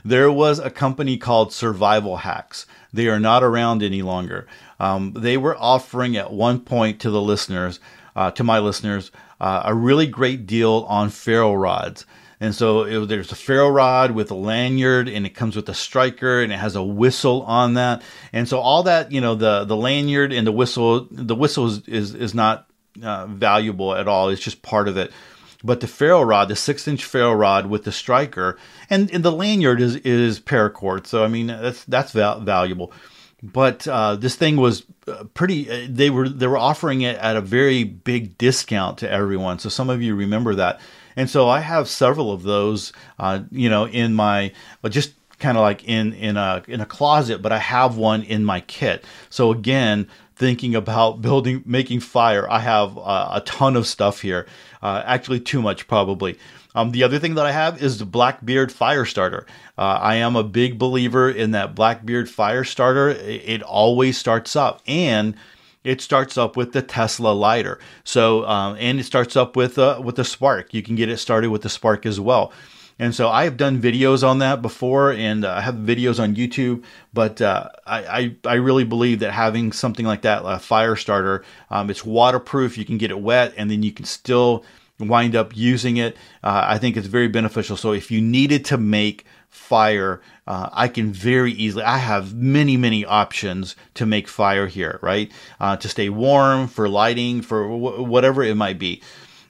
There 0.06 0.32
was 0.32 0.60
a 0.60 0.70
company 0.70 1.18
called 1.18 1.54
Survival 1.54 2.18
Hacks. 2.18 2.66
They 2.92 3.08
are 3.08 3.20
not 3.20 3.44
around 3.44 3.82
any 3.82 4.02
longer. 4.02 4.48
Um, 4.80 5.14
they 5.14 5.38
were 5.38 5.56
offering 5.58 6.18
at 6.18 6.34
one 6.34 6.60
point 6.60 7.00
to 7.02 7.10
the 7.10 7.22
listeners, 7.22 7.80
uh, 8.16 8.32
to 8.32 8.44
my 8.44 8.60
listeners, 8.60 9.12
uh, 9.40 9.64
a 9.66 9.74
really 9.74 10.08
great 10.08 10.46
deal 10.46 10.86
on 10.90 11.10
ferro 11.10 11.54
rods. 11.54 12.06
And 12.40 12.54
so 12.54 12.82
it, 12.82 13.08
there's 13.08 13.32
a 13.32 13.36
ferro 13.36 13.70
rod 13.70 14.12
with 14.12 14.30
a 14.30 14.36
lanyard, 14.36 15.08
and 15.08 15.26
it 15.26 15.30
comes 15.30 15.56
with 15.56 15.70
a 15.70 15.74
striker, 15.74 16.42
and 16.42 16.52
it 16.52 16.60
has 16.60 16.76
a 16.76 16.84
whistle 16.84 17.44
on 17.44 17.76
that. 17.76 18.02
And 18.34 18.50
so 18.50 18.60
all 18.60 18.84
that, 18.84 19.14
you 19.14 19.22
know, 19.22 19.36
the 19.36 19.64
the 19.64 19.78
lanyard 19.78 20.34
and 20.34 20.46
the 20.46 20.52
whistle, 20.52 21.08
the 21.10 21.36
whistle 21.36 21.68
is 21.68 21.88
is, 21.88 22.14
is 22.14 22.34
not 22.34 22.68
uh, 23.02 23.28
valuable 23.28 23.96
at 23.96 24.08
all. 24.08 24.30
It's 24.30 24.42
just 24.42 24.62
part 24.62 24.88
of 24.88 24.98
it. 24.98 25.12
But 25.64 25.80
the 25.80 25.88
ferro 25.88 26.22
rod, 26.22 26.50
the 26.50 26.56
six 26.56 26.88
inch 26.88 27.06
ferro 27.06 27.34
rod 27.34 27.68
with 27.68 27.86
the 27.86 27.92
striker, 27.92 28.58
and, 28.90 29.10
and 29.12 29.24
the 29.24 29.32
lanyard 29.32 29.82
is 29.82 29.96
is 29.98 30.40
paracord. 30.40 31.08
So 31.08 31.24
I 31.24 31.28
mean 31.30 31.48
that's 31.48 31.86
that's 31.86 32.12
val- 32.12 32.42
valuable. 32.42 32.92
But 33.42 33.88
uh, 33.88 34.16
this 34.16 34.36
thing 34.36 34.58
was 34.58 34.86
uh, 35.08 35.26
pretty. 35.34 35.70
Uh, 35.70 35.88
they 35.90 36.10
were 36.10 36.28
they 36.28 36.48
were 36.48 36.58
offering 36.58 37.02
it 37.02 37.18
at 37.18 37.36
a 37.36 37.42
very 37.42 37.84
big 37.84 38.38
discount 38.38 38.98
to 39.00 39.10
everyone. 39.10 39.60
So 39.60 39.70
some 39.70 39.90
of 39.90 40.02
you 40.02 40.16
remember 40.16 40.56
that. 40.56 40.80
And 41.16 41.30
so 41.30 41.48
I 41.48 41.60
have 41.60 41.88
several 41.88 42.32
of 42.32 42.44
those, 42.44 42.92
uh, 43.20 43.42
you 43.52 43.70
know, 43.70 43.86
in 43.86 44.14
my 44.14 44.52
just 44.90 45.14
kind 45.40 45.58
of 45.58 45.62
like 45.62 45.84
in 45.84 46.14
in 46.14 46.38
a 46.38 46.64
in 46.68 46.80
a 46.80 46.86
closet, 46.86 47.42
but 47.42 47.52
I 47.52 47.60
have 47.60 47.98
one 47.98 48.24
in 48.24 48.46
my 48.46 48.62
kit. 48.62 49.04
So 49.30 49.52
again, 49.52 50.08
thinking 50.44 50.76
about 50.76 51.22
building, 51.22 51.64
making 51.66 52.02
fire. 52.02 52.46
I 52.52 52.60
have 52.60 52.98
uh, 52.98 53.30
a 53.32 53.42
ton 53.46 53.78
of 53.78 53.88
stuff 53.88 54.20
here. 54.20 54.46
Uh, 54.82 55.02
actually, 55.06 55.40
too 55.40 55.62
much 55.62 55.88
probably. 55.88 56.38
Um, 56.76 56.92
the 56.92 57.04
other 57.04 57.18
thing 57.18 57.36
that 57.36 57.46
I 57.46 57.54
have 57.54 57.82
is 57.82 57.98
the 57.98 58.06
Blackbeard 58.06 58.70
Fire 58.70 59.06
Starter. 59.06 59.46
Uh, 59.78 60.00
I 60.02 60.16
am 60.16 60.36
a 60.36 60.44
big 60.44 60.78
believer 60.78 61.30
in 61.30 61.52
that 61.52 61.76
Blackbeard 61.76 62.30
Fire 62.30 62.66
Starter. 62.66 63.12
It, 63.12 63.44
it, 63.46 63.64
always 63.64 64.18
starts 64.18 64.58
up, 64.58 64.82
and 64.86 65.34
it 65.86 66.02
starts 66.02 66.38
up 66.38 66.58
with 66.58 66.74
the 66.74 66.82
Tesla 66.82 67.32
lighter. 67.32 67.80
So, 68.04 68.46
um, 68.46 68.76
and 68.82 69.00
it 69.00 69.06
starts 69.06 69.38
up 69.38 69.56
with 69.56 69.80
uh, 69.80 70.02
with 70.04 70.18
the 70.18 70.26
Spark. 70.26 70.74
You 70.74 70.84
can 70.84 70.98
get 70.98 71.08
it 71.08 71.20
started 71.20 71.52
with 71.52 71.62
the 71.62 71.70
Spark 71.70 72.06
as 72.06 72.20
well. 72.20 72.52
And 73.04 73.14
so 73.14 73.28
I 73.28 73.44
have 73.44 73.58
done 73.58 73.82
videos 73.82 74.26
on 74.26 74.40
that 74.40 74.62
before, 74.62 75.12
and 75.12 75.44
uh, 75.44 75.56
I 75.56 75.60
have 75.60 75.76
videos 75.76 76.24
on 76.24 76.38
YouTube. 76.38 76.86
But 77.14 77.42
uh, 77.42 77.68
I, 77.86 78.00
I, 78.20 78.36
I 78.46 78.54
really 78.54 78.86
believe 78.86 79.20
that 79.20 79.34
having 79.34 79.74
something 79.74 80.06
like 80.06 80.22
that, 80.22 80.44
a 80.46 80.58
fire 80.58 80.96
starter, 80.96 81.44
um, 81.70 81.90
it's 81.90 82.06
waterproof. 82.06 82.78
You 82.78 82.86
can 82.86 82.98
get 82.98 83.12
it 83.12 83.20
wet, 83.20 83.54
and 83.58 83.70
then 83.70 83.84
you 83.84 83.92
can 83.92 84.06
still 84.06 84.64
wind 85.00 85.36
up 85.36 85.54
using 85.54 85.98
it. 85.98 86.16
Uh, 86.42 86.64
I 86.66 86.78
think 86.78 86.96
it's 86.96 87.08
very 87.08 87.28
beneficial. 87.28 87.76
So 87.76 87.92
if 87.92 88.10
you 88.10 88.22
needed 88.22 88.64
to 88.66 88.78
make 88.78 89.26
fire, 89.50 90.22
uh, 90.48 90.70
I 90.72 90.88
can 90.88 91.12
very 91.12 91.52
easily. 91.52 91.84
I 91.84 91.98
have 91.98 92.34
many, 92.34 92.78
many 92.78 93.04
options 93.04 93.76
to 93.96 94.06
make 94.06 94.30
fire 94.30 94.68
here, 94.68 95.00
right? 95.02 95.30
Uh, 95.60 95.76
to 95.76 95.90
stay 95.90 96.08
warm, 96.08 96.70
for 96.70 96.88
lighting, 96.88 97.42
for 97.42 97.68
whatever 97.68 98.44
it 98.44 98.56
might 98.56 98.80
be. 98.80 99.02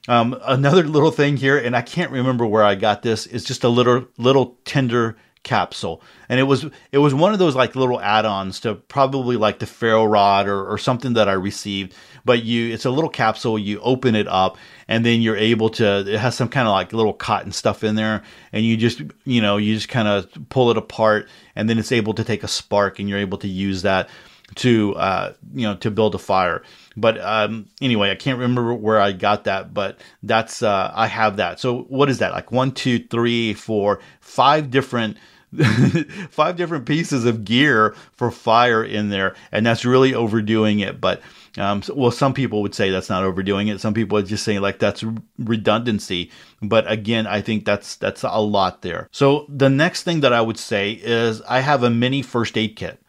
Um, 0.08 0.38
another 0.42 0.82
little 0.82 1.10
thing 1.10 1.36
here, 1.36 1.56
and 1.56 1.74
I 1.74 1.82
can't 1.82 2.10
remember 2.10 2.44
where 2.44 2.64
I 2.64 2.74
got 2.74 3.02
this, 3.02 3.26
is 3.26 3.44
just 3.44 3.64
a 3.64 3.68
little 3.68 4.06
little 4.18 4.58
tinder 4.64 5.16
capsule, 5.44 6.02
and 6.28 6.38
it 6.38 6.44
was 6.44 6.66
it 6.92 6.98
was 6.98 7.14
one 7.14 7.32
of 7.32 7.38
those 7.38 7.54
like 7.54 7.74
little 7.74 8.00
add-ons 8.00 8.60
to 8.60 8.74
probably 8.74 9.36
like 9.36 9.60
the 9.60 9.66
ferro 9.66 10.04
rod 10.04 10.46
or, 10.46 10.66
or 10.66 10.76
something 10.76 11.14
that 11.14 11.28
I 11.28 11.32
received. 11.32 11.94
But 12.24 12.42
you, 12.42 12.72
it's 12.72 12.84
a 12.84 12.90
little 12.90 13.10
capsule. 13.10 13.58
You 13.58 13.80
open 13.80 14.14
it 14.14 14.28
up, 14.28 14.58
and 14.88 15.06
then 15.06 15.22
you're 15.22 15.36
able 15.36 15.70
to. 15.70 16.00
It 16.06 16.18
has 16.18 16.34
some 16.34 16.48
kind 16.48 16.68
of 16.68 16.72
like 16.72 16.92
little 16.92 17.14
cotton 17.14 17.52
stuff 17.52 17.82
in 17.82 17.94
there, 17.94 18.22
and 18.52 18.64
you 18.64 18.76
just 18.76 19.00
you 19.24 19.40
know 19.40 19.56
you 19.56 19.74
just 19.74 19.88
kind 19.88 20.08
of 20.08 20.28
pull 20.50 20.70
it 20.70 20.76
apart, 20.76 21.28
and 21.56 21.68
then 21.68 21.78
it's 21.78 21.92
able 21.92 22.12
to 22.14 22.24
take 22.24 22.42
a 22.42 22.48
spark, 22.48 22.98
and 22.98 23.08
you're 23.08 23.18
able 23.18 23.38
to 23.38 23.48
use 23.48 23.82
that 23.82 24.10
to 24.56 24.94
uh, 24.96 25.32
you 25.54 25.62
know 25.62 25.76
to 25.76 25.90
build 25.90 26.14
a 26.14 26.18
fire. 26.18 26.62
But 26.96 27.20
um, 27.20 27.68
anyway, 27.80 28.10
I 28.10 28.14
can't 28.14 28.38
remember 28.38 28.74
where 28.74 29.00
I 29.00 29.12
got 29.12 29.44
that, 29.44 29.74
but 29.74 29.98
that's 30.22 30.62
uh, 30.62 30.92
I 30.94 31.06
have 31.06 31.36
that. 31.36 31.60
So 31.60 31.82
what 31.82 32.08
is 32.08 32.18
that? 32.18 32.32
Like 32.32 32.52
one, 32.52 32.72
two, 32.72 32.98
three, 32.98 33.54
four, 33.54 34.00
five 34.20 34.70
different. 34.70 35.16
five 36.30 36.56
different 36.56 36.84
pieces 36.84 37.24
of 37.24 37.44
gear 37.44 37.94
for 38.14 38.32
fire 38.32 38.82
in 38.82 39.10
there, 39.10 39.36
and 39.52 39.64
that's 39.64 39.84
really 39.84 40.12
overdoing 40.12 40.80
it. 40.80 41.00
But 41.00 41.22
um, 41.56 41.82
so, 41.82 41.94
well, 41.94 42.10
some 42.10 42.34
people 42.34 42.62
would 42.62 42.74
say 42.74 42.90
that's 42.90 43.08
not 43.08 43.22
overdoing 43.22 43.68
it. 43.68 43.80
Some 43.80 43.94
people 43.94 44.20
just 44.22 44.44
saying 44.44 44.60
like 44.60 44.78
that's 44.78 45.04
redundancy. 45.38 46.30
But 46.60 46.90
again, 46.90 47.26
I 47.26 47.40
think 47.40 47.64
that's 47.64 47.96
that's 47.96 48.24
a 48.24 48.40
lot 48.40 48.82
there. 48.82 49.08
So 49.12 49.46
the 49.48 49.70
next 49.70 50.02
thing 50.02 50.20
that 50.20 50.32
I 50.32 50.40
would 50.40 50.58
say 50.58 50.92
is 50.92 51.40
I 51.42 51.60
have 51.60 51.82
a 51.82 51.90
mini 51.90 52.22
first 52.22 52.58
aid 52.58 52.74
kit. 52.76 53.00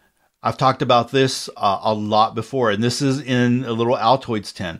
I've 0.45 0.57
talked 0.57 0.83
about 0.83 1.09
this 1.09 1.49
uh, 1.57 1.79
a 1.81 1.93
lot 1.93 2.35
before, 2.35 2.69
and 2.69 2.83
this 2.83 3.01
is 3.01 3.19
in 3.19 3.65
a 3.65 3.73
little 3.73 3.95
Altoids 3.95 4.53
tin. 4.53 4.79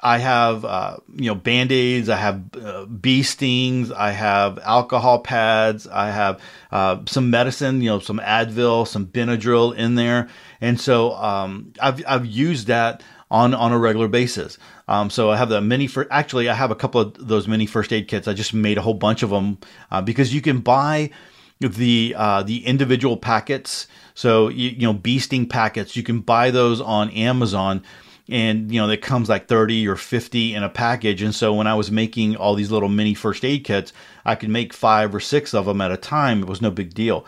I 0.00 0.18
have, 0.18 0.64
uh, 0.64 0.96
you 1.14 1.26
know, 1.26 1.34
band 1.34 1.70
aids. 1.70 2.08
I 2.08 2.16
have 2.16 2.42
uh, 2.56 2.86
bee 2.86 3.22
stings. 3.22 3.92
I 3.92 4.12
have 4.12 4.58
alcohol 4.60 5.18
pads. 5.18 5.86
I 5.86 6.10
have 6.10 6.40
uh, 6.72 7.00
some 7.06 7.28
medicine, 7.28 7.82
you 7.82 7.90
know, 7.90 7.98
some 7.98 8.20
Advil, 8.20 8.88
some 8.88 9.06
Benadryl 9.06 9.76
in 9.76 9.96
there, 9.96 10.28
and 10.62 10.80
so 10.80 11.12
um, 11.12 11.74
I've 11.80 12.02
I've 12.06 12.24
used 12.24 12.68
that 12.68 13.02
on 13.30 13.52
on 13.52 13.72
a 13.72 13.78
regular 13.78 14.08
basis. 14.08 14.56
Um, 14.88 15.10
so 15.10 15.30
I 15.30 15.36
have 15.36 15.50
the 15.50 15.60
mini 15.60 15.88
for 15.88 16.06
actually 16.10 16.48
I 16.48 16.54
have 16.54 16.70
a 16.70 16.76
couple 16.76 17.02
of 17.02 17.28
those 17.28 17.46
mini 17.46 17.66
first 17.66 17.92
aid 17.92 18.08
kits. 18.08 18.26
I 18.26 18.32
just 18.32 18.54
made 18.54 18.78
a 18.78 18.82
whole 18.82 18.94
bunch 18.94 19.22
of 19.22 19.28
them 19.28 19.58
uh, 19.90 20.00
because 20.00 20.32
you 20.32 20.40
can 20.40 20.60
buy 20.60 21.10
the 21.60 22.14
uh, 22.16 22.42
the 22.42 22.64
individual 22.66 23.16
packets. 23.16 23.88
So 24.16 24.48
you, 24.48 24.70
you 24.70 24.86
know, 24.86 24.94
beasting 24.94 25.48
packets, 25.48 25.94
you 25.94 26.02
can 26.02 26.20
buy 26.20 26.50
those 26.50 26.80
on 26.80 27.10
Amazon, 27.10 27.82
and 28.28 28.72
you 28.72 28.80
know 28.80 28.88
it 28.88 29.02
comes 29.02 29.28
like 29.28 29.46
30 29.46 29.86
or 29.86 29.94
50 29.94 30.54
in 30.54 30.62
a 30.62 30.70
package. 30.70 31.20
And 31.20 31.34
so 31.34 31.52
when 31.52 31.66
I 31.66 31.74
was 31.74 31.90
making 31.90 32.34
all 32.34 32.54
these 32.54 32.70
little 32.70 32.88
mini 32.88 33.12
first 33.12 33.44
aid 33.44 33.62
kits, 33.64 33.92
I 34.24 34.34
could 34.34 34.48
make 34.48 34.72
five 34.72 35.14
or 35.14 35.20
six 35.20 35.52
of 35.52 35.66
them 35.66 35.82
at 35.82 35.92
a 35.92 35.98
time. 35.98 36.42
It 36.42 36.48
was 36.48 36.62
no 36.62 36.70
big 36.70 36.94
deal. 36.94 37.26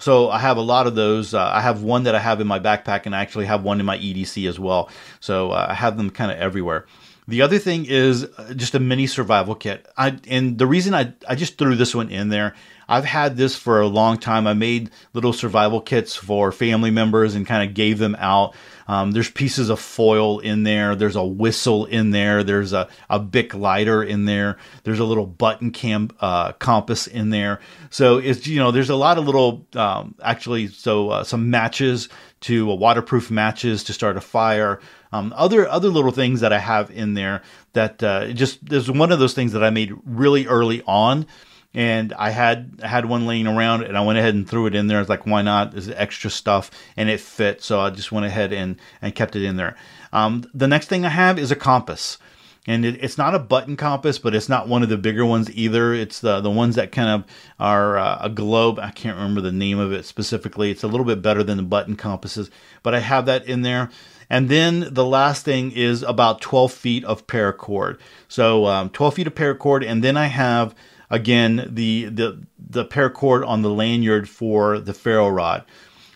So 0.00 0.30
I 0.30 0.38
have 0.38 0.56
a 0.56 0.62
lot 0.62 0.86
of 0.86 0.94
those. 0.94 1.34
Uh, 1.34 1.50
I 1.52 1.60
have 1.60 1.82
one 1.82 2.04
that 2.04 2.14
I 2.14 2.18
have 2.18 2.40
in 2.40 2.46
my 2.46 2.58
backpack, 2.58 3.04
and 3.04 3.14
I 3.14 3.20
actually 3.20 3.44
have 3.44 3.62
one 3.62 3.78
in 3.78 3.84
my 3.84 3.98
EDC 3.98 4.48
as 4.48 4.58
well. 4.58 4.88
So 5.20 5.50
uh, 5.50 5.66
I 5.68 5.74
have 5.74 5.98
them 5.98 6.08
kind 6.08 6.32
of 6.32 6.38
everywhere. 6.38 6.86
The 7.28 7.42
other 7.42 7.58
thing 7.58 7.84
is 7.84 8.24
uh, 8.24 8.54
just 8.54 8.74
a 8.74 8.80
mini 8.80 9.06
survival 9.06 9.54
kit. 9.54 9.86
I, 9.98 10.18
and 10.28 10.58
the 10.58 10.66
reason 10.66 10.94
I, 10.94 11.12
I 11.28 11.34
just 11.34 11.58
threw 11.58 11.76
this 11.76 11.94
one 11.94 12.08
in 12.08 12.30
there 12.30 12.54
I've 12.92 13.06
had 13.06 13.38
this 13.38 13.56
for 13.56 13.80
a 13.80 13.86
long 13.86 14.18
time. 14.18 14.46
I 14.46 14.52
made 14.52 14.90
little 15.14 15.32
survival 15.32 15.80
kits 15.80 16.14
for 16.14 16.52
family 16.52 16.90
members 16.90 17.34
and 17.34 17.46
kind 17.46 17.66
of 17.66 17.74
gave 17.74 17.98
them 17.98 18.14
out. 18.18 18.54
Um, 18.86 19.12
there's 19.12 19.30
pieces 19.30 19.70
of 19.70 19.80
foil 19.80 20.40
in 20.40 20.64
there. 20.64 20.94
There's 20.94 21.16
a 21.16 21.24
whistle 21.24 21.86
in 21.86 22.10
there. 22.10 22.44
There's 22.44 22.74
a, 22.74 22.90
a 23.08 23.18
Bic 23.18 23.54
lighter 23.54 24.02
in 24.02 24.26
there. 24.26 24.58
There's 24.84 24.98
a 24.98 25.06
little 25.06 25.24
button 25.24 25.70
cam 25.70 26.10
uh, 26.20 26.52
compass 26.52 27.06
in 27.06 27.30
there. 27.30 27.60
So 27.88 28.18
it's 28.18 28.46
you 28.46 28.58
know 28.58 28.72
there's 28.72 28.90
a 28.90 28.94
lot 28.94 29.16
of 29.16 29.24
little 29.24 29.66
um, 29.74 30.14
actually 30.22 30.68
so 30.68 31.08
uh, 31.08 31.24
some 31.24 31.48
matches 31.48 32.10
to 32.40 32.70
uh, 32.70 32.74
waterproof 32.74 33.30
matches 33.30 33.84
to 33.84 33.94
start 33.94 34.18
a 34.18 34.20
fire. 34.20 34.80
Um, 35.12 35.32
other 35.34 35.66
other 35.66 35.88
little 35.88 36.10
things 36.10 36.40
that 36.40 36.52
I 36.52 36.58
have 36.58 36.90
in 36.90 37.14
there 37.14 37.40
that 37.72 38.02
uh, 38.02 38.32
just 38.32 38.62
there's 38.68 38.90
one 38.90 39.12
of 39.12 39.18
those 39.18 39.32
things 39.32 39.52
that 39.52 39.64
I 39.64 39.70
made 39.70 39.94
really 40.04 40.46
early 40.46 40.82
on 40.86 41.26
and 41.74 42.12
I 42.12 42.30
had 42.30 42.80
had 42.82 43.06
one 43.06 43.26
laying 43.26 43.46
around, 43.46 43.84
and 43.84 43.96
I 43.96 44.02
went 44.02 44.18
ahead 44.18 44.34
and 44.34 44.48
threw 44.48 44.66
it 44.66 44.74
in 44.74 44.86
there. 44.86 44.98
I 44.98 45.00
was 45.00 45.08
like, 45.08 45.26
why 45.26 45.42
not? 45.42 45.72
There's 45.72 45.88
extra 45.88 46.30
stuff, 46.30 46.70
and 46.96 47.08
it 47.08 47.20
fit, 47.20 47.62
so 47.62 47.80
I 47.80 47.90
just 47.90 48.12
went 48.12 48.26
ahead 48.26 48.52
and 48.52 48.76
and 49.00 49.14
kept 49.14 49.36
it 49.36 49.44
in 49.44 49.56
there. 49.56 49.76
Um, 50.12 50.44
the 50.52 50.68
next 50.68 50.88
thing 50.88 51.04
I 51.04 51.10
have 51.10 51.38
is 51.38 51.50
a 51.50 51.56
compass, 51.56 52.18
and 52.66 52.84
it, 52.84 53.02
it's 53.02 53.16
not 53.16 53.34
a 53.34 53.38
button 53.38 53.76
compass, 53.76 54.18
but 54.18 54.34
it's 54.34 54.48
not 54.48 54.68
one 54.68 54.82
of 54.82 54.90
the 54.90 54.98
bigger 54.98 55.24
ones 55.24 55.50
either. 55.54 55.94
It's 55.94 56.20
the 56.20 56.40
the 56.40 56.50
ones 56.50 56.76
that 56.76 56.92
kind 56.92 57.08
of 57.08 57.24
are 57.58 57.96
uh, 57.96 58.18
a 58.20 58.28
globe. 58.28 58.78
I 58.78 58.90
can't 58.90 59.16
remember 59.16 59.40
the 59.40 59.52
name 59.52 59.78
of 59.78 59.92
it 59.92 60.04
specifically. 60.04 60.70
It's 60.70 60.84
a 60.84 60.88
little 60.88 61.06
bit 61.06 61.22
better 61.22 61.42
than 61.42 61.56
the 61.56 61.62
button 61.62 61.96
compasses, 61.96 62.50
but 62.82 62.94
I 62.94 63.00
have 63.00 63.26
that 63.26 63.46
in 63.46 63.62
there. 63.62 63.90
And 64.28 64.48
then 64.48 64.88
the 64.90 65.04
last 65.04 65.44
thing 65.44 65.72
is 65.72 66.02
about 66.02 66.40
12 66.40 66.72
feet 66.72 67.04
of 67.04 67.26
paracord. 67.26 67.98
So 68.28 68.64
um, 68.64 68.88
12 68.88 69.14
feet 69.14 69.26
of 69.26 69.34
paracord, 69.34 69.86
and 69.86 70.02
then 70.02 70.16
I 70.16 70.26
have 70.26 70.74
again 71.12 71.68
the 71.70 72.06
the 72.06 72.42
the 72.58 72.84
paracord 72.84 73.46
on 73.46 73.62
the 73.62 73.70
lanyard 73.70 74.28
for 74.28 74.80
the 74.80 74.94
ferro 74.94 75.28
rod. 75.28 75.64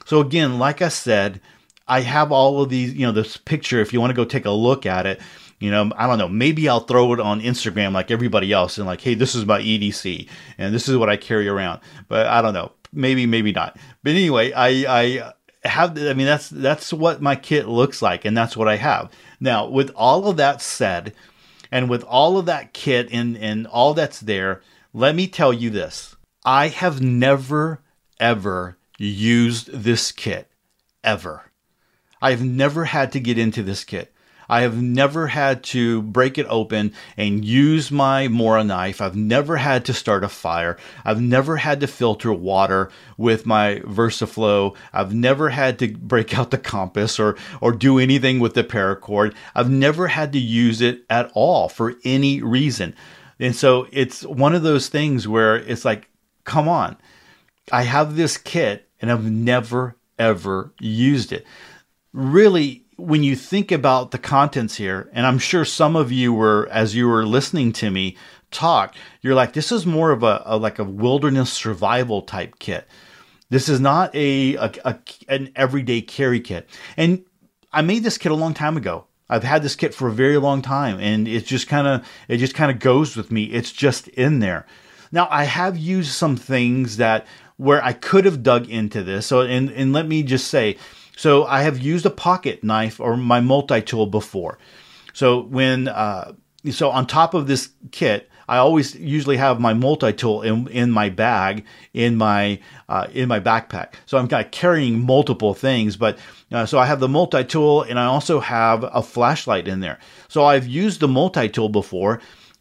So 0.06 0.20
again, 0.20 0.58
like 0.58 0.82
I 0.82 0.88
said, 0.88 1.40
I 1.86 2.00
have 2.00 2.32
all 2.32 2.62
of 2.62 2.70
these, 2.70 2.94
you 2.94 3.06
know, 3.06 3.12
this 3.12 3.36
picture 3.36 3.80
if 3.80 3.92
you 3.92 4.00
want 4.00 4.10
to 4.10 4.16
go 4.16 4.24
take 4.24 4.46
a 4.46 4.50
look 4.50 4.86
at 4.86 5.06
it, 5.06 5.20
you 5.60 5.70
know, 5.70 5.92
I 5.96 6.06
don't 6.06 6.18
know, 6.18 6.28
maybe 6.28 6.68
I'll 6.68 6.80
throw 6.80 7.12
it 7.12 7.20
on 7.20 7.40
Instagram 7.40 7.92
like 7.92 8.10
everybody 8.10 8.52
else 8.52 8.78
and 8.78 8.86
like, 8.86 9.02
hey, 9.02 9.14
this 9.14 9.34
is 9.34 9.44
my 9.44 9.60
EDC 9.60 10.28
and 10.58 10.74
this 10.74 10.88
is 10.88 10.96
what 10.96 11.10
I 11.10 11.16
carry 11.16 11.46
around. 11.46 11.80
But 12.08 12.26
I 12.26 12.40
don't 12.40 12.54
know. 12.54 12.72
Maybe, 12.92 13.26
maybe 13.26 13.52
not. 13.52 13.76
But 14.02 14.12
anyway, 14.12 14.52
I 14.52 14.68
I 14.88 15.32
have 15.68 15.98
I 15.98 16.14
mean 16.14 16.26
that's 16.26 16.48
that's 16.48 16.92
what 16.92 17.20
my 17.20 17.36
kit 17.36 17.68
looks 17.68 18.00
like 18.00 18.24
and 18.24 18.34
that's 18.34 18.56
what 18.56 18.68
I 18.68 18.76
have. 18.76 19.10
Now, 19.40 19.68
with 19.68 19.90
all 19.94 20.28
of 20.28 20.38
that 20.38 20.62
said, 20.62 21.12
and 21.70 21.90
with 21.90 22.04
all 22.04 22.38
of 22.38 22.46
that 22.46 22.72
kit 22.72 23.08
and 23.12 23.36
and 23.36 23.66
all 23.66 23.92
that's 23.92 24.20
there, 24.20 24.62
let 24.96 25.14
me 25.14 25.28
tell 25.28 25.52
you 25.52 25.68
this 25.68 26.16
I 26.42 26.68
have 26.68 27.02
never, 27.02 27.82
ever 28.18 28.78
used 28.98 29.70
this 29.70 30.10
kit. 30.10 30.50
Ever. 31.04 31.44
I've 32.22 32.42
never 32.42 32.86
had 32.86 33.12
to 33.12 33.20
get 33.20 33.36
into 33.36 33.62
this 33.62 33.84
kit. 33.84 34.14
I 34.48 34.62
have 34.62 34.80
never 34.80 35.26
had 35.26 35.62
to 35.64 36.00
break 36.00 36.38
it 36.38 36.46
open 36.48 36.94
and 37.16 37.44
use 37.44 37.90
my 37.90 38.28
Mora 38.28 38.64
knife. 38.64 39.02
I've 39.02 39.16
never 39.16 39.56
had 39.56 39.84
to 39.84 39.92
start 39.92 40.24
a 40.24 40.28
fire. 40.28 40.78
I've 41.04 41.20
never 41.20 41.58
had 41.58 41.80
to 41.80 41.86
filter 41.86 42.32
water 42.32 42.90
with 43.18 43.44
my 43.44 43.82
VersaFlow. 43.84 44.74
I've 44.94 45.12
never 45.12 45.50
had 45.50 45.78
to 45.80 45.88
break 45.88 46.38
out 46.38 46.50
the 46.50 46.58
compass 46.58 47.20
or, 47.20 47.36
or 47.60 47.72
do 47.72 47.98
anything 47.98 48.40
with 48.40 48.54
the 48.54 48.64
paracord. 48.64 49.34
I've 49.54 49.70
never 49.70 50.06
had 50.06 50.32
to 50.32 50.38
use 50.38 50.80
it 50.80 51.04
at 51.10 51.30
all 51.34 51.68
for 51.68 51.96
any 52.02 52.40
reason. 52.40 52.94
And 53.38 53.54
so 53.54 53.86
it's 53.92 54.22
one 54.24 54.54
of 54.54 54.62
those 54.62 54.88
things 54.88 55.28
where 55.28 55.56
it's 55.56 55.84
like, 55.84 56.08
come 56.44 56.68
on, 56.68 56.96
I 57.70 57.82
have 57.82 58.16
this 58.16 58.36
kit 58.36 58.88
and 59.00 59.10
I've 59.10 59.30
never 59.30 59.96
ever 60.18 60.72
used 60.80 61.32
it. 61.32 61.46
Really, 62.12 62.84
when 62.96 63.22
you 63.22 63.36
think 63.36 63.70
about 63.70 64.10
the 64.10 64.18
contents 64.18 64.76
here, 64.76 65.10
and 65.12 65.26
I'm 65.26 65.38
sure 65.38 65.64
some 65.64 65.96
of 65.96 66.10
you 66.10 66.32
were, 66.32 66.68
as 66.70 66.94
you 66.94 67.08
were 67.08 67.26
listening 67.26 67.72
to 67.74 67.90
me 67.90 68.16
talk, 68.50 68.94
you're 69.20 69.34
like, 69.34 69.52
this 69.52 69.70
is 69.70 69.84
more 69.84 70.10
of 70.10 70.22
a, 70.22 70.42
a 70.46 70.56
like 70.56 70.78
a 70.78 70.84
wilderness 70.84 71.52
survival 71.52 72.22
type 72.22 72.58
kit. 72.58 72.86
This 73.50 73.68
is 73.68 73.80
not 73.80 74.14
a, 74.14 74.54
a, 74.54 74.72
a 74.84 74.98
an 75.28 75.52
everyday 75.54 76.00
carry 76.00 76.40
kit. 76.40 76.68
And 76.96 77.24
I 77.72 77.82
made 77.82 78.02
this 78.02 78.18
kit 78.18 78.32
a 78.32 78.36
long 78.36 78.54
time 78.54 78.76
ago. 78.76 79.06
I've 79.28 79.44
had 79.44 79.62
this 79.62 79.76
kit 79.76 79.94
for 79.94 80.08
a 80.08 80.12
very 80.12 80.36
long 80.36 80.62
time 80.62 80.98
and 81.00 81.26
it 81.26 81.46
just 81.46 81.68
kind 81.68 81.86
of 81.86 82.06
it 82.28 82.38
just 82.38 82.54
kind 82.54 82.70
of 82.70 82.78
goes 82.78 83.16
with 83.16 83.30
me. 83.30 83.44
It's 83.44 83.72
just 83.72 84.08
in 84.08 84.38
there. 84.38 84.66
Now 85.12 85.28
I 85.30 85.44
have 85.44 85.76
used 85.76 86.12
some 86.12 86.36
things 86.36 86.96
that 86.98 87.26
where 87.56 87.82
I 87.84 87.92
could 87.92 88.24
have 88.24 88.42
dug 88.42 88.68
into 88.68 89.02
this. 89.02 89.26
So 89.26 89.40
and 89.40 89.70
and 89.70 89.92
let 89.92 90.06
me 90.06 90.22
just 90.22 90.48
say, 90.48 90.76
so 91.16 91.44
I 91.44 91.62
have 91.62 91.78
used 91.78 92.06
a 92.06 92.10
pocket 92.10 92.62
knife 92.62 93.00
or 93.00 93.16
my 93.16 93.40
multi-tool 93.40 94.06
before. 94.06 94.58
So 95.12 95.40
when 95.40 95.88
uh, 95.88 96.32
so 96.70 96.90
on 96.90 97.06
top 97.06 97.34
of 97.34 97.46
this 97.46 97.70
kit, 97.90 98.28
I 98.48 98.58
always 98.58 98.94
usually 98.94 99.36
have 99.36 99.60
my 99.60 99.74
multi-tool 99.74 100.42
in, 100.42 100.68
in 100.68 100.90
my 100.90 101.08
bag 101.08 101.64
in 101.92 102.16
my 102.16 102.60
uh, 102.88 103.06
in 103.12 103.28
my 103.28 103.40
backpack. 103.40 103.94
So 104.06 104.18
I'm 104.18 104.28
kind 104.28 104.44
of 104.44 104.52
carrying 104.52 105.04
multiple 105.04 105.54
things, 105.54 105.96
but 105.96 106.18
uh, 106.52 106.66
so 106.66 106.78
I 106.78 106.86
have 106.86 107.00
the 107.00 107.08
multi-tool 107.08 107.82
and 107.82 107.98
I 107.98 108.04
also 108.04 108.40
have 108.40 108.84
a 108.84 109.02
flashlight 109.02 109.66
in 109.66 109.80
there. 109.80 109.98
So 110.28 110.44
I've 110.44 110.66
used 110.66 111.00
the 111.00 111.08
multi-tool 111.08 111.68
before 111.68 112.20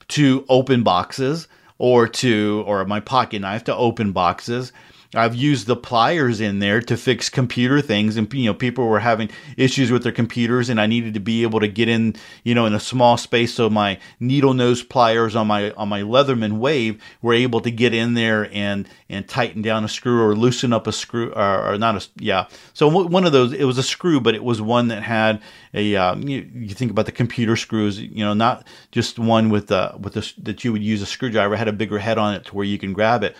to 0.09 0.45
open 0.49 0.83
boxes 0.83 1.47
or 1.77 2.07
to 2.07 2.63
or 2.65 2.85
my 2.85 2.99
pocket 2.99 3.39
knife 3.39 3.63
to 3.65 3.75
open 3.75 4.11
boxes. 4.11 4.71
I've 5.13 5.35
used 5.35 5.67
the 5.67 5.75
pliers 5.75 6.41
in 6.41 6.59
there 6.59 6.81
to 6.81 6.97
fix 6.97 7.29
computer 7.29 7.81
things, 7.81 8.17
and 8.17 8.31
you 8.33 8.45
know, 8.45 8.53
people 8.53 8.87
were 8.87 8.99
having 8.99 9.29
issues 9.57 9.91
with 9.91 10.03
their 10.03 10.11
computers, 10.11 10.69
and 10.69 10.79
I 10.79 10.87
needed 10.87 11.13
to 11.13 11.19
be 11.19 11.43
able 11.43 11.59
to 11.59 11.67
get 11.67 11.87
in, 11.87 12.15
you 12.43 12.55
know, 12.55 12.65
in 12.65 12.73
a 12.73 12.79
small 12.79 13.17
space. 13.17 13.53
So 13.53 13.69
my 13.69 13.99
needle 14.19 14.53
nose 14.53 14.83
pliers 14.83 15.35
on 15.35 15.47
my 15.47 15.71
on 15.71 15.89
my 15.89 16.01
Leatherman 16.01 16.53
Wave 16.53 17.01
were 17.21 17.33
able 17.33 17.61
to 17.61 17.71
get 17.71 17.93
in 17.93 18.13
there 18.13 18.49
and 18.53 18.87
and 19.09 19.27
tighten 19.27 19.61
down 19.61 19.83
a 19.83 19.89
screw 19.89 20.23
or 20.23 20.35
loosen 20.35 20.73
up 20.73 20.87
a 20.87 20.91
screw, 20.91 21.31
or, 21.33 21.73
or 21.73 21.77
not 21.77 21.95
a 21.95 22.07
yeah. 22.17 22.47
So 22.73 22.87
one 22.87 23.25
of 23.25 23.31
those, 23.31 23.53
it 23.53 23.65
was 23.65 23.77
a 23.77 23.83
screw, 23.83 24.19
but 24.19 24.35
it 24.35 24.43
was 24.43 24.61
one 24.61 24.87
that 24.87 25.03
had 25.03 25.41
a 25.73 25.95
um, 25.95 26.27
you, 26.27 26.49
you, 26.53 26.69
think 26.69 26.91
about 26.91 27.05
the 27.05 27.11
computer 27.11 27.55
screws, 27.55 27.99
you 27.99 28.23
know, 28.23 28.33
not 28.33 28.67
just 28.91 29.19
one 29.19 29.49
with 29.49 29.67
the 29.67 29.93
with 29.99 30.13
the 30.13 30.33
that 30.43 30.63
you 30.63 30.71
would 30.71 30.83
use 30.83 31.01
a 31.01 31.05
screwdriver 31.05 31.55
had 31.55 31.67
a 31.67 31.73
bigger 31.73 31.99
head 31.99 32.17
on 32.17 32.33
it 32.33 32.45
to 32.45 32.55
where 32.55 32.65
you 32.65 32.77
can 32.77 32.93
grab 32.93 33.23
it. 33.23 33.35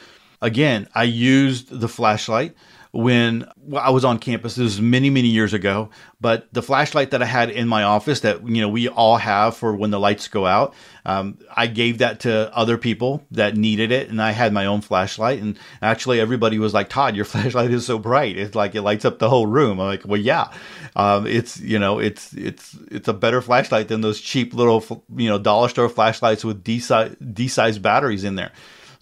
Again, 0.46 0.88
I 0.94 1.06
used 1.06 1.80
the 1.80 1.88
flashlight 1.88 2.56
when 2.92 3.50
I 3.76 3.90
was 3.90 4.06
on 4.06 4.20
campus. 4.20 4.54
This 4.54 4.64
was 4.64 4.80
many, 4.80 5.10
many 5.10 5.28
years 5.28 5.54
ago. 5.54 5.90
But 6.22 6.54
the 6.54 6.62
flashlight 6.62 7.10
that 7.12 7.22
I 7.24 7.26
had 7.26 7.50
in 7.50 7.68
my 7.68 7.82
office 7.82 8.20
that 8.20 8.48
you 8.48 8.62
know 8.62 8.70
we 8.70 8.88
all 8.88 9.18
have 9.18 9.58
for 9.58 9.76
when 9.76 9.90
the 9.90 10.00
lights 10.00 10.28
go 10.28 10.46
out, 10.46 10.76
um, 11.04 11.40
I 11.56 11.66
gave 11.66 11.98
that 11.98 12.20
to 12.22 12.56
other 12.56 12.78
people 12.78 13.26
that 13.32 13.58
needed 13.58 13.92
it, 13.92 14.10
and 14.10 14.22
I 14.22 14.32
had 14.32 14.54
my 14.54 14.68
own 14.68 14.82
flashlight. 14.82 15.42
And 15.42 15.58
actually, 15.82 16.20
everybody 16.20 16.60
was 16.60 16.76
like, 16.76 16.90
"Todd, 16.90 17.16
your 17.16 17.26
flashlight 17.34 17.72
is 17.72 17.88
so 17.88 17.98
bright. 17.98 18.38
It's 18.38 18.54
like 18.54 18.76
it 18.76 18.84
lights 18.84 19.04
up 19.04 19.18
the 19.18 19.30
whole 19.30 19.48
room." 19.48 19.80
I'm 19.80 19.88
like, 19.88 20.04
"Well, 20.06 20.22
yeah, 20.22 20.52
um, 20.96 21.26
it's 21.26 21.60
you 21.60 21.80
know 21.80 21.98
it's 21.98 22.34
it's 22.34 22.78
it's 22.92 23.08
a 23.08 23.14
better 23.14 23.42
flashlight 23.42 23.88
than 23.88 24.02
those 24.02 24.22
cheap 24.22 24.54
little 24.54 25.04
you 25.16 25.28
know 25.28 25.40
dollar 25.40 25.70
store 25.70 25.90
flashlights 25.90 26.46
with 26.46 26.64
D 26.64 26.80
size 26.80 27.16
D 27.20 27.48
size 27.48 27.80
batteries 27.80 28.24
in 28.24 28.36
there." 28.36 28.52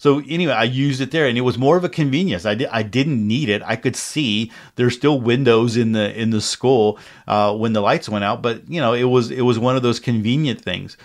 So 0.04 0.20
anyway, 0.28 0.52
I 0.52 0.64
used 0.64 1.00
it 1.00 1.12
there, 1.12 1.26
and 1.26 1.38
it 1.38 1.40
was 1.40 1.56
more 1.56 1.78
of 1.78 1.84
a 1.84 1.88
convenience. 1.88 2.44
I, 2.44 2.54
di- 2.54 2.66
I 2.66 2.82
didn't 2.82 3.26
need 3.26 3.48
it. 3.48 3.62
I 3.64 3.76
could 3.76 3.96
see 3.96 4.52
there's 4.76 4.94
still 4.94 5.18
windows 5.18 5.78
in 5.78 5.92
the 5.92 6.14
in 6.14 6.28
the 6.28 6.42
school 6.42 6.98
uh, 7.26 7.56
when 7.56 7.72
the 7.72 7.80
lights 7.80 8.06
went 8.06 8.22
out, 8.22 8.42
but 8.42 8.68
you 8.68 8.82
know 8.82 8.92
it 8.92 9.04
was 9.04 9.30
it 9.30 9.40
was 9.40 9.58
one 9.58 9.76
of 9.76 9.82
those 9.82 9.98
convenient 10.00 10.60
things. 10.60 10.98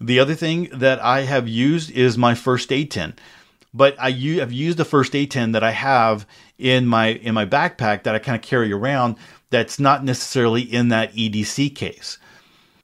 The 0.00 0.18
other 0.18 0.34
thing 0.34 0.70
that 0.72 0.98
I 0.98 1.24
have 1.24 1.46
used 1.46 1.90
is 1.90 2.16
my 2.16 2.34
first 2.34 2.72
aid 2.72 2.90
tin, 2.90 3.12
but 3.74 3.94
I 4.00 4.08
u- 4.08 4.40
have 4.40 4.50
used 4.50 4.78
the 4.78 4.86
first 4.86 5.14
aid 5.14 5.30
tin 5.30 5.52
that 5.52 5.62
I 5.62 5.72
have 5.72 6.26
in 6.56 6.86
my 6.86 7.08
in 7.08 7.34
my 7.34 7.44
backpack 7.44 8.04
that 8.04 8.14
I 8.14 8.18
kind 8.18 8.34
of 8.34 8.40
carry 8.40 8.72
around. 8.72 9.16
That's 9.50 9.78
not 9.78 10.04
necessarily 10.04 10.62
in 10.62 10.88
that 10.88 11.12
EDC 11.12 11.76
case. 11.76 12.16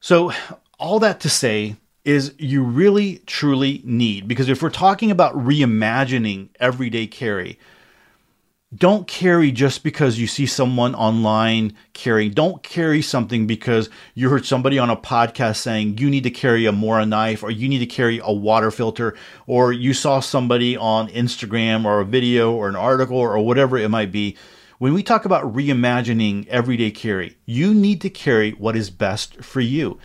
So 0.02 0.30
all 0.78 0.98
that 0.98 1.20
to 1.20 1.30
say 1.30 1.76
is 2.04 2.34
you 2.38 2.62
really 2.62 3.18
truly 3.26 3.80
need. 3.84 4.28
Because 4.28 4.48
if 4.48 4.62
we're 4.62 4.70
talking 4.70 5.10
about 5.10 5.34
reimagining 5.34 6.48
everyday 6.60 7.06
carry 7.06 7.58
don't 8.76 9.06
carry 9.06 9.52
just 9.52 9.84
because 9.84 10.18
you 10.18 10.26
see 10.26 10.46
someone 10.46 10.96
online 10.96 11.74
carrying. 11.92 12.32
Don't 12.32 12.62
carry 12.62 13.02
something 13.02 13.46
because 13.46 13.88
you 14.14 14.30
heard 14.30 14.44
somebody 14.44 14.80
on 14.80 14.90
a 14.90 14.96
podcast 14.96 15.56
saying 15.56 15.98
you 15.98 16.10
need 16.10 16.24
to 16.24 16.30
carry 16.30 16.66
a 16.66 16.72
mora 16.72 17.06
knife 17.06 17.44
or 17.44 17.52
you 17.52 17.68
need 17.68 17.78
to 17.78 17.86
carry 17.86 18.20
a 18.24 18.32
water 18.32 18.72
filter 18.72 19.16
or 19.46 19.72
you 19.72 19.94
saw 19.94 20.18
somebody 20.18 20.76
on 20.76 21.08
instagram 21.08 21.84
or 21.84 22.00
a 22.00 22.04
video 22.04 22.52
or 22.52 22.68
an 22.68 22.74
article 22.74 23.18
or 23.18 23.38
whatever 23.38 23.78
it 23.78 23.88
might 23.90 24.10
be. 24.10 24.36
When 24.78 24.92
we 24.92 25.04
talk 25.04 25.24
about 25.24 25.54
reimagining 25.54 26.48
everyday 26.48 26.90
carry 26.90 27.36
you 27.46 27.74
need 27.74 28.00
to 28.00 28.10
carry 28.10 28.52
what 28.52 28.74
is 28.74 28.90
best 28.90 29.44
for 29.44 29.60
you 29.60 30.00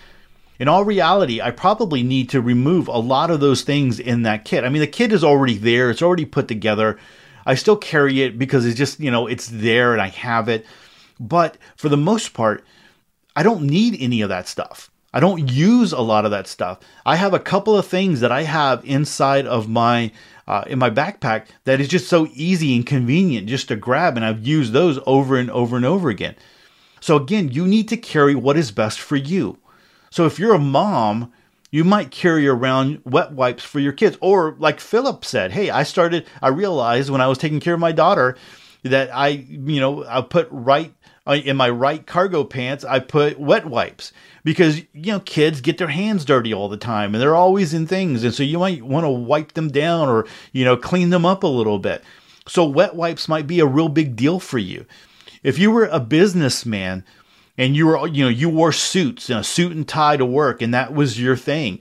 in 0.60 0.68
all 0.68 0.84
reality, 0.84 1.41
I 1.41 1.51
probably 1.51 2.03
need 2.03 2.30
to 2.30 2.41
remove 2.41 2.88
a 2.88 2.97
lot 2.97 3.32
of 3.32 3.39
those 3.39 3.62
things 3.62 3.99
in 3.99 4.24
that 4.24 4.43
kit. 4.43 4.66
I 4.66 4.70
mean, 4.70 4.82
the 4.82 4.88
kit 4.88 5.14
is 5.14 5.24
already 5.24 5.57
there, 5.57 5.89
it's 5.89 6.01
already 6.01 6.26
put 6.26 6.47
together. 6.47 6.99
I 7.45 7.55
still 7.55 7.78
carry 7.78 8.22
it 8.22 8.38
because 8.38 8.66
it's 8.66 8.78
just, 8.78 8.99
you 8.99 9.10
know, 9.10 9.26
it's 9.26 9.47
there 9.47 9.93
and 9.93 10.01
I 10.01 10.10
have 10.10 10.49
it. 10.49 10.66
But 11.20 11.57
for 11.78 11.89
the 11.89 11.97
most 11.97 12.34
part, 12.34 12.64
I 13.36 13.43
don't 13.43 13.64
need 13.64 13.97
any 13.99 14.22
of 14.22 14.30
that 14.30 14.47
stuff. 14.47 14.91
I 15.14 15.20
don't 15.20 15.49
use 15.49 15.91
a 15.91 16.01
lot 16.01 16.26
of 16.26 16.32
that 16.32 16.45
stuff. 16.45 16.80
I 17.05 17.16
have 17.16 17.34
a 17.34 17.39
couple 17.39 17.76
of 17.76 17.88
things 17.88 18.20
that 18.20 18.32
I 18.32 18.43
have 18.43 18.86
inside 18.86 19.47
of 19.47 19.68
my 19.68 20.12
uh, 20.47 20.64
in 20.68 20.80
my 20.80 20.89
backpack 20.89 21.45
that 21.64 21.80
is 21.80 21.88
just 21.88 22.07
so 22.07 22.28
easy 22.34 22.76
and 22.76 22.86
convenient 22.86 23.47
just 23.47 23.68
to 23.70 23.76
grab, 23.76 24.18
and 24.18 24.26
I've 24.26 24.45
used 24.45 24.74
those 24.74 24.99
over 25.05 25.38
and 25.38 25.49
over 25.51 25.78
and 25.78 25.86
over 25.86 26.10
again. 26.10 26.36
So 27.01 27.16
again, 27.16 27.49
you 27.49 27.66
need 27.66 27.88
to 27.89 27.97
carry 27.97 28.36
what 28.36 28.57
is 28.57 28.72
best 28.72 28.99
for 28.99 29.16
you. 29.16 29.57
So 30.10 30.26
if 30.26 30.39
you're 30.39 30.55
a 30.55 30.60
mom, 30.60 31.32
you 31.72 31.84
might 31.84 32.12
carry 32.12 32.47
around 32.47 33.01
wet 33.05 33.32
wipes 33.32 33.64
for 33.64 33.80
your 33.80 33.93
kids. 33.93 34.18
Or 34.22 34.55
like 34.57 34.80
Philip 34.80 35.24
said, 35.24 35.51
hey, 35.51 35.70
I 35.70 35.84
started, 35.84 36.26
I 36.41 36.49
realized 36.49 37.10
when 37.10 37.22
I 37.22 37.28
was 37.28 37.38
taking 37.38 37.60
care 37.60 37.76
of 37.76 37.80
my 37.80 37.91
daughter 37.91 38.38
that 38.84 39.14
I, 39.14 39.28
you 39.28 39.80
know, 39.80 40.05
I 40.05 40.22
put 40.22 40.47
right 40.51 40.93
uh, 41.28 41.34
in 41.34 41.57
my 41.57 41.70
right 41.70 42.07
cargo 42.07 42.43
pants, 42.43 42.84
I 42.84 42.99
put 42.99 43.39
wet 43.39 43.68
wipes 43.68 44.12
because, 44.43 44.80
you 44.93 45.12
know, 45.12 45.20
kids 45.20 45.62
get 45.62 45.78
their 45.78 45.89
hands 45.89 46.26
dirty 46.26 46.53
all 46.53 46.70
the 46.70 46.78
time 46.78 47.14
and 47.14 47.22
they're 47.22 47.36
always 47.36 47.74
in 47.74 47.86
things. 47.86 48.24
And 48.24 48.34
so 48.34 48.41
you 48.41 48.57
might 48.57 48.82
want 48.82 49.03
to 49.03 49.10
wipe 49.10 49.53
them 49.53 49.70
down 49.70 50.10
or, 50.10 50.26
you 50.53 50.66
know, 50.66 50.76
clean 50.76 51.12
them 51.12 51.26
up 51.26 51.43
a 51.43 51.47
little 51.47 51.78
bit. 51.78 52.03
So 52.47 52.66
wet 52.66 52.95
wipes 52.95 53.28
might 53.28 53.45
be 53.45 53.60
a 53.60 53.66
real 53.68 53.89
big 53.89 54.16
deal 54.16 54.39
for 54.39 54.57
you. 54.57 54.86
If 55.43 55.60
you 55.60 55.70
were 55.70 55.86
a 55.86 55.99
businessman, 55.99 57.05
and 57.60 57.76
you 57.76 57.86
were 57.86 58.07
you 58.07 58.24
know 58.24 58.30
you 58.30 58.49
wore 58.49 58.72
suits 58.72 59.30
and 59.30 59.39
a 59.39 59.43
suit 59.43 59.74
and 59.74 59.88
tie 59.88 60.18
to 60.18 60.26
work 60.26 60.64
and 60.64 60.74
that 60.74 60.93
was 60.93 61.22
your 61.22 61.36
thing. 61.36 61.80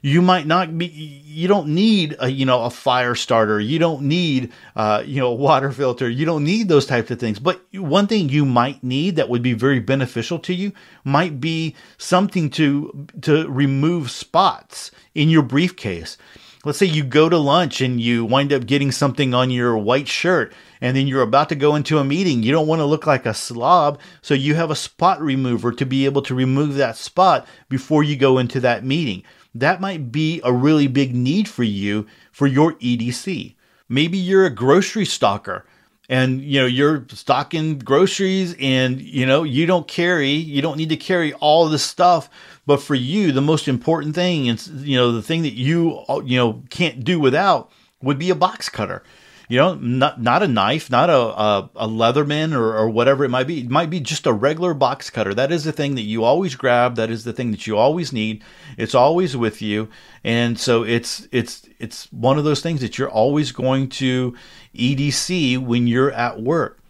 You 0.00 0.22
might 0.22 0.46
not 0.46 0.78
be 0.78 0.86
you 0.86 1.48
don't 1.48 1.74
need 1.74 2.16
a 2.20 2.30
you 2.30 2.46
know 2.46 2.62
a 2.62 2.70
fire 2.70 3.16
starter. 3.16 3.58
You 3.58 3.80
don't 3.80 4.02
need 4.02 4.52
uh, 4.76 5.02
you 5.04 5.20
know 5.20 5.32
a 5.32 5.34
water 5.34 5.72
filter. 5.72 6.08
You 6.08 6.24
don't 6.24 6.44
need 6.44 6.68
those 6.68 6.86
types 6.86 7.10
of 7.10 7.18
things. 7.18 7.40
But 7.40 7.60
one 7.74 8.06
thing 8.06 8.28
you 8.28 8.44
might 8.44 8.82
need 8.84 9.16
that 9.16 9.28
would 9.28 9.42
be 9.42 9.54
very 9.54 9.80
beneficial 9.80 10.38
to 10.38 10.54
you 10.54 10.72
might 11.02 11.40
be 11.40 11.74
something 11.98 12.48
to 12.50 13.08
to 13.22 13.48
remove 13.48 14.12
spots 14.12 14.92
in 15.16 15.28
your 15.28 15.42
briefcase. 15.42 16.16
Let's 16.64 16.78
say 16.78 16.86
you 16.86 17.02
go 17.02 17.28
to 17.28 17.38
lunch 17.38 17.80
and 17.80 18.00
you 18.00 18.24
wind 18.24 18.52
up 18.52 18.66
getting 18.66 18.92
something 18.92 19.34
on 19.34 19.50
your 19.50 19.76
white 19.76 20.06
shirt 20.06 20.52
and 20.80 20.96
then 20.96 21.06
you're 21.06 21.22
about 21.22 21.48
to 21.50 21.54
go 21.54 21.74
into 21.74 21.98
a 21.98 22.04
meeting. 22.04 22.42
You 22.42 22.52
don't 22.52 22.66
want 22.66 22.80
to 22.80 22.84
look 22.86 23.06
like 23.06 23.26
a 23.26 23.34
slob, 23.34 24.00
so 24.22 24.34
you 24.34 24.54
have 24.54 24.70
a 24.70 24.76
spot 24.76 25.20
remover 25.20 25.72
to 25.72 25.86
be 25.86 26.04
able 26.04 26.22
to 26.22 26.34
remove 26.34 26.74
that 26.74 26.96
spot 26.96 27.46
before 27.68 28.02
you 28.02 28.16
go 28.16 28.38
into 28.38 28.60
that 28.60 28.84
meeting. 28.84 29.22
That 29.54 29.80
might 29.80 30.12
be 30.12 30.40
a 30.44 30.52
really 30.52 30.86
big 30.86 31.14
need 31.14 31.48
for 31.48 31.64
you 31.64 32.06
for 32.32 32.46
your 32.46 32.74
EDC. 32.74 33.54
Maybe 33.88 34.18
you're 34.18 34.46
a 34.46 34.50
grocery 34.50 35.06
stalker 35.06 35.64
and 36.08 36.40
you 36.40 36.60
know 36.60 36.66
you're 36.66 37.04
stocking 37.10 37.78
groceries 37.78 38.56
and 38.60 39.00
you 39.00 39.26
know 39.26 39.42
you 39.42 39.66
don't 39.66 39.86
carry 39.86 40.30
you 40.30 40.62
don't 40.62 40.78
need 40.78 40.88
to 40.88 40.96
carry 40.96 41.32
all 41.34 41.68
this 41.68 41.82
stuff 41.82 42.30
but 42.66 42.80
for 42.80 42.94
you 42.94 43.30
the 43.30 43.40
most 43.40 43.68
important 43.68 44.14
thing 44.14 44.48
and 44.48 44.66
you 44.68 44.96
know 44.96 45.12
the 45.12 45.22
thing 45.22 45.42
that 45.42 45.54
you 45.54 46.02
you 46.24 46.36
know 46.36 46.62
can't 46.70 47.04
do 47.04 47.20
without 47.20 47.70
would 48.02 48.18
be 48.18 48.30
a 48.30 48.34
box 48.34 48.68
cutter 48.68 49.02
you 49.48 49.56
know, 49.56 49.74
not 49.74 50.20
not 50.20 50.42
a 50.42 50.48
knife, 50.48 50.90
not 50.90 51.08
a 51.08 51.16
a, 51.16 51.70
a 51.76 51.88
Leatherman 51.88 52.54
or, 52.54 52.76
or 52.76 52.90
whatever 52.90 53.24
it 53.24 53.30
might 53.30 53.46
be. 53.46 53.60
It 53.60 53.70
might 53.70 53.88
be 53.88 53.98
just 53.98 54.26
a 54.26 54.32
regular 54.32 54.74
box 54.74 55.08
cutter. 55.08 55.32
That 55.32 55.50
is 55.50 55.64
the 55.64 55.72
thing 55.72 55.94
that 55.94 56.02
you 56.02 56.22
always 56.22 56.54
grab. 56.54 56.96
That 56.96 57.10
is 57.10 57.24
the 57.24 57.32
thing 57.32 57.50
that 57.52 57.66
you 57.66 57.76
always 57.76 58.12
need. 58.12 58.44
It's 58.76 58.94
always 58.94 59.36
with 59.36 59.62
you, 59.62 59.88
and 60.22 60.58
so 60.58 60.82
it's 60.82 61.26
it's 61.32 61.66
it's 61.78 62.12
one 62.12 62.36
of 62.36 62.44
those 62.44 62.60
things 62.60 62.82
that 62.82 62.98
you're 62.98 63.10
always 63.10 63.52
going 63.52 63.88
to 63.88 64.36
EDC 64.74 65.58
when 65.58 65.86
you're 65.86 66.12
at 66.12 66.42
work. 66.42 66.80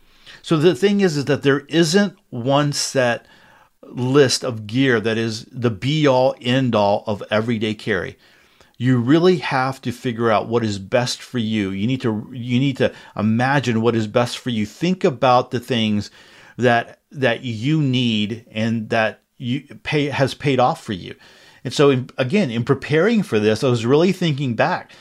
So 0.42 0.56
the 0.56 0.74
thing 0.74 1.00
is, 1.00 1.16
is 1.16 1.26
that 1.26 1.42
there 1.42 1.60
isn't 1.68 2.18
one 2.30 2.72
set 2.72 3.26
list 3.82 4.44
of 4.44 4.66
gear 4.66 5.00
that 5.00 5.16
is 5.16 5.44
the 5.46 5.70
be 5.70 6.06
all 6.06 6.34
end 6.40 6.74
all 6.74 7.04
of 7.06 7.22
everyday 7.30 7.74
carry 7.74 8.18
you 8.80 8.96
really 8.96 9.38
have 9.38 9.80
to 9.82 9.90
figure 9.90 10.30
out 10.30 10.48
what 10.48 10.64
is 10.64 10.78
best 10.78 11.20
for 11.20 11.38
you. 11.38 11.70
You 11.70 11.86
need 11.86 12.00
to 12.02 12.30
you 12.32 12.60
need 12.60 12.76
to 12.78 12.94
imagine 13.16 13.82
what 13.82 13.96
is 13.96 14.06
best 14.06 14.38
for 14.38 14.50
you. 14.50 14.64
Think 14.64 15.04
about 15.04 15.50
the 15.50 15.60
things 15.60 16.10
that 16.56 17.00
that 17.10 17.42
you 17.42 17.82
need 17.82 18.46
and 18.50 18.88
that 18.90 19.20
you 19.36 19.62
pay 19.82 20.06
has 20.06 20.32
paid 20.32 20.60
off 20.60 20.82
for 20.82 20.92
you. 20.92 21.16
And 21.64 21.74
so 21.74 21.90
in, 21.90 22.08
again, 22.16 22.50
in 22.50 22.64
preparing 22.64 23.22
for 23.22 23.40
this, 23.40 23.64
I 23.64 23.68
was 23.68 23.84
really 23.84 24.12
thinking 24.12 24.54
back. 24.54 24.92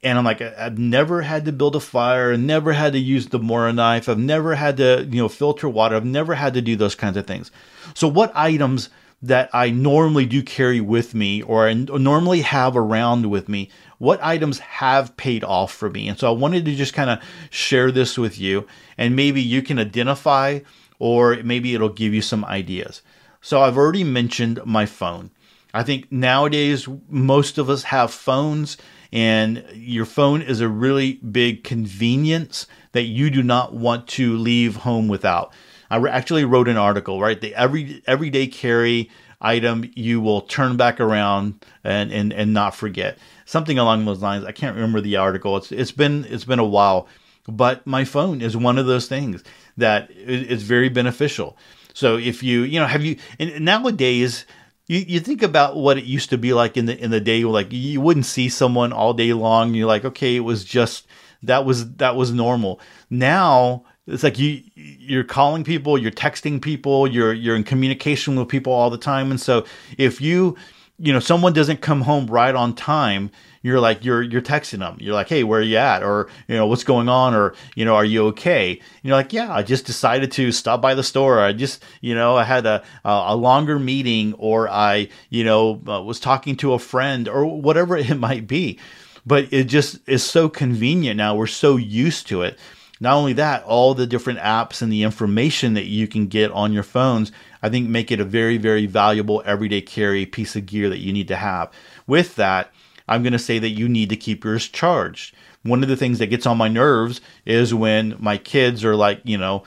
And 0.00 0.16
I'm 0.16 0.24
like, 0.24 0.40
I've 0.40 0.78
never 0.78 1.22
had 1.22 1.44
to 1.46 1.52
build 1.52 1.74
a 1.74 1.80
fire, 1.80 2.36
never 2.36 2.72
had 2.72 2.92
to 2.92 3.00
use 3.00 3.26
the 3.26 3.40
Mora 3.40 3.72
knife, 3.72 4.08
I've 4.08 4.16
never 4.16 4.54
had 4.54 4.76
to, 4.76 5.04
you 5.10 5.20
know, 5.20 5.28
filter 5.28 5.68
water, 5.68 5.96
I've 5.96 6.04
never 6.04 6.36
had 6.36 6.54
to 6.54 6.62
do 6.62 6.76
those 6.76 6.94
kinds 6.94 7.16
of 7.16 7.26
things. 7.26 7.50
So 7.94 8.06
what 8.06 8.30
items 8.36 8.90
that 9.20 9.50
I 9.52 9.70
normally 9.70 10.26
do 10.26 10.42
carry 10.42 10.80
with 10.80 11.14
me 11.14 11.42
or 11.42 11.68
I 11.68 11.74
normally 11.74 12.42
have 12.42 12.76
around 12.76 13.28
with 13.28 13.48
me, 13.48 13.70
what 13.98 14.22
items 14.22 14.58
have 14.60 15.16
paid 15.16 15.42
off 15.42 15.72
for 15.72 15.90
me. 15.90 16.08
And 16.08 16.18
so 16.18 16.28
I 16.28 16.36
wanted 16.36 16.64
to 16.66 16.74
just 16.74 16.94
kind 16.94 17.10
of 17.10 17.18
share 17.50 17.90
this 17.90 18.16
with 18.16 18.38
you 18.38 18.66
and 18.96 19.16
maybe 19.16 19.42
you 19.42 19.62
can 19.62 19.78
identify 19.78 20.60
or 21.00 21.36
maybe 21.42 21.74
it'll 21.74 21.88
give 21.88 22.14
you 22.14 22.22
some 22.22 22.44
ideas. 22.44 23.02
So 23.40 23.62
I've 23.62 23.76
already 23.76 24.04
mentioned 24.04 24.60
my 24.64 24.86
phone. 24.86 25.30
I 25.74 25.82
think 25.82 26.10
nowadays 26.12 26.88
most 27.08 27.58
of 27.58 27.68
us 27.68 27.84
have 27.84 28.12
phones 28.12 28.76
And 29.12 29.64
your 29.72 30.04
phone 30.04 30.42
is 30.42 30.60
a 30.60 30.68
really 30.68 31.14
big 31.14 31.64
convenience 31.64 32.66
that 32.92 33.04
you 33.04 33.30
do 33.30 33.42
not 33.42 33.74
want 33.74 34.06
to 34.08 34.36
leave 34.36 34.76
home 34.76 35.08
without. 35.08 35.52
I 35.90 35.96
actually 36.08 36.44
wrote 36.44 36.68
an 36.68 36.76
article, 36.76 37.20
right? 37.20 37.40
The 37.40 37.54
every 37.54 38.02
everyday 38.06 38.46
carry 38.46 39.10
item 39.40 39.90
you 39.94 40.20
will 40.20 40.40
turn 40.42 40.76
back 40.76 41.00
around 41.00 41.64
and, 41.84 42.12
and, 42.12 42.32
and 42.32 42.52
not 42.52 42.74
forget. 42.74 43.18
Something 43.44 43.78
along 43.78 44.04
those 44.04 44.20
lines. 44.20 44.44
I 44.44 44.52
can't 44.52 44.74
remember 44.74 45.00
the 45.00 45.16
article. 45.16 45.56
It's 45.56 45.72
it's 45.72 45.92
been 45.92 46.24
it's 46.28 46.44
been 46.44 46.58
a 46.58 46.64
while, 46.64 47.08
but 47.46 47.86
my 47.86 48.04
phone 48.04 48.40
is 48.42 48.56
one 48.56 48.78
of 48.78 48.86
those 48.86 49.08
things 49.08 49.42
that 49.76 50.10
is 50.10 50.62
very 50.62 50.88
beneficial. 50.88 51.56
So 51.94 52.16
if 52.16 52.42
you 52.42 52.62
you 52.62 52.78
know 52.78 52.86
have 52.86 53.04
you 53.04 53.16
and 53.38 53.64
nowadays 53.64 54.44
you, 54.86 55.00
you 55.00 55.20
think 55.20 55.42
about 55.42 55.76
what 55.76 55.98
it 55.98 56.04
used 56.04 56.30
to 56.30 56.38
be 56.38 56.52
like 56.52 56.76
in 56.76 56.86
the 56.86 56.98
in 56.98 57.10
the 57.10 57.20
day 57.20 57.44
like 57.44 57.68
you 57.70 58.00
wouldn't 58.00 58.26
see 58.26 58.48
someone 58.48 58.92
all 58.92 59.14
day 59.14 59.32
long 59.32 59.74
you're 59.74 59.86
like 59.86 60.04
okay 60.04 60.36
it 60.36 60.40
was 60.40 60.64
just 60.64 61.06
that 61.42 61.64
was 61.64 61.94
that 61.96 62.16
was 62.16 62.32
normal 62.32 62.80
now 63.10 63.84
it's 64.08 64.22
like 64.22 64.38
you 64.38 64.62
you're 64.74 65.24
calling 65.24 65.64
people 65.64 65.98
you're 65.98 66.10
texting 66.10 66.60
people 66.60 67.06
you're 67.06 67.32
you're 67.32 67.56
in 67.56 67.64
communication 67.64 68.36
with 68.36 68.48
people 68.48 68.72
all 68.72 68.90
the 68.90 68.98
time. 68.98 69.30
And 69.30 69.40
so 69.40 69.64
if 69.96 70.20
you 70.20 70.56
you 70.98 71.12
know 71.12 71.20
someone 71.20 71.52
doesn't 71.52 71.80
come 71.80 72.00
home 72.00 72.26
right 72.26 72.54
on 72.54 72.74
time 72.74 73.30
you're 73.60 73.80
like 73.80 74.04
you're 74.04 74.22
you're 74.22 74.40
texting 74.40 74.78
them. 74.78 74.96
You're 75.00 75.14
like 75.14 75.28
hey 75.28 75.44
where 75.44 75.60
are 75.60 75.62
you 75.64 75.76
at? 75.76 76.02
or 76.02 76.28
you 76.48 76.56
know 76.56 76.66
what's 76.66 76.84
going 76.84 77.08
on? 77.08 77.34
or 77.34 77.54
you 77.76 77.84
know 77.84 77.94
are 77.94 78.04
you 78.04 78.26
okay? 78.28 78.72
And 78.72 78.80
you're 79.02 79.16
like 79.16 79.32
yeah 79.32 79.52
i 79.52 79.62
just 79.62 79.84
decided 79.84 80.32
to 80.32 80.52
stop 80.52 80.80
by 80.80 80.94
the 80.94 81.04
store. 81.04 81.40
I 81.40 81.52
just 81.52 81.84
you 82.00 82.14
know 82.14 82.36
i 82.36 82.44
had 82.44 82.66
a 82.66 82.82
a 83.04 83.36
longer 83.36 83.78
meeting 83.78 84.34
or 84.34 84.68
i 84.68 85.08
you 85.28 85.44
know 85.44 85.80
uh, 85.86 86.02
was 86.02 86.18
talking 86.18 86.56
to 86.56 86.72
a 86.72 86.78
friend 86.78 87.28
or 87.28 87.44
whatever 87.46 87.96
it 87.98 88.18
might 88.18 88.46
be. 88.46 88.78
But 89.26 89.52
it 89.52 89.64
just 89.64 89.98
is 90.08 90.24
so 90.24 90.48
convenient 90.48 91.18
now. 91.18 91.36
We're 91.36 91.48
so 91.48 91.76
used 91.76 92.28
to 92.28 92.40
it 92.40 92.58
not 93.00 93.14
only 93.14 93.32
that, 93.34 93.64
all 93.64 93.94
the 93.94 94.06
different 94.06 94.40
apps 94.40 94.82
and 94.82 94.92
the 94.92 95.02
information 95.02 95.74
that 95.74 95.86
you 95.86 96.08
can 96.08 96.26
get 96.26 96.50
on 96.50 96.72
your 96.72 96.82
phones, 96.82 97.32
I 97.62 97.68
think 97.68 97.88
make 97.88 98.10
it 98.10 98.20
a 98.20 98.24
very, 98.24 98.56
very 98.56 98.86
valuable 98.86 99.42
everyday 99.44 99.80
carry 99.80 100.26
piece 100.26 100.56
of 100.56 100.66
gear 100.66 100.88
that 100.88 100.98
you 100.98 101.12
need 101.12 101.28
to 101.28 101.36
have. 101.36 101.70
With 102.06 102.36
that, 102.36 102.72
I'm 103.06 103.22
going 103.22 103.32
to 103.32 103.38
say 103.38 103.58
that 103.58 103.70
you 103.70 103.88
need 103.88 104.10
to 104.10 104.16
keep 104.16 104.44
yours 104.44 104.68
charged. 104.68 105.34
One 105.62 105.82
of 105.82 105.88
the 105.88 105.96
things 105.96 106.18
that 106.18 106.26
gets 106.26 106.46
on 106.46 106.56
my 106.56 106.68
nerves 106.68 107.20
is 107.44 107.74
when 107.74 108.16
my 108.18 108.36
kids 108.36 108.84
are 108.84 108.96
like, 108.96 109.20
you 109.24 109.38
know, 109.38 109.64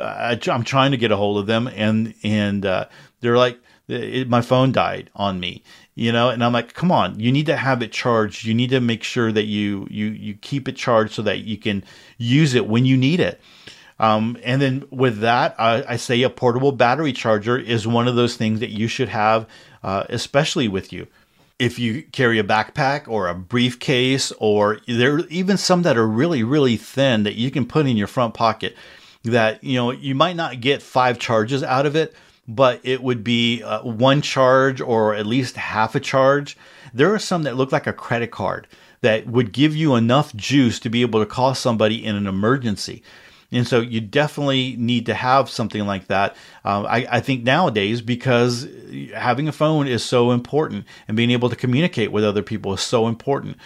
I'm 0.00 0.64
trying 0.64 0.92
to 0.92 0.96
get 0.96 1.10
a 1.10 1.16
hold 1.16 1.38
of 1.38 1.46
them 1.46 1.68
and 1.68 2.14
and 2.22 2.64
uh, 2.64 2.86
they're 3.20 3.36
like, 3.36 3.58
it, 3.88 4.28
my 4.28 4.40
phone 4.40 4.72
died 4.72 5.10
on 5.14 5.38
me 5.38 5.62
you 5.94 6.12
know? 6.12 6.30
And 6.30 6.42
i'm 6.44 6.52
like 6.52 6.74
come 6.74 6.90
on 6.90 7.18
you 7.20 7.32
need 7.32 7.46
to 7.46 7.56
have 7.56 7.82
it 7.82 7.92
charged. 7.92 8.44
You 8.44 8.54
need 8.54 8.70
to 8.70 8.80
make 8.80 9.02
sure 9.02 9.32
that 9.32 9.44
you 9.44 9.86
you 9.90 10.06
you 10.06 10.34
keep 10.34 10.68
it 10.68 10.76
charged 10.76 11.14
so 11.14 11.22
that 11.22 11.40
you 11.40 11.56
can 11.56 11.84
use 12.18 12.54
it 12.54 12.66
when 12.66 12.84
you 12.84 12.96
need 12.96 13.20
it. 13.20 13.40
Um, 13.98 14.36
and 14.42 14.60
then 14.60 14.84
with 14.90 15.20
that 15.20 15.54
I, 15.58 15.84
I, 15.86 15.96
say 15.96 16.22
a 16.22 16.30
portable 16.30 16.72
battery 16.72 17.12
charger 17.12 17.56
is 17.56 17.86
one 17.86 18.08
of 18.08 18.16
those 18.16 18.36
things 18.36 18.58
that 18.60 18.70
you 18.70 18.88
should 18.88 19.10
have 19.10 19.46
uh, 19.82 20.04
especially 20.08 20.66
with 20.66 20.92
you. 20.92 21.06
If 21.58 21.78
you 21.78 22.02
carry 22.02 22.40
a 22.40 22.44
backpack 22.44 23.06
or 23.06 23.28
a 23.28 23.34
briefcase 23.34 24.32
or 24.38 24.80
there 24.88 25.14
are 25.16 25.26
even 25.28 25.56
some 25.56 25.82
that 25.82 25.96
are 25.96 26.08
really 26.08 26.42
really 26.42 26.76
thin 26.76 27.22
that 27.24 27.34
you 27.34 27.50
can 27.50 27.66
put 27.66 27.86
in 27.86 27.96
your 27.96 28.08
front 28.08 28.34
pocket 28.34 28.74
that 29.24 29.62
you 29.62 29.76
know 29.76 29.90
you 29.90 30.14
might 30.14 30.36
not 30.36 30.60
get 30.60 30.82
five 30.82 31.18
charges 31.18 31.62
out 31.62 31.86
of 31.86 31.94
it 31.94 32.14
but 32.46 32.80
it 32.82 33.02
would 33.02 33.22
be 33.22 33.62
uh, 33.62 33.82
one 33.82 34.20
charge 34.20 34.80
or 34.80 35.14
at 35.14 35.26
least 35.26 35.56
half 35.56 35.94
a 35.94 36.00
charge. 36.00 36.56
There 36.92 37.14
are 37.14 37.18
some 37.18 37.44
that 37.44 37.56
look 37.56 37.72
like 37.72 37.86
a 37.86 37.92
credit 37.92 38.30
card 38.30 38.66
that 39.00 39.26
would 39.26 39.52
give 39.52 39.74
you 39.74 39.94
enough 39.94 40.34
juice 40.34 40.78
to 40.80 40.88
be 40.88 41.02
able 41.02 41.20
to 41.20 41.26
call 41.26 41.54
somebody 41.54 42.04
in 42.04 42.16
an 42.16 42.26
emergency. 42.26 43.02
And 43.52 43.68
so 43.68 43.80
you 43.80 44.00
definitely 44.00 44.76
need 44.78 45.06
to 45.06 45.14
have 45.14 45.50
something 45.50 45.86
like 45.86 46.06
that. 46.06 46.36
Um, 46.64 46.86
I, 46.86 47.06
I, 47.10 47.20
think 47.20 47.44
nowadays, 47.44 48.00
because 48.00 48.66
having 49.14 49.46
a 49.46 49.52
phone 49.52 49.86
is 49.86 50.02
so 50.02 50.30
important 50.30 50.86
and 51.06 51.16
being 51.18 51.30
able 51.30 51.50
to 51.50 51.56
communicate 51.56 52.12
with 52.12 52.24
other 52.24 52.42
people 52.42 52.72
is 52.72 52.80
so 52.80 53.08
important. 53.08 53.58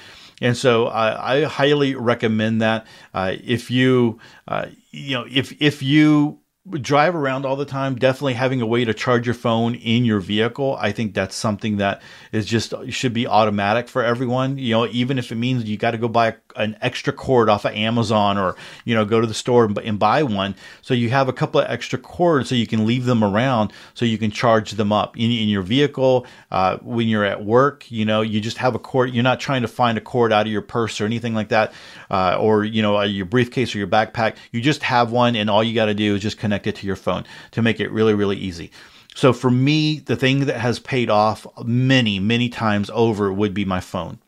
And 0.42 0.56
so 0.56 0.88
I, 0.88 1.36
I 1.36 1.44
highly 1.44 1.94
recommend 1.94 2.60
that. 2.62 2.86
Uh, 3.14 3.36
if 3.42 3.70
you, 3.70 4.18
uh, 4.48 4.66
you 4.90 5.14
know, 5.14 5.26
if 5.30 5.54
if 5.62 5.82
you 5.82 6.40
drive 6.70 7.14
around 7.14 7.46
all 7.46 7.56
the 7.56 7.64
time, 7.64 7.94
definitely 7.94 8.34
having 8.34 8.60
a 8.60 8.66
way 8.66 8.84
to 8.84 8.92
charge 8.92 9.26
your 9.26 9.34
phone 9.34 9.74
in 9.74 10.04
your 10.04 10.20
vehicle, 10.20 10.76
I 10.80 10.92
think 10.92 11.14
that's 11.14 11.36
something 11.36 11.76
that 11.76 12.02
is 12.32 12.46
just 12.46 12.74
should 12.88 13.12
be 13.12 13.26
automatic 13.26 13.88
for 13.88 14.02
everyone. 14.02 14.58
You 14.58 14.72
know, 14.72 14.86
even 14.88 15.18
if 15.18 15.30
it 15.30 15.36
means 15.36 15.64
you 15.64 15.76
got 15.76 15.92
to 15.92 15.98
go 15.98 16.08
buy 16.08 16.36
an 16.56 16.76
extra 16.80 17.12
cord 17.12 17.48
off 17.48 17.64
of 17.64 17.72
Amazon 17.74 18.38
or 18.38 18.56
you 18.84 18.94
know 18.94 19.04
go 19.04 19.20
to 19.20 19.26
the 19.26 19.34
store 19.34 19.64
and 19.64 19.98
buy 19.98 20.22
one, 20.22 20.54
so 20.82 20.94
you 20.94 21.10
have 21.10 21.28
a 21.28 21.32
couple 21.32 21.60
of 21.60 21.70
extra 21.70 21.98
cords 21.98 22.48
so 22.48 22.54
you 22.54 22.66
can 22.66 22.86
leave 22.86 23.04
them 23.04 23.22
around 23.22 23.72
so 23.94 24.04
you 24.04 24.18
can 24.18 24.30
charge 24.30 24.72
them 24.72 24.92
up 24.92 25.16
in, 25.16 25.30
in 25.30 25.48
your 25.48 25.62
vehicle 25.62 26.26
uh, 26.50 26.76
when 26.78 27.08
you're 27.08 27.24
at 27.24 27.44
work. 27.44 27.90
You 27.90 28.04
know, 28.04 28.22
you 28.22 28.40
just 28.40 28.58
have 28.58 28.74
a 28.74 28.78
cord. 28.78 29.14
You're 29.14 29.24
not 29.24 29.40
trying 29.40 29.62
to 29.62 29.68
find 29.68 29.98
a 29.98 30.00
cord 30.00 30.32
out 30.32 30.46
of 30.46 30.52
your 30.52 30.62
purse 30.62 31.00
or 31.00 31.04
anything 31.04 31.34
like 31.34 31.48
that, 31.48 31.72
uh, 32.10 32.36
or 32.38 32.64
you 32.64 32.82
know 32.82 33.00
your 33.02 33.26
briefcase 33.26 33.74
or 33.74 33.78
your 33.78 33.88
backpack. 33.88 34.36
You 34.52 34.60
just 34.60 34.82
have 34.82 35.12
one, 35.12 35.36
and 35.36 35.50
all 35.50 35.62
you 35.62 35.74
got 35.74 35.86
to 35.86 35.94
do 35.94 36.14
is 36.14 36.22
just 36.22 36.38
connect 36.38 36.66
it 36.66 36.76
to 36.76 36.86
your 36.86 36.96
phone 36.96 37.24
to 37.52 37.62
make 37.62 37.80
it 37.80 37.90
really, 37.90 38.14
really 38.14 38.36
easy. 38.36 38.70
So 39.14 39.32
for 39.32 39.50
me, 39.50 40.00
the 40.00 40.14
thing 40.14 40.40
that 40.40 40.60
has 40.60 40.78
paid 40.78 41.08
off 41.08 41.46
many, 41.64 42.20
many 42.20 42.50
times 42.50 42.90
over 42.92 43.32
would 43.32 43.54
be 43.54 43.64
my 43.64 43.80
phone. 43.80 44.18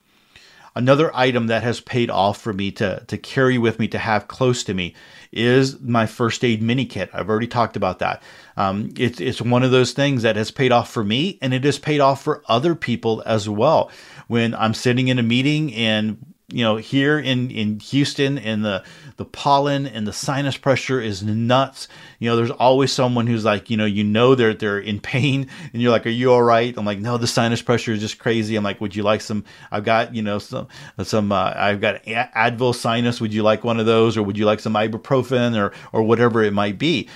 Another 0.79 1.11
item 1.13 1.49
that 1.49 1.65
has 1.65 1.81
paid 1.81 2.09
off 2.09 2.41
for 2.41 2.53
me 2.53 2.71
to, 2.71 3.03
to 3.09 3.19
carry 3.19 3.59
with 3.59 3.81
me, 3.81 3.89
to 3.89 3.99
have 3.99 4.29
close 4.29 4.63
to 4.63 4.75
me, 4.75 4.95
is 5.33 5.81
my 5.81 6.07
first 6.07 6.45
aid 6.45 6.63
mini 6.63 6.87
kit. 6.87 7.11
I've 7.13 7.29
already 7.29 7.49
talked 7.49 7.77
about 7.77 7.99
that. 7.99 8.23
Um, 8.57 8.95
it's, 8.97 9.21
it's 9.21 9.43
one 9.43 9.65
of 9.65 9.73
those 9.73 9.91
things 9.91 10.23
that 10.23 10.37
has 10.37 10.53
paid 10.53 10.71
off 10.71 10.89
for 10.89 11.03
me 11.03 11.37
and 11.43 11.53
it 11.53 11.65
has 11.65 11.81
paid 11.81 11.99
off 11.99 12.23
for 12.23 12.45
other 12.47 12.77
people 12.77 13.25
as 13.27 13.49
well. 13.49 13.91
When 14.29 14.55
I'm 14.55 14.73
sitting 14.73 15.09
in 15.09 15.19
a 15.19 15.23
meeting 15.25 15.75
and 15.75 16.25
you 16.51 16.63
know 16.63 16.77
here 16.77 17.19
in 17.19 17.51
in 17.51 17.81
Houston 17.81 18.39
in 18.39 18.63
the 18.63 18.85
the 19.19 19.25
pollen 19.25 19.87
and 19.87 20.07
the 20.07 20.13
sinus 20.13 20.57
pressure 20.57 21.01
is 21.01 21.23
nuts. 21.23 21.89
You 22.21 22.31
know 22.31 22.37
there's 22.37 22.53
always 22.53 22.93
someone 22.93 23.27
who's 23.27 23.45
like 23.45 23.69
you 23.69 23.77
know 23.77 23.85
you 23.85 24.05
know 24.05 24.35
they're 24.35 24.55
they're 24.55 24.79
in 24.79 25.01
pain 25.01 25.49
and 25.73 25.83
you're 25.83 25.91
like 25.91 26.07
are 26.07 26.11
you 26.11 26.33
all 26.33 26.43
right? 26.43 26.75
I'm 26.77 26.87
like 26.87 27.01
no 27.01 27.19
the 27.19 27.27
sinus 27.27 27.61
pressure 27.61 27.93
is 27.93 28.01
just 28.01 28.19
crazy. 28.19 28.57
I'm 28.57 28.65
like 28.65 28.81
would 28.81 28.97
you 28.97 29.03
like 29.03 29.21
some 29.21 29.45
I've 29.71 29.85
got 29.85 30.15
you 30.15 30.23
know 30.23 30.39
some 30.39 30.69
some 31.03 31.33
uh, 31.33 31.53
I've 31.55 31.81
got 31.81 32.03
Advil 32.05 32.75
sinus. 32.75 33.21
Would 33.21 33.35
you 33.35 33.43
like 33.43 33.65
one 33.65 33.81
of 33.81 33.87
those? 33.87 34.17
Or 34.17 34.23
would 34.23 34.39
you 34.39 34.47
like 34.47 34.61
some 34.61 34.75
ibuprofen 34.75 35.59
or 35.59 35.73
or 35.93 36.03
whatever 36.03 36.43
it 36.43 36.53
might 36.53 36.79
be 36.79 37.09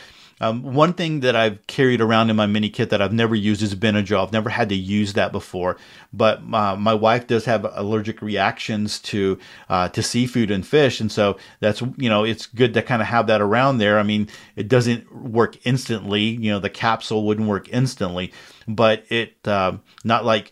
um, 0.43 0.75
one 0.75 0.93
thing 0.93 1.21
that 1.21 1.37
I've 1.37 1.65
carried 1.69 2.01
around 2.01 2.29
in 2.29 2.35
my 2.35 2.47
mini 2.47 2.69
kit 2.69 2.91
that 2.91 3.01
I've 3.01 3.13
never 3.13 3.37
used 3.37 3.63
is 3.63 3.77
Benadryl. 3.77 4.25
I've 4.25 4.33
never 4.33 4.51
had 4.51 4.71
to 4.71 4.75
use 4.75 5.13
that 5.13 5.31
before, 5.31 5.77
but 6.13 6.39
uh, 6.53 6.75
my 6.75 6.95
wife 6.95 7.29
does 7.29 7.45
have 7.45 7.65
allergic 7.75 8.21
reactions 8.21 8.99
to 9.03 9.39
uh, 9.69 9.89
to 9.91 10.03
seafood 10.03 10.51
and 10.51 10.67
fish, 10.67 11.01
and 11.01 11.13
so 11.13 11.39
that's 11.61 11.81
you 11.97 12.11
know 12.11 12.25
it's 12.25 12.47
good 12.47 12.75
to 12.75 12.83
kind 12.83 13.01
of 13.01 13.07
have 13.07 13.29
that 13.29 13.41
around 13.41 13.79
there. 13.79 14.01
I 14.01 14.03
mean, 14.03 14.29
it 14.57 14.67
doesn't 14.67 15.15
work 15.15 15.65
instantly. 15.65 16.23
You 16.23 16.51
know, 16.51 16.59
the 16.59 16.71
capsule 16.71 17.25
wouldn't 17.25 17.49
work 17.49 17.69
instantly, 17.69 18.33
but 18.67 19.05
it 19.11 19.37
uh, 19.47 19.77
not 20.03 20.25
like 20.25 20.51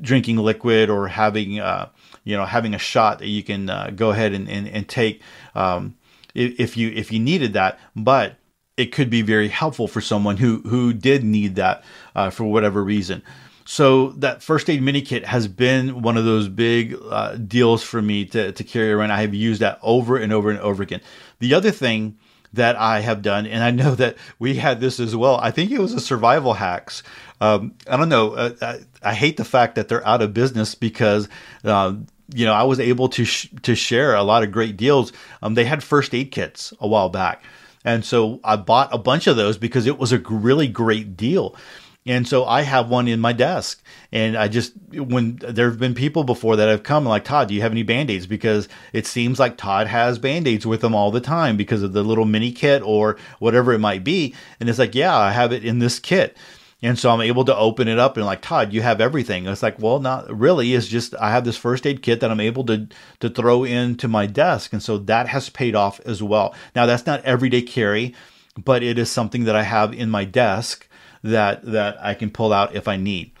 drinking 0.00 0.38
liquid 0.38 0.88
or 0.88 1.08
having 1.08 1.60
uh, 1.60 1.90
you 2.24 2.38
know 2.38 2.46
having 2.46 2.72
a 2.72 2.78
shot 2.78 3.18
that 3.18 3.28
you 3.28 3.42
can 3.42 3.68
uh, 3.68 3.90
go 3.94 4.12
ahead 4.12 4.32
and 4.32 4.48
and, 4.48 4.66
and 4.66 4.88
take 4.88 5.20
um, 5.54 5.94
if 6.34 6.78
you 6.78 6.88
if 6.88 7.12
you 7.12 7.18
needed 7.18 7.52
that, 7.52 7.78
but 7.94 8.36
it 8.76 8.92
could 8.92 9.08
be 9.08 9.22
very 9.22 9.48
helpful 9.48 9.88
for 9.88 10.00
someone 10.00 10.36
who 10.36 10.60
who 10.60 10.92
did 10.92 11.24
need 11.24 11.56
that 11.56 11.84
uh, 12.14 12.30
for 12.30 12.44
whatever 12.44 12.82
reason. 12.82 13.22
So 13.64 14.10
that 14.10 14.42
first 14.42 14.70
aid 14.70 14.80
mini 14.80 15.02
kit 15.02 15.24
has 15.24 15.48
been 15.48 16.02
one 16.02 16.16
of 16.16 16.24
those 16.24 16.48
big 16.48 16.96
uh, 17.10 17.34
deals 17.34 17.82
for 17.82 18.00
me 18.00 18.24
to, 18.26 18.52
to 18.52 18.64
carry 18.64 18.92
around. 18.92 19.10
I 19.10 19.22
have 19.22 19.34
used 19.34 19.60
that 19.60 19.80
over 19.82 20.16
and 20.16 20.32
over 20.32 20.50
and 20.50 20.60
over 20.60 20.84
again. 20.84 21.00
The 21.40 21.52
other 21.52 21.72
thing 21.72 22.16
that 22.52 22.76
I 22.76 23.00
have 23.00 23.22
done, 23.22 23.44
and 23.44 23.64
I 23.64 23.70
know 23.72 23.94
that 23.96 24.16
we 24.38 24.56
had 24.56 24.80
this 24.80 25.00
as 25.00 25.16
well. 25.16 25.36
I 25.38 25.50
think 25.50 25.72
it 25.72 25.80
was 25.80 25.94
a 25.94 26.00
survival 26.00 26.54
hacks. 26.54 27.02
Um, 27.40 27.74
I 27.88 27.96
don't 27.96 28.08
know. 28.08 28.34
Uh, 28.34 28.54
I, 28.62 29.10
I, 29.10 29.14
hate 29.14 29.36
the 29.36 29.44
fact 29.44 29.74
that 29.74 29.88
they're 29.88 30.06
out 30.06 30.22
of 30.22 30.32
business 30.32 30.74
because 30.74 31.28
uh, 31.64 31.94
you 32.34 32.46
know 32.46 32.54
I 32.54 32.62
was 32.62 32.78
able 32.78 33.08
to 33.10 33.24
sh- 33.24 33.50
to 33.62 33.74
share 33.74 34.14
a 34.14 34.22
lot 34.22 34.42
of 34.42 34.52
great 34.52 34.76
deals. 34.76 35.12
Um, 35.42 35.54
they 35.54 35.64
had 35.64 35.82
first 35.82 36.14
aid 36.14 36.30
kits 36.30 36.72
a 36.80 36.86
while 36.86 37.08
back. 37.08 37.42
And 37.86 38.04
so 38.04 38.40
I 38.44 38.56
bought 38.56 38.92
a 38.92 38.98
bunch 38.98 39.26
of 39.26 39.36
those 39.36 39.56
because 39.56 39.86
it 39.86 39.96
was 39.96 40.12
a 40.12 40.18
really 40.18 40.68
great 40.68 41.16
deal. 41.16 41.56
And 42.04 42.26
so 42.26 42.44
I 42.44 42.62
have 42.62 42.88
one 42.88 43.08
in 43.08 43.20
my 43.20 43.32
desk. 43.32 43.82
And 44.12 44.36
I 44.36 44.48
just, 44.48 44.72
when 44.92 45.36
there 45.36 45.70
have 45.70 45.78
been 45.78 45.94
people 45.94 46.22
before 46.22 46.56
that 46.56 46.68
have 46.68 46.82
come, 46.82 47.04
like, 47.04 47.24
Todd, 47.24 47.48
do 47.48 47.54
you 47.54 47.62
have 47.62 47.72
any 47.72 47.82
band 47.82 48.10
aids? 48.10 48.26
Because 48.26 48.68
it 48.92 49.06
seems 49.06 49.40
like 49.40 49.56
Todd 49.56 49.86
has 49.86 50.18
band 50.18 50.46
aids 50.46 50.66
with 50.66 50.84
him 50.84 50.94
all 50.94 51.10
the 51.10 51.20
time 51.20 51.56
because 51.56 51.82
of 51.82 51.92
the 51.92 52.02
little 52.02 52.24
mini 52.24 52.52
kit 52.52 52.82
or 52.82 53.18
whatever 53.38 53.72
it 53.72 53.80
might 53.80 54.04
be. 54.04 54.34
And 54.60 54.68
it's 54.68 54.78
like, 54.78 54.94
yeah, 54.94 55.16
I 55.16 55.32
have 55.32 55.52
it 55.52 55.64
in 55.64 55.78
this 55.78 55.98
kit. 55.98 56.36
And 56.82 56.98
so 56.98 57.10
I'm 57.10 57.22
able 57.22 57.44
to 57.46 57.56
open 57.56 57.88
it 57.88 57.98
up 57.98 58.16
and 58.16 58.26
like, 58.26 58.42
Todd, 58.42 58.72
you 58.72 58.82
have 58.82 59.00
everything. 59.00 59.46
It's 59.46 59.62
like, 59.62 59.78
well, 59.78 59.98
not 59.98 60.30
really. 60.30 60.74
It's 60.74 60.86
just 60.86 61.14
I 61.16 61.30
have 61.30 61.44
this 61.44 61.56
first 61.56 61.86
aid 61.86 62.02
kit 62.02 62.20
that 62.20 62.30
I'm 62.30 62.40
able 62.40 62.64
to 62.66 62.86
to 63.20 63.30
throw 63.30 63.64
into 63.64 64.08
my 64.08 64.26
desk. 64.26 64.72
And 64.72 64.82
so 64.82 64.98
that 64.98 65.28
has 65.28 65.48
paid 65.48 65.74
off 65.74 66.00
as 66.00 66.22
well. 66.22 66.54
Now 66.74 66.84
that's 66.84 67.06
not 67.06 67.24
everyday 67.24 67.62
carry, 67.62 68.14
but 68.62 68.82
it 68.82 68.98
is 68.98 69.10
something 69.10 69.44
that 69.44 69.56
I 69.56 69.62
have 69.62 69.94
in 69.94 70.10
my 70.10 70.24
desk 70.24 70.86
that 71.22 71.64
that 71.64 71.96
I 72.04 72.12
can 72.14 72.30
pull 72.30 72.52
out 72.52 72.74
if 72.74 72.88
I 72.88 72.96
need. 72.96 73.32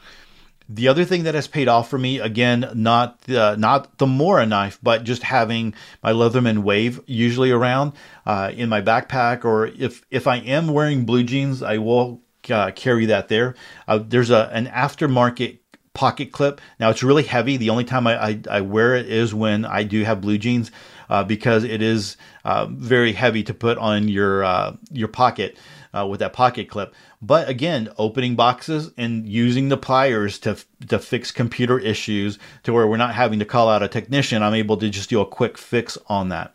The 0.68 0.88
other 0.88 1.04
thing 1.04 1.22
that 1.24 1.36
has 1.36 1.46
paid 1.46 1.68
off 1.68 1.88
for 1.88 1.96
me, 1.96 2.18
again, 2.18 2.68
not 2.74 3.20
the, 3.20 3.54
not 3.54 3.98
the 3.98 4.06
Mora 4.06 4.46
knife, 4.46 4.80
but 4.82 5.04
just 5.04 5.22
having 5.22 5.74
my 6.02 6.10
Leatherman 6.10 6.64
Wave 6.64 7.00
usually 7.06 7.52
around 7.52 7.92
uh, 8.24 8.50
in 8.52 8.68
my 8.68 8.82
backpack, 8.82 9.44
or 9.44 9.66
if 9.66 10.04
if 10.10 10.26
I 10.26 10.38
am 10.38 10.66
wearing 10.68 11.04
blue 11.04 11.22
jeans, 11.22 11.62
I 11.62 11.78
will 11.78 12.22
uh, 12.50 12.70
carry 12.72 13.06
that 13.06 13.28
there. 13.28 13.54
Uh, 13.86 13.98
there's 13.98 14.30
a 14.30 14.50
an 14.52 14.66
aftermarket 14.66 15.58
pocket 15.96 16.30
clip. 16.30 16.60
Now 16.78 16.90
it's 16.90 17.02
really 17.02 17.22
heavy. 17.22 17.56
The 17.56 17.70
only 17.70 17.84
time 17.84 18.06
I, 18.06 18.22
I, 18.22 18.40
I 18.50 18.60
wear 18.60 18.94
it 18.94 19.06
is 19.08 19.34
when 19.34 19.64
I 19.64 19.82
do 19.82 20.04
have 20.04 20.20
blue 20.20 20.36
jeans 20.36 20.70
uh, 21.08 21.24
because 21.24 21.64
it 21.64 21.80
is 21.80 22.18
uh, 22.44 22.66
very 22.66 23.12
heavy 23.12 23.42
to 23.44 23.54
put 23.54 23.78
on 23.78 24.08
your 24.08 24.44
uh, 24.44 24.76
your 24.92 25.08
pocket 25.08 25.56
uh, 25.96 26.06
with 26.06 26.20
that 26.20 26.34
pocket 26.34 26.68
clip. 26.68 26.94
But 27.22 27.48
again, 27.48 27.88
opening 27.96 28.36
boxes 28.36 28.92
and 28.98 29.26
using 29.26 29.70
the 29.70 29.78
pliers 29.78 30.38
to 30.40 30.58
to 30.88 30.98
fix 30.98 31.30
computer 31.32 31.78
issues 31.78 32.38
to 32.64 32.74
where 32.74 32.86
we're 32.86 32.98
not 32.98 33.14
having 33.14 33.38
to 33.38 33.46
call 33.46 33.70
out 33.70 33.82
a 33.82 33.88
technician. 33.88 34.42
I'm 34.42 34.54
able 34.54 34.76
to 34.76 34.90
just 34.90 35.08
do 35.08 35.22
a 35.22 35.26
quick 35.26 35.56
fix 35.56 35.96
on 36.08 36.28
that. 36.28 36.54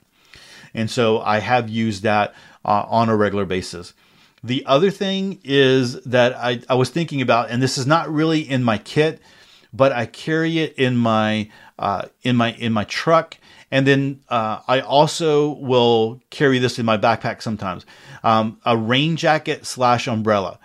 And 0.74 0.90
so 0.90 1.20
I 1.20 1.40
have 1.40 1.68
used 1.68 2.04
that 2.04 2.34
on 2.64 3.10
a 3.10 3.16
regular 3.16 3.46
basis. 3.46 3.94
The 4.44 4.66
other 4.66 4.90
thing 4.90 5.40
is 5.44 6.02
that 6.04 6.36
I, 6.36 6.62
I 6.68 6.74
was 6.76 6.90
thinking 6.90 7.22
about, 7.22 7.52
and 7.52 7.62
this 7.62 7.78
is 7.78 7.86
not 7.86 8.12
really 8.12 8.42
in 8.42 8.64
my 8.64 8.80
kit, 8.80 9.22
but 9.72 9.92
I 9.92 10.06
carry 10.06 10.60
it 10.60 10.74
in 10.78 10.98
my 10.98 11.50
uh, 11.78 12.08
in 12.24 12.36
my 12.36 12.54
in 12.54 12.74
my 12.74 12.84
truck, 12.86 13.38
and 13.70 13.86
then 13.86 14.22
uh, 14.30 14.60
I 14.68 14.82
also 14.82 15.52
will 15.54 16.22
carry 16.30 16.60
this 16.60 16.80
in 16.80 16.86
my 16.86 16.98
backpack 16.98 17.42
sometimes. 17.42 17.86
Um, 18.24 18.60
a 18.66 18.76
rain 18.76 19.16
jacket 19.16 19.66
slash 19.66 20.08
umbrella. 20.08 20.60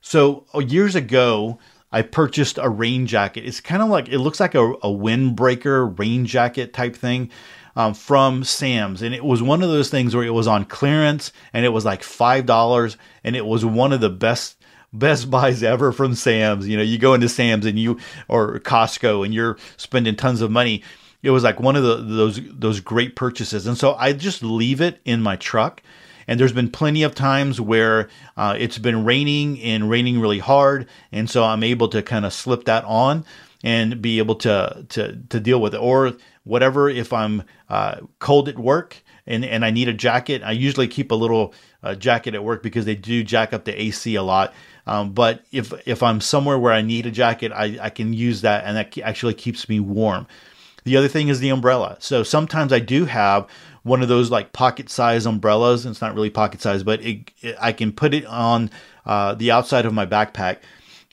So 0.00 0.46
uh, 0.54 0.60
years 0.60 0.94
ago, 0.94 1.58
I 1.90 2.02
purchased 2.02 2.58
a 2.58 2.68
rain 2.68 3.06
jacket. 3.06 3.46
It's 3.46 3.60
kind 3.60 3.82
of 3.82 3.88
like 3.88 4.08
it 4.08 4.18
looks 4.18 4.40
like 4.40 4.54
a, 4.54 4.72
a 4.72 4.88
windbreaker 4.88 5.98
rain 5.98 6.26
jacket 6.26 6.72
type 6.72 6.94
thing 6.94 7.30
um, 7.76 7.92
from 7.92 8.42
Sam's, 8.42 9.02
and 9.02 9.14
it 9.14 9.24
was 9.24 9.42
one 9.42 9.62
of 9.62 9.68
those 9.68 9.90
things 9.90 10.16
where 10.16 10.24
it 10.24 10.30
was 10.30 10.46
on 10.46 10.64
clearance 10.64 11.30
and 11.52 11.64
it 11.64 11.68
was 11.68 11.84
like 11.84 12.02
five 12.02 12.46
dollars, 12.46 12.96
and 13.22 13.36
it 13.36 13.44
was 13.44 13.64
one 13.64 13.92
of 13.92 14.00
the 14.00 14.10
best 14.10 14.56
best 14.92 15.30
buys 15.30 15.62
ever 15.62 15.92
from 15.92 16.14
Sam's. 16.14 16.66
You 16.66 16.78
know, 16.78 16.82
you 16.82 16.98
go 16.98 17.14
into 17.14 17.28
Sam's 17.28 17.66
and 17.66 17.78
you 17.78 17.98
or 18.28 18.58
Costco 18.60 19.24
and 19.24 19.34
you're 19.34 19.58
spending 19.76 20.16
tons 20.16 20.40
of 20.40 20.50
money. 20.50 20.82
It 21.22 21.30
was 21.30 21.44
like 21.44 21.60
one 21.60 21.76
of 21.76 21.82
the 21.82 21.96
those 21.96 22.40
those 22.50 22.80
great 22.80 23.14
purchases, 23.14 23.66
and 23.66 23.76
so 23.76 23.94
I 23.94 24.14
just 24.14 24.42
leave 24.42 24.80
it 24.80 25.00
in 25.04 25.22
my 25.22 25.36
truck. 25.36 25.82
And 26.28 26.40
there's 26.40 26.52
been 26.52 26.70
plenty 26.70 27.04
of 27.04 27.14
times 27.14 27.60
where 27.60 28.08
uh, 28.36 28.56
it's 28.58 28.78
been 28.78 29.04
raining 29.04 29.60
and 29.60 29.88
raining 29.88 30.18
really 30.18 30.40
hard, 30.40 30.88
and 31.12 31.30
so 31.30 31.44
I'm 31.44 31.62
able 31.62 31.88
to 31.88 32.02
kind 32.02 32.24
of 32.24 32.32
slip 32.32 32.64
that 32.64 32.84
on 32.84 33.24
and 33.62 34.00
be 34.00 34.18
able 34.18 34.36
to 34.36 34.86
to 34.88 35.16
to 35.28 35.40
deal 35.40 35.60
with 35.60 35.74
it. 35.74 35.78
Or 35.78 36.14
whatever. 36.46 36.88
If 36.88 37.12
I'm 37.12 37.42
uh, 37.68 38.00
cold 38.18 38.48
at 38.48 38.58
work 38.58 39.02
and, 39.26 39.44
and 39.44 39.64
I 39.64 39.70
need 39.70 39.88
a 39.88 39.92
jacket, 39.92 40.42
I 40.42 40.52
usually 40.52 40.88
keep 40.88 41.10
a 41.10 41.14
little 41.14 41.52
uh, 41.82 41.94
jacket 41.94 42.34
at 42.34 42.42
work 42.42 42.62
because 42.62 42.84
they 42.84 42.94
do 42.94 43.22
jack 43.22 43.52
up 43.52 43.64
the 43.64 43.80
AC 43.80 44.14
a 44.14 44.22
lot. 44.22 44.54
Um, 44.86 45.12
but 45.12 45.44
if 45.52 45.72
if 45.86 46.02
I'm 46.02 46.20
somewhere 46.20 46.58
where 46.58 46.72
I 46.72 46.80
need 46.80 47.06
a 47.06 47.10
jacket, 47.10 47.52
I, 47.52 47.78
I 47.82 47.90
can 47.90 48.12
use 48.12 48.42
that, 48.42 48.64
and 48.64 48.76
that 48.76 48.96
actually 48.98 49.34
keeps 49.34 49.68
me 49.68 49.80
warm. 49.80 50.26
The 50.84 50.96
other 50.96 51.08
thing 51.08 51.28
is 51.28 51.40
the 51.40 51.48
umbrella. 51.48 51.96
So 51.98 52.22
sometimes 52.22 52.72
I 52.72 52.78
do 52.78 53.06
have 53.06 53.48
one 53.82 54.02
of 54.02 54.08
those 54.08 54.30
like 54.30 54.52
pocket 54.52 54.88
size 54.88 55.26
umbrellas. 55.26 55.84
It's 55.84 56.00
not 56.00 56.14
really 56.14 56.30
pocket 56.30 56.62
size, 56.62 56.84
but 56.84 57.00
it, 57.02 57.32
it, 57.40 57.56
I 57.60 57.72
can 57.72 57.92
put 57.92 58.14
it 58.14 58.24
on 58.26 58.70
uh, 59.04 59.34
the 59.34 59.50
outside 59.50 59.84
of 59.84 59.92
my 59.92 60.06
backpack 60.06 60.58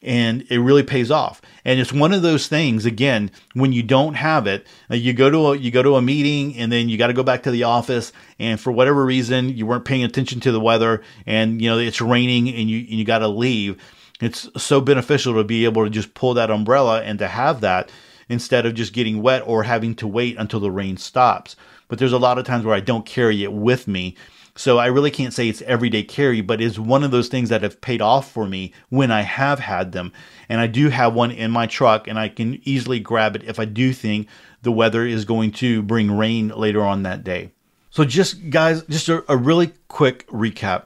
and 0.03 0.45
it 0.49 0.59
really 0.59 0.83
pays 0.83 1.09
off. 1.09 1.41
And 1.63 1.79
it's 1.79 1.93
one 1.93 2.13
of 2.13 2.21
those 2.21 2.47
things 2.47 2.85
again 2.85 3.31
when 3.53 3.71
you 3.71 3.81
don't 3.81 4.15
have 4.15 4.45
it, 4.45 4.67
uh, 4.91 4.95
you 4.95 5.13
go 5.13 5.29
to 5.29 5.37
a, 5.47 5.57
you 5.57 5.71
go 5.71 5.81
to 5.81 5.95
a 5.95 6.01
meeting 6.01 6.57
and 6.57 6.71
then 6.71 6.89
you 6.89 6.97
got 6.97 7.07
to 7.07 7.13
go 7.13 7.23
back 7.23 7.43
to 7.43 7.51
the 7.51 7.63
office 7.63 8.11
and 8.37 8.59
for 8.59 8.71
whatever 8.71 9.05
reason 9.05 9.49
you 9.49 9.65
weren't 9.65 9.85
paying 9.85 10.03
attention 10.03 10.39
to 10.41 10.51
the 10.51 10.59
weather 10.59 11.01
and 11.25 11.61
you 11.61 11.69
know 11.69 11.79
it's 11.79 12.01
raining 12.01 12.49
and 12.49 12.69
you 12.69 12.79
and 12.79 12.89
you 12.89 13.05
got 13.05 13.19
to 13.19 13.27
leave. 13.27 13.81
It's 14.21 14.49
so 14.57 14.81
beneficial 14.81 15.33
to 15.35 15.43
be 15.43 15.65
able 15.65 15.85
to 15.85 15.89
just 15.89 16.13
pull 16.13 16.33
that 16.35 16.51
umbrella 16.51 17.01
and 17.01 17.17
to 17.19 17.27
have 17.27 17.61
that 17.61 17.89
instead 18.29 18.65
of 18.65 18.73
just 18.73 18.93
getting 18.93 19.21
wet 19.21 19.43
or 19.45 19.63
having 19.63 19.95
to 19.95 20.07
wait 20.07 20.37
until 20.37 20.59
the 20.59 20.71
rain 20.71 20.97
stops. 20.97 21.55
But 21.87 21.99
there's 21.99 22.13
a 22.13 22.17
lot 22.17 22.37
of 22.37 22.45
times 22.45 22.65
where 22.65 22.75
I 22.75 22.79
don't 22.79 23.05
carry 23.05 23.43
it 23.43 23.53
with 23.53 23.87
me 23.87 24.15
so 24.55 24.77
I 24.77 24.85
really 24.85 25.09
can't 25.09 25.33
say 25.33 25.49
it's 25.49 25.63
everyday 25.63 26.03
carry, 26.03 26.41
but 26.41 26.61
it's 26.61 26.77
one 26.77 27.03
of 27.03 27.11
those 27.11 27.27
things 27.27 27.49
that 27.49 27.63
have 27.63 27.81
paid 27.81 28.01
off 28.01 28.31
for 28.31 28.45
me 28.45 28.71
when 28.89 29.09
I 29.09 29.21
have 29.21 29.59
had 29.59 29.93
them. 29.93 30.13
And 30.47 30.61
I 30.61 30.67
do 30.67 30.89
have 30.89 31.15
one 31.15 31.31
in 31.31 31.49
my 31.49 31.65
truck 31.65 32.07
and 32.07 32.19
I 32.19 32.29
can 32.29 32.61
easily 32.63 32.99
grab 32.99 33.35
it 33.35 33.43
if 33.43 33.59
I 33.59 33.65
do 33.65 33.93
think 33.93 34.27
the 34.61 34.71
weather 34.71 35.05
is 35.07 35.25
going 35.25 35.51
to 35.53 35.81
bring 35.81 36.15
rain 36.15 36.49
later 36.49 36.83
on 36.83 37.03
that 37.03 37.23
day. 37.23 37.51
So 37.89 38.05
just 38.05 38.51
guys, 38.51 38.83
just 38.83 39.09
a, 39.09 39.23
a 39.31 39.37
really 39.37 39.73
quick 39.87 40.27
recap. 40.27 40.85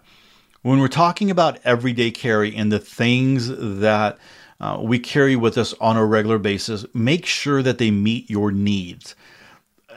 When 0.61 0.80
we're 0.80 0.88
talking 0.88 1.30
about 1.30 1.59
everyday 1.65 2.11
carry 2.11 2.55
and 2.55 2.72
the 2.72 2.80
things 2.80 3.49
that 3.49 4.18
uh, 4.59 4.80
we 4.82 4.97
carry 4.97 5.36
with 5.36 5.57
us 5.57 5.74
on 5.80 5.97
a 5.97 6.05
regular 6.05 6.38
basis, 6.38 6.86
make 6.93 7.26
sure 7.26 7.61
that 7.61 7.78
they 7.78 7.91
meet 7.91 8.30
your 8.30 8.51
needs 8.51 9.13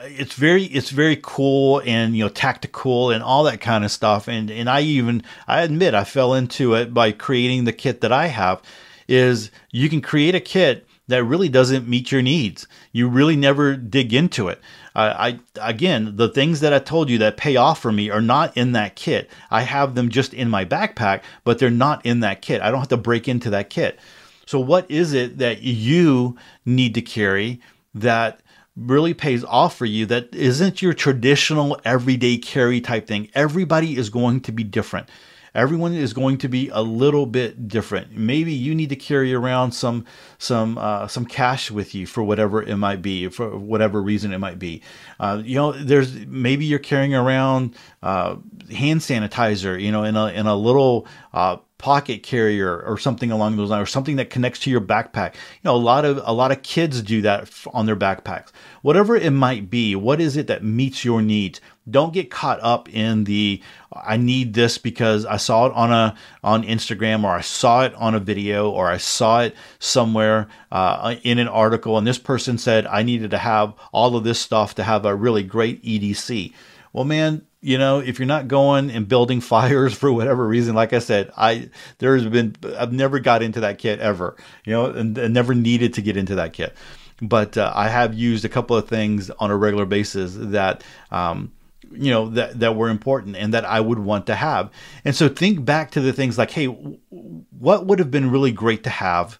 it's 0.03 0.33
very 0.33 0.63
it's 0.65 0.89
very 0.89 1.19
cool 1.21 1.81
and 1.85 2.15
you 2.15 2.23
know 2.23 2.29
tactical 2.29 3.11
and 3.11 3.23
all 3.23 3.43
that 3.43 3.61
kind 3.61 3.83
of 3.83 3.91
stuff. 3.91 4.27
And 4.27 4.49
and 4.49 4.69
I 4.69 4.81
even 4.81 5.23
I 5.47 5.61
admit 5.61 5.93
I 5.93 6.03
fell 6.03 6.33
into 6.33 6.73
it 6.73 6.93
by 6.93 7.11
creating 7.11 7.65
the 7.65 7.73
kit 7.73 8.01
that 8.01 8.11
I 8.11 8.27
have 8.27 8.61
is 9.07 9.51
you 9.71 9.89
can 9.89 10.01
create 10.01 10.35
a 10.35 10.39
kit 10.39 10.87
that 11.07 11.23
really 11.23 11.49
doesn't 11.49 11.87
meet 11.87 12.11
your 12.11 12.21
needs. 12.21 12.67
You 12.91 13.09
really 13.09 13.35
never 13.35 13.75
dig 13.75 14.13
into 14.13 14.47
it. 14.47 14.59
Uh, 14.95 15.13
I 15.17 15.39
again 15.61 16.15
the 16.15 16.29
things 16.29 16.59
that 16.61 16.73
I 16.73 16.79
told 16.79 17.09
you 17.09 17.17
that 17.19 17.37
pay 17.37 17.55
off 17.55 17.79
for 17.81 17.91
me 17.91 18.09
are 18.09 18.21
not 18.21 18.55
in 18.55 18.71
that 18.73 18.95
kit. 18.95 19.29
I 19.49 19.63
have 19.63 19.95
them 19.95 20.09
just 20.09 20.33
in 20.33 20.49
my 20.49 20.65
backpack 20.65 21.21
but 21.43 21.59
they're 21.59 21.69
not 21.69 22.05
in 22.05 22.21
that 22.21 22.41
kit. 22.41 22.61
I 22.61 22.71
don't 22.71 22.79
have 22.79 22.89
to 22.89 22.97
break 22.97 23.27
into 23.27 23.49
that 23.51 23.69
kit. 23.69 23.99
So 24.45 24.59
what 24.59 24.89
is 24.89 25.13
it 25.13 25.37
that 25.37 25.61
you 25.61 26.37
need 26.65 26.93
to 26.95 27.01
carry 27.01 27.61
that 27.93 28.41
really 28.75 29.13
pays 29.13 29.43
off 29.43 29.75
for 29.75 29.85
you 29.85 30.05
that 30.05 30.33
isn't 30.33 30.81
your 30.81 30.93
traditional 30.93 31.79
everyday 31.83 32.37
carry 32.37 32.81
type 32.81 33.07
thing. 33.07 33.29
Everybody 33.33 33.97
is 33.97 34.09
going 34.09 34.41
to 34.41 34.51
be 34.51 34.63
different. 34.63 35.09
Everyone 35.53 35.93
is 35.93 36.13
going 36.13 36.37
to 36.37 36.47
be 36.47 36.69
a 36.69 36.81
little 36.81 37.25
bit 37.25 37.67
different. 37.67 38.15
Maybe 38.15 38.53
you 38.53 38.73
need 38.73 38.87
to 38.87 38.95
carry 38.95 39.33
around 39.33 39.73
some 39.73 40.05
some 40.37 40.77
uh, 40.77 41.09
some 41.09 41.25
cash 41.25 41.69
with 41.69 41.93
you 41.93 42.07
for 42.07 42.23
whatever 42.23 42.63
it 42.63 42.77
might 42.77 43.01
be, 43.01 43.27
for 43.27 43.57
whatever 43.57 44.01
reason 44.01 44.31
it 44.31 44.37
might 44.37 44.59
be. 44.59 44.81
Uh, 45.19 45.41
you 45.43 45.55
know, 45.55 45.73
there's 45.73 46.25
maybe 46.25 46.63
you're 46.63 46.79
carrying 46.79 47.13
around 47.13 47.75
uh, 48.01 48.37
hand 48.69 49.01
sanitizer, 49.01 49.81
you 49.81 49.91
know, 49.91 50.05
in 50.05 50.15
a 50.15 50.27
in 50.27 50.47
a 50.47 50.55
little 50.55 51.05
uh, 51.33 51.57
pocket 51.81 52.21
carrier 52.21 52.79
or 52.81 52.97
something 52.97 53.31
along 53.31 53.57
those 53.57 53.71
lines 53.71 53.83
or 53.83 53.85
something 53.87 54.17
that 54.17 54.29
connects 54.29 54.59
to 54.59 54.69
your 54.69 54.79
backpack. 54.79 55.33
You 55.33 55.65
know 55.65 55.75
a 55.75 55.77
lot 55.77 56.05
of 56.05 56.21
a 56.23 56.31
lot 56.31 56.51
of 56.51 56.61
kids 56.61 57.01
do 57.01 57.21
that 57.23 57.49
on 57.73 57.87
their 57.87 57.95
backpacks. 57.95 58.51
Whatever 58.83 59.15
it 59.15 59.31
might 59.31 59.69
be 59.69 59.95
what 59.95 60.21
is 60.21 60.37
it 60.37 60.47
that 60.47 60.63
meets 60.63 61.03
your 61.03 61.21
needs? 61.21 61.59
Don't 61.89 62.13
get 62.13 62.29
caught 62.29 62.59
up 62.61 62.87
in 62.89 63.23
the 63.23 63.61
i 63.93 64.15
need 64.15 64.53
this 64.53 64.77
because 64.77 65.25
i 65.25 65.35
saw 65.37 65.65
it 65.65 65.73
on 65.73 65.91
a 65.91 66.15
on 66.43 66.63
instagram 66.63 67.23
or 67.23 67.31
i 67.31 67.41
saw 67.41 67.83
it 67.83 67.93
on 67.95 68.15
a 68.15 68.19
video 68.19 68.69
or 68.69 68.87
i 68.87 68.97
saw 68.97 69.41
it 69.41 69.55
somewhere 69.79 70.47
uh, 70.71 71.15
in 71.23 71.39
an 71.39 71.47
article 71.47 71.97
and 71.97 72.07
this 72.07 72.17
person 72.17 72.57
said 72.57 72.85
i 72.87 73.03
needed 73.03 73.31
to 73.31 73.37
have 73.37 73.73
all 73.91 74.15
of 74.15 74.23
this 74.23 74.39
stuff 74.39 74.75
to 74.75 74.83
have 74.83 75.05
a 75.05 75.15
really 75.15 75.43
great 75.43 75.83
edc 75.83 76.53
well 76.93 77.03
man 77.03 77.45
you 77.61 77.77
know, 77.77 77.99
if 77.99 78.19
you're 78.19 78.25
not 78.27 78.47
going 78.47 78.89
and 78.89 79.07
building 79.07 79.39
fires 79.41 79.93
for 79.93 80.11
whatever 80.11 80.47
reason, 80.47 80.75
like 80.75 80.93
I 80.93 80.99
said, 80.99 81.31
I 81.37 81.69
there's 81.99 82.25
been 82.27 82.55
I've 82.77 82.93
never 82.93 83.19
got 83.19 83.43
into 83.43 83.61
that 83.61 83.77
kit 83.77 83.99
ever, 83.99 84.35
you 84.65 84.73
know, 84.73 84.85
and, 84.87 85.17
and 85.17 85.33
never 85.33 85.53
needed 85.53 85.93
to 85.95 86.01
get 86.01 86.17
into 86.17 86.35
that 86.35 86.53
kit. 86.53 86.75
But 87.21 87.57
uh, 87.57 87.71
I 87.75 87.87
have 87.87 88.15
used 88.15 88.45
a 88.45 88.49
couple 88.49 88.75
of 88.75 88.87
things 88.87 89.29
on 89.29 89.51
a 89.51 89.57
regular 89.57 89.85
basis 89.85 90.35
that. 90.35 90.83
Um, 91.11 91.53
you 91.93 92.09
know 92.09 92.29
that 92.29 92.57
that 92.61 92.77
were 92.77 92.87
important 92.87 93.35
and 93.35 93.53
that 93.53 93.65
I 93.65 93.81
would 93.81 93.99
want 93.99 94.27
to 94.27 94.35
have. 94.35 94.71
And 95.03 95.13
so 95.13 95.27
think 95.27 95.65
back 95.65 95.91
to 95.91 95.99
the 95.99 96.13
things 96.13 96.37
like, 96.37 96.49
hey, 96.49 96.67
what 96.67 97.85
would 97.85 97.99
have 97.99 98.09
been 98.09 98.31
really 98.31 98.53
great 98.53 98.85
to 98.85 98.89
have 98.89 99.37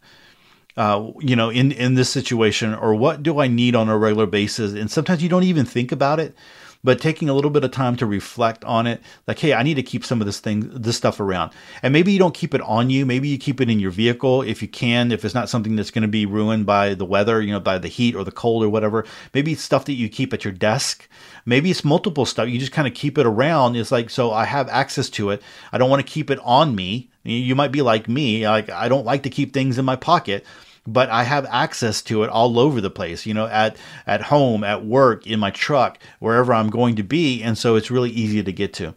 uh, 0.78 1.12
you 1.20 1.36
know, 1.36 1.50
in 1.50 1.72
in 1.72 1.96
this 1.96 2.10
situation, 2.10 2.74
or 2.74 2.96
what 2.96 3.24
do 3.24 3.40
I 3.40 3.48
need 3.48 3.76
on 3.76 3.90
a 3.90 3.98
regular 3.98 4.26
basis? 4.26 4.74
And 4.74 4.90
sometimes 4.90 5.22
you 5.22 5.30
don't 5.30 5.44
even 5.44 5.66
think 5.66 5.92
about 5.92 6.20
it 6.20 6.36
but 6.84 7.00
taking 7.00 7.30
a 7.30 7.34
little 7.34 7.52
bit 7.52 7.64
of 7.64 7.72
time 7.72 7.96
to 7.96 8.06
reflect 8.06 8.64
on 8.66 8.88
it 8.88 9.02
like 9.28 9.40
hey 9.40 9.54
i 9.54 9.64
need 9.64 9.76
to 9.76 9.84
keep 9.84 10.06
some 10.06 10.20
of 10.22 10.26
this 10.26 10.40
thing 10.40 10.70
this 10.74 10.98
stuff 10.98 11.20
around. 11.20 11.52
And 11.84 11.94
maybe 11.94 12.12
you 12.12 12.20
don't 12.20 12.34
keep 12.34 12.54
it 12.54 12.62
on 12.62 12.90
you. 12.90 13.06
Maybe 13.06 13.28
you 13.28 13.38
keep 13.38 13.62
it 13.62 13.70
in 13.70 13.80
your 13.80 13.92
vehicle 13.92 14.42
if 14.42 14.62
you 14.62 14.68
can 14.68 15.12
if 15.12 15.26
it's 15.26 15.34
not 15.34 15.50
something 15.50 15.76
that's 15.76 15.92
going 15.92 16.02
to 16.04 16.08
be 16.08 16.26
ruined 16.26 16.66
by 16.66 16.94
the 16.94 17.06
weather 17.06 17.42
you 17.42 17.52
know 17.52 17.60
by 17.60 17.78
the 17.78 17.88
heat 17.88 18.16
or 18.16 18.24
the 18.24 18.32
cold 18.32 18.64
or 18.64 18.70
whatever. 18.70 19.06
Maybe 19.34 19.54
it's 19.54 19.62
stuff 19.62 19.86
that 19.86 19.94
you 19.94 20.10
keep 20.10 20.34
at 20.34 20.44
your 20.44 20.54
desk. 20.54 21.08
Maybe 21.46 21.72
it's 21.72 21.84
multiple 21.84 22.26
stuff. 22.26 22.50
You 22.50 22.60
just 22.60 22.72
kind 22.72 22.88
of 22.88 22.94
keep 22.94 23.18
it 23.18 23.26
around. 23.26 23.76
It's 23.76 23.92
like 23.92 24.10
so 24.10 24.32
i 24.32 24.46
have 24.46 24.70
access 24.70 25.10
to 25.12 25.30
it. 25.32 25.42
I 25.72 25.78
don't 25.78 25.90
want 25.90 26.06
to 26.06 26.12
keep 26.12 26.30
it 26.30 26.40
on 26.44 26.76
me. 26.76 27.10
You 27.24 27.56
might 27.56 27.72
be 27.72 27.84
like 27.84 28.10
me 28.10 28.48
like 28.48 28.70
i 28.72 28.90
don't 28.90 29.06
like 29.06 29.22
to 29.24 29.30
keep 29.30 29.54
things 29.54 29.78
in 29.78 29.86
my 29.86 29.96
pocket 29.96 30.44
but 30.92 31.10
I 31.10 31.24
have 31.24 31.46
access 31.50 32.02
to 32.04 32.24
it 32.24 32.30
all 32.30 32.60
over 32.60 32.82
the 32.82 32.90
place, 32.90 33.26
you 33.26 33.34
know, 33.34 33.48
at 33.48 33.78
at 34.06 34.22
home, 34.22 34.64
at 34.64 34.86
work, 34.86 35.26
in 35.26 35.40
my 35.40 35.52
truck, 35.52 36.00
wherever 36.20 36.54
I'm 36.54 36.70
going 36.70 36.96
to 36.96 37.04
be, 37.04 37.42
and 37.42 37.58
so 37.58 37.76
it's 37.76 37.92
really 37.92 38.12
easy 38.12 38.44
to 38.44 38.52
get 38.52 38.74
to. 38.76 38.96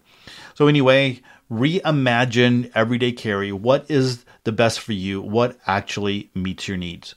So 0.55 0.66
anyway, 0.66 1.20
reimagine 1.51 2.70
everyday 2.74 3.12
carry. 3.12 3.53
What 3.53 3.90
is 3.90 4.24
the 4.45 4.53
best 4.53 4.80
for 4.80 4.92
you? 4.92 5.20
What 5.20 5.59
actually 5.66 6.30
meets 6.34 6.68
your 6.68 6.76
needs? 6.76 7.14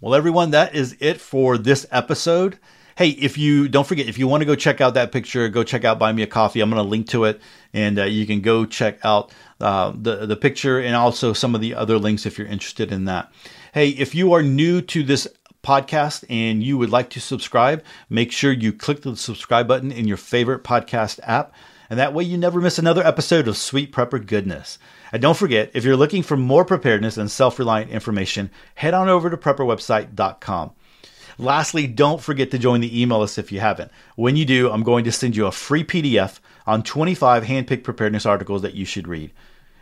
Well, 0.00 0.14
everyone, 0.14 0.50
that 0.52 0.74
is 0.74 0.96
it 1.00 1.20
for 1.20 1.58
this 1.58 1.86
episode. 1.90 2.58
Hey, 2.96 3.10
if 3.10 3.38
you 3.38 3.68
don't 3.68 3.86
forget, 3.86 4.08
if 4.08 4.18
you 4.18 4.26
want 4.26 4.40
to 4.40 4.44
go 4.44 4.56
check 4.56 4.80
out 4.80 4.94
that 4.94 5.12
picture, 5.12 5.48
go 5.48 5.62
check 5.62 5.84
out 5.84 5.98
Buy 5.98 6.12
Me 6.12 6.22
a 6.22 6.26
Coffee. 6.26 6.60
I'm 6.60 6.70
going 6.70 6.82
to 6.82 6.88
link 6.88 7.08
to 7.08 7.24
it, 7.24 7.40
and 7.72 7.98
uh, 7.98 8.04
you 8.04 8.26
can 8.26 8.40
go 8.40 8.64
check 8.64 8.98
out 9.04 9.32
uh, 9.60 9.92
the 9.94 10.26
the 10.26 10.36
picture 10.36 10.80
and 10.80 10.96
also 10.96 11.32
some 11.32 11.54
of 11.54 11.60
the 11.60 11.74
other 11.74 11.98
links 11.98 12.26
if 12.26 12.38
you're 12.38 12.46
interested 12.46 12.90
in 12.90 13.04
that. 13.04 13.32
Hey, 13.78 13.90
if 13.90 14.12
you 14.12 14.32
are 14.32 14.42
new 14.42 14.80
to 14.80 15.04
this 15.04 15.28
podcast 15.62 16.24
and 16.28 16.64
you 16.64 16.76
would 16.78 16.90
like 16.90 17.10
to 17.10 17.20
subscribe, 17.20 17.84
make 18.10 18.32
sure 18.32 18.50
you 18.50 18.72
click 18.72 19.02
the 19.02 19.14
subscribe 19.14 19.68
button 19.68 19.92
in 19.92 20.08
your 20.08 20.16
favorite 20.16 20.64
podcast 20.64 21.20
app. 21.22 21.54
And 21.88 21.96
that 21.96 22.12
way 22.12 22.24
you 22.24 22.36
never 22.36 22.60
miss 22.60 22.80
another 22.80 23.06
episode 23.06 23.46
of 23.46 23.56
Sweet 23.56 23.92
Prepper 23.92 24.26
Goodness. 24.26 24.80
And 25.12 25.22
don't 25.22 25.36
forget, 25.36 25.70
if 25.74 25.84
you're 25.84 25.96
looking 25.96 26.24
for 26.24 26.36
more 26.36 26.64
preparedness 26.64 27.16
and 27.16 27.30
self 27.30 27.56
reliant 27.60 27.92
information, 27.92 28.50
head 28.74 28.94
on 28.94 29.08
over 29.08 29.30
to 29.30 29.36
prepperwebsite.com. 29.36 30.72
Lastly, 31.38 31.86
don't 31.86 32.20
forget 32.20 32.50
to 32.50 32.58
join 32.58 32.80
the 32.80 33.00
email 33.00 33.20
list 33.20 33.38
if 33.38 33.52
you 33.52 33.60
haven't. 33.60 33.92
When 34.16 34.34
you 34.34 34.44
do, 34.44 34.72
I'm 34.72 34.82
going 34.82 35.04
to 35.04 35.12
send 35.12 35.36
you 35.36 35.46
a 35.46 35.52
free 35.52 35.84
PDF 35.84 36.40
on 36.66 36.82
25 36.82 37.44
handpicked 37.44 37.84
preparedness 37.84 38.26
articles 38.26 38.62
that 38.62 38.74
you 38.74 38.84
should 38.84 39.06
read. 39.06 39.30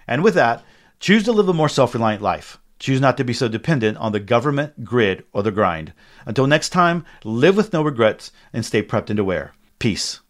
And 0.06 0.22
with 0.22 0.34
that, 0.34 0.62
choose 1.00 1.24
to 1.24 1.32
live 1.32 1.48
a 1.48 1.54
more 1.54 1.70
self 1.70 1.94
reliant 1.94 2.20
life. 2.20 2.58
Choose 2.78 3.00
not 3.00 3.16
to 3.16 3.24
be 3.24 3.32
so 3.32 3.48
dependent 3.48 3.96
on 3.98 4.12
the 4.12 4.20
government, 4.20 4.84
grid, 4.84 5.24
or 5.32 5.42
the 5.42 5.50
grind. 5.50 5.92
Until 6.26 6.46
next 6.46 6.70
time, 6.70 7.04
live 7.24 7.56
with 7.56 7.72
no 7.72 7.82
regrets 7.82 8.32
and 8.52 8.64
stay 8.64 8.82
prepped 8.82 9.10
and 9.10 9.18
aware. 9.18 9.54
Peace. 9.78 10.20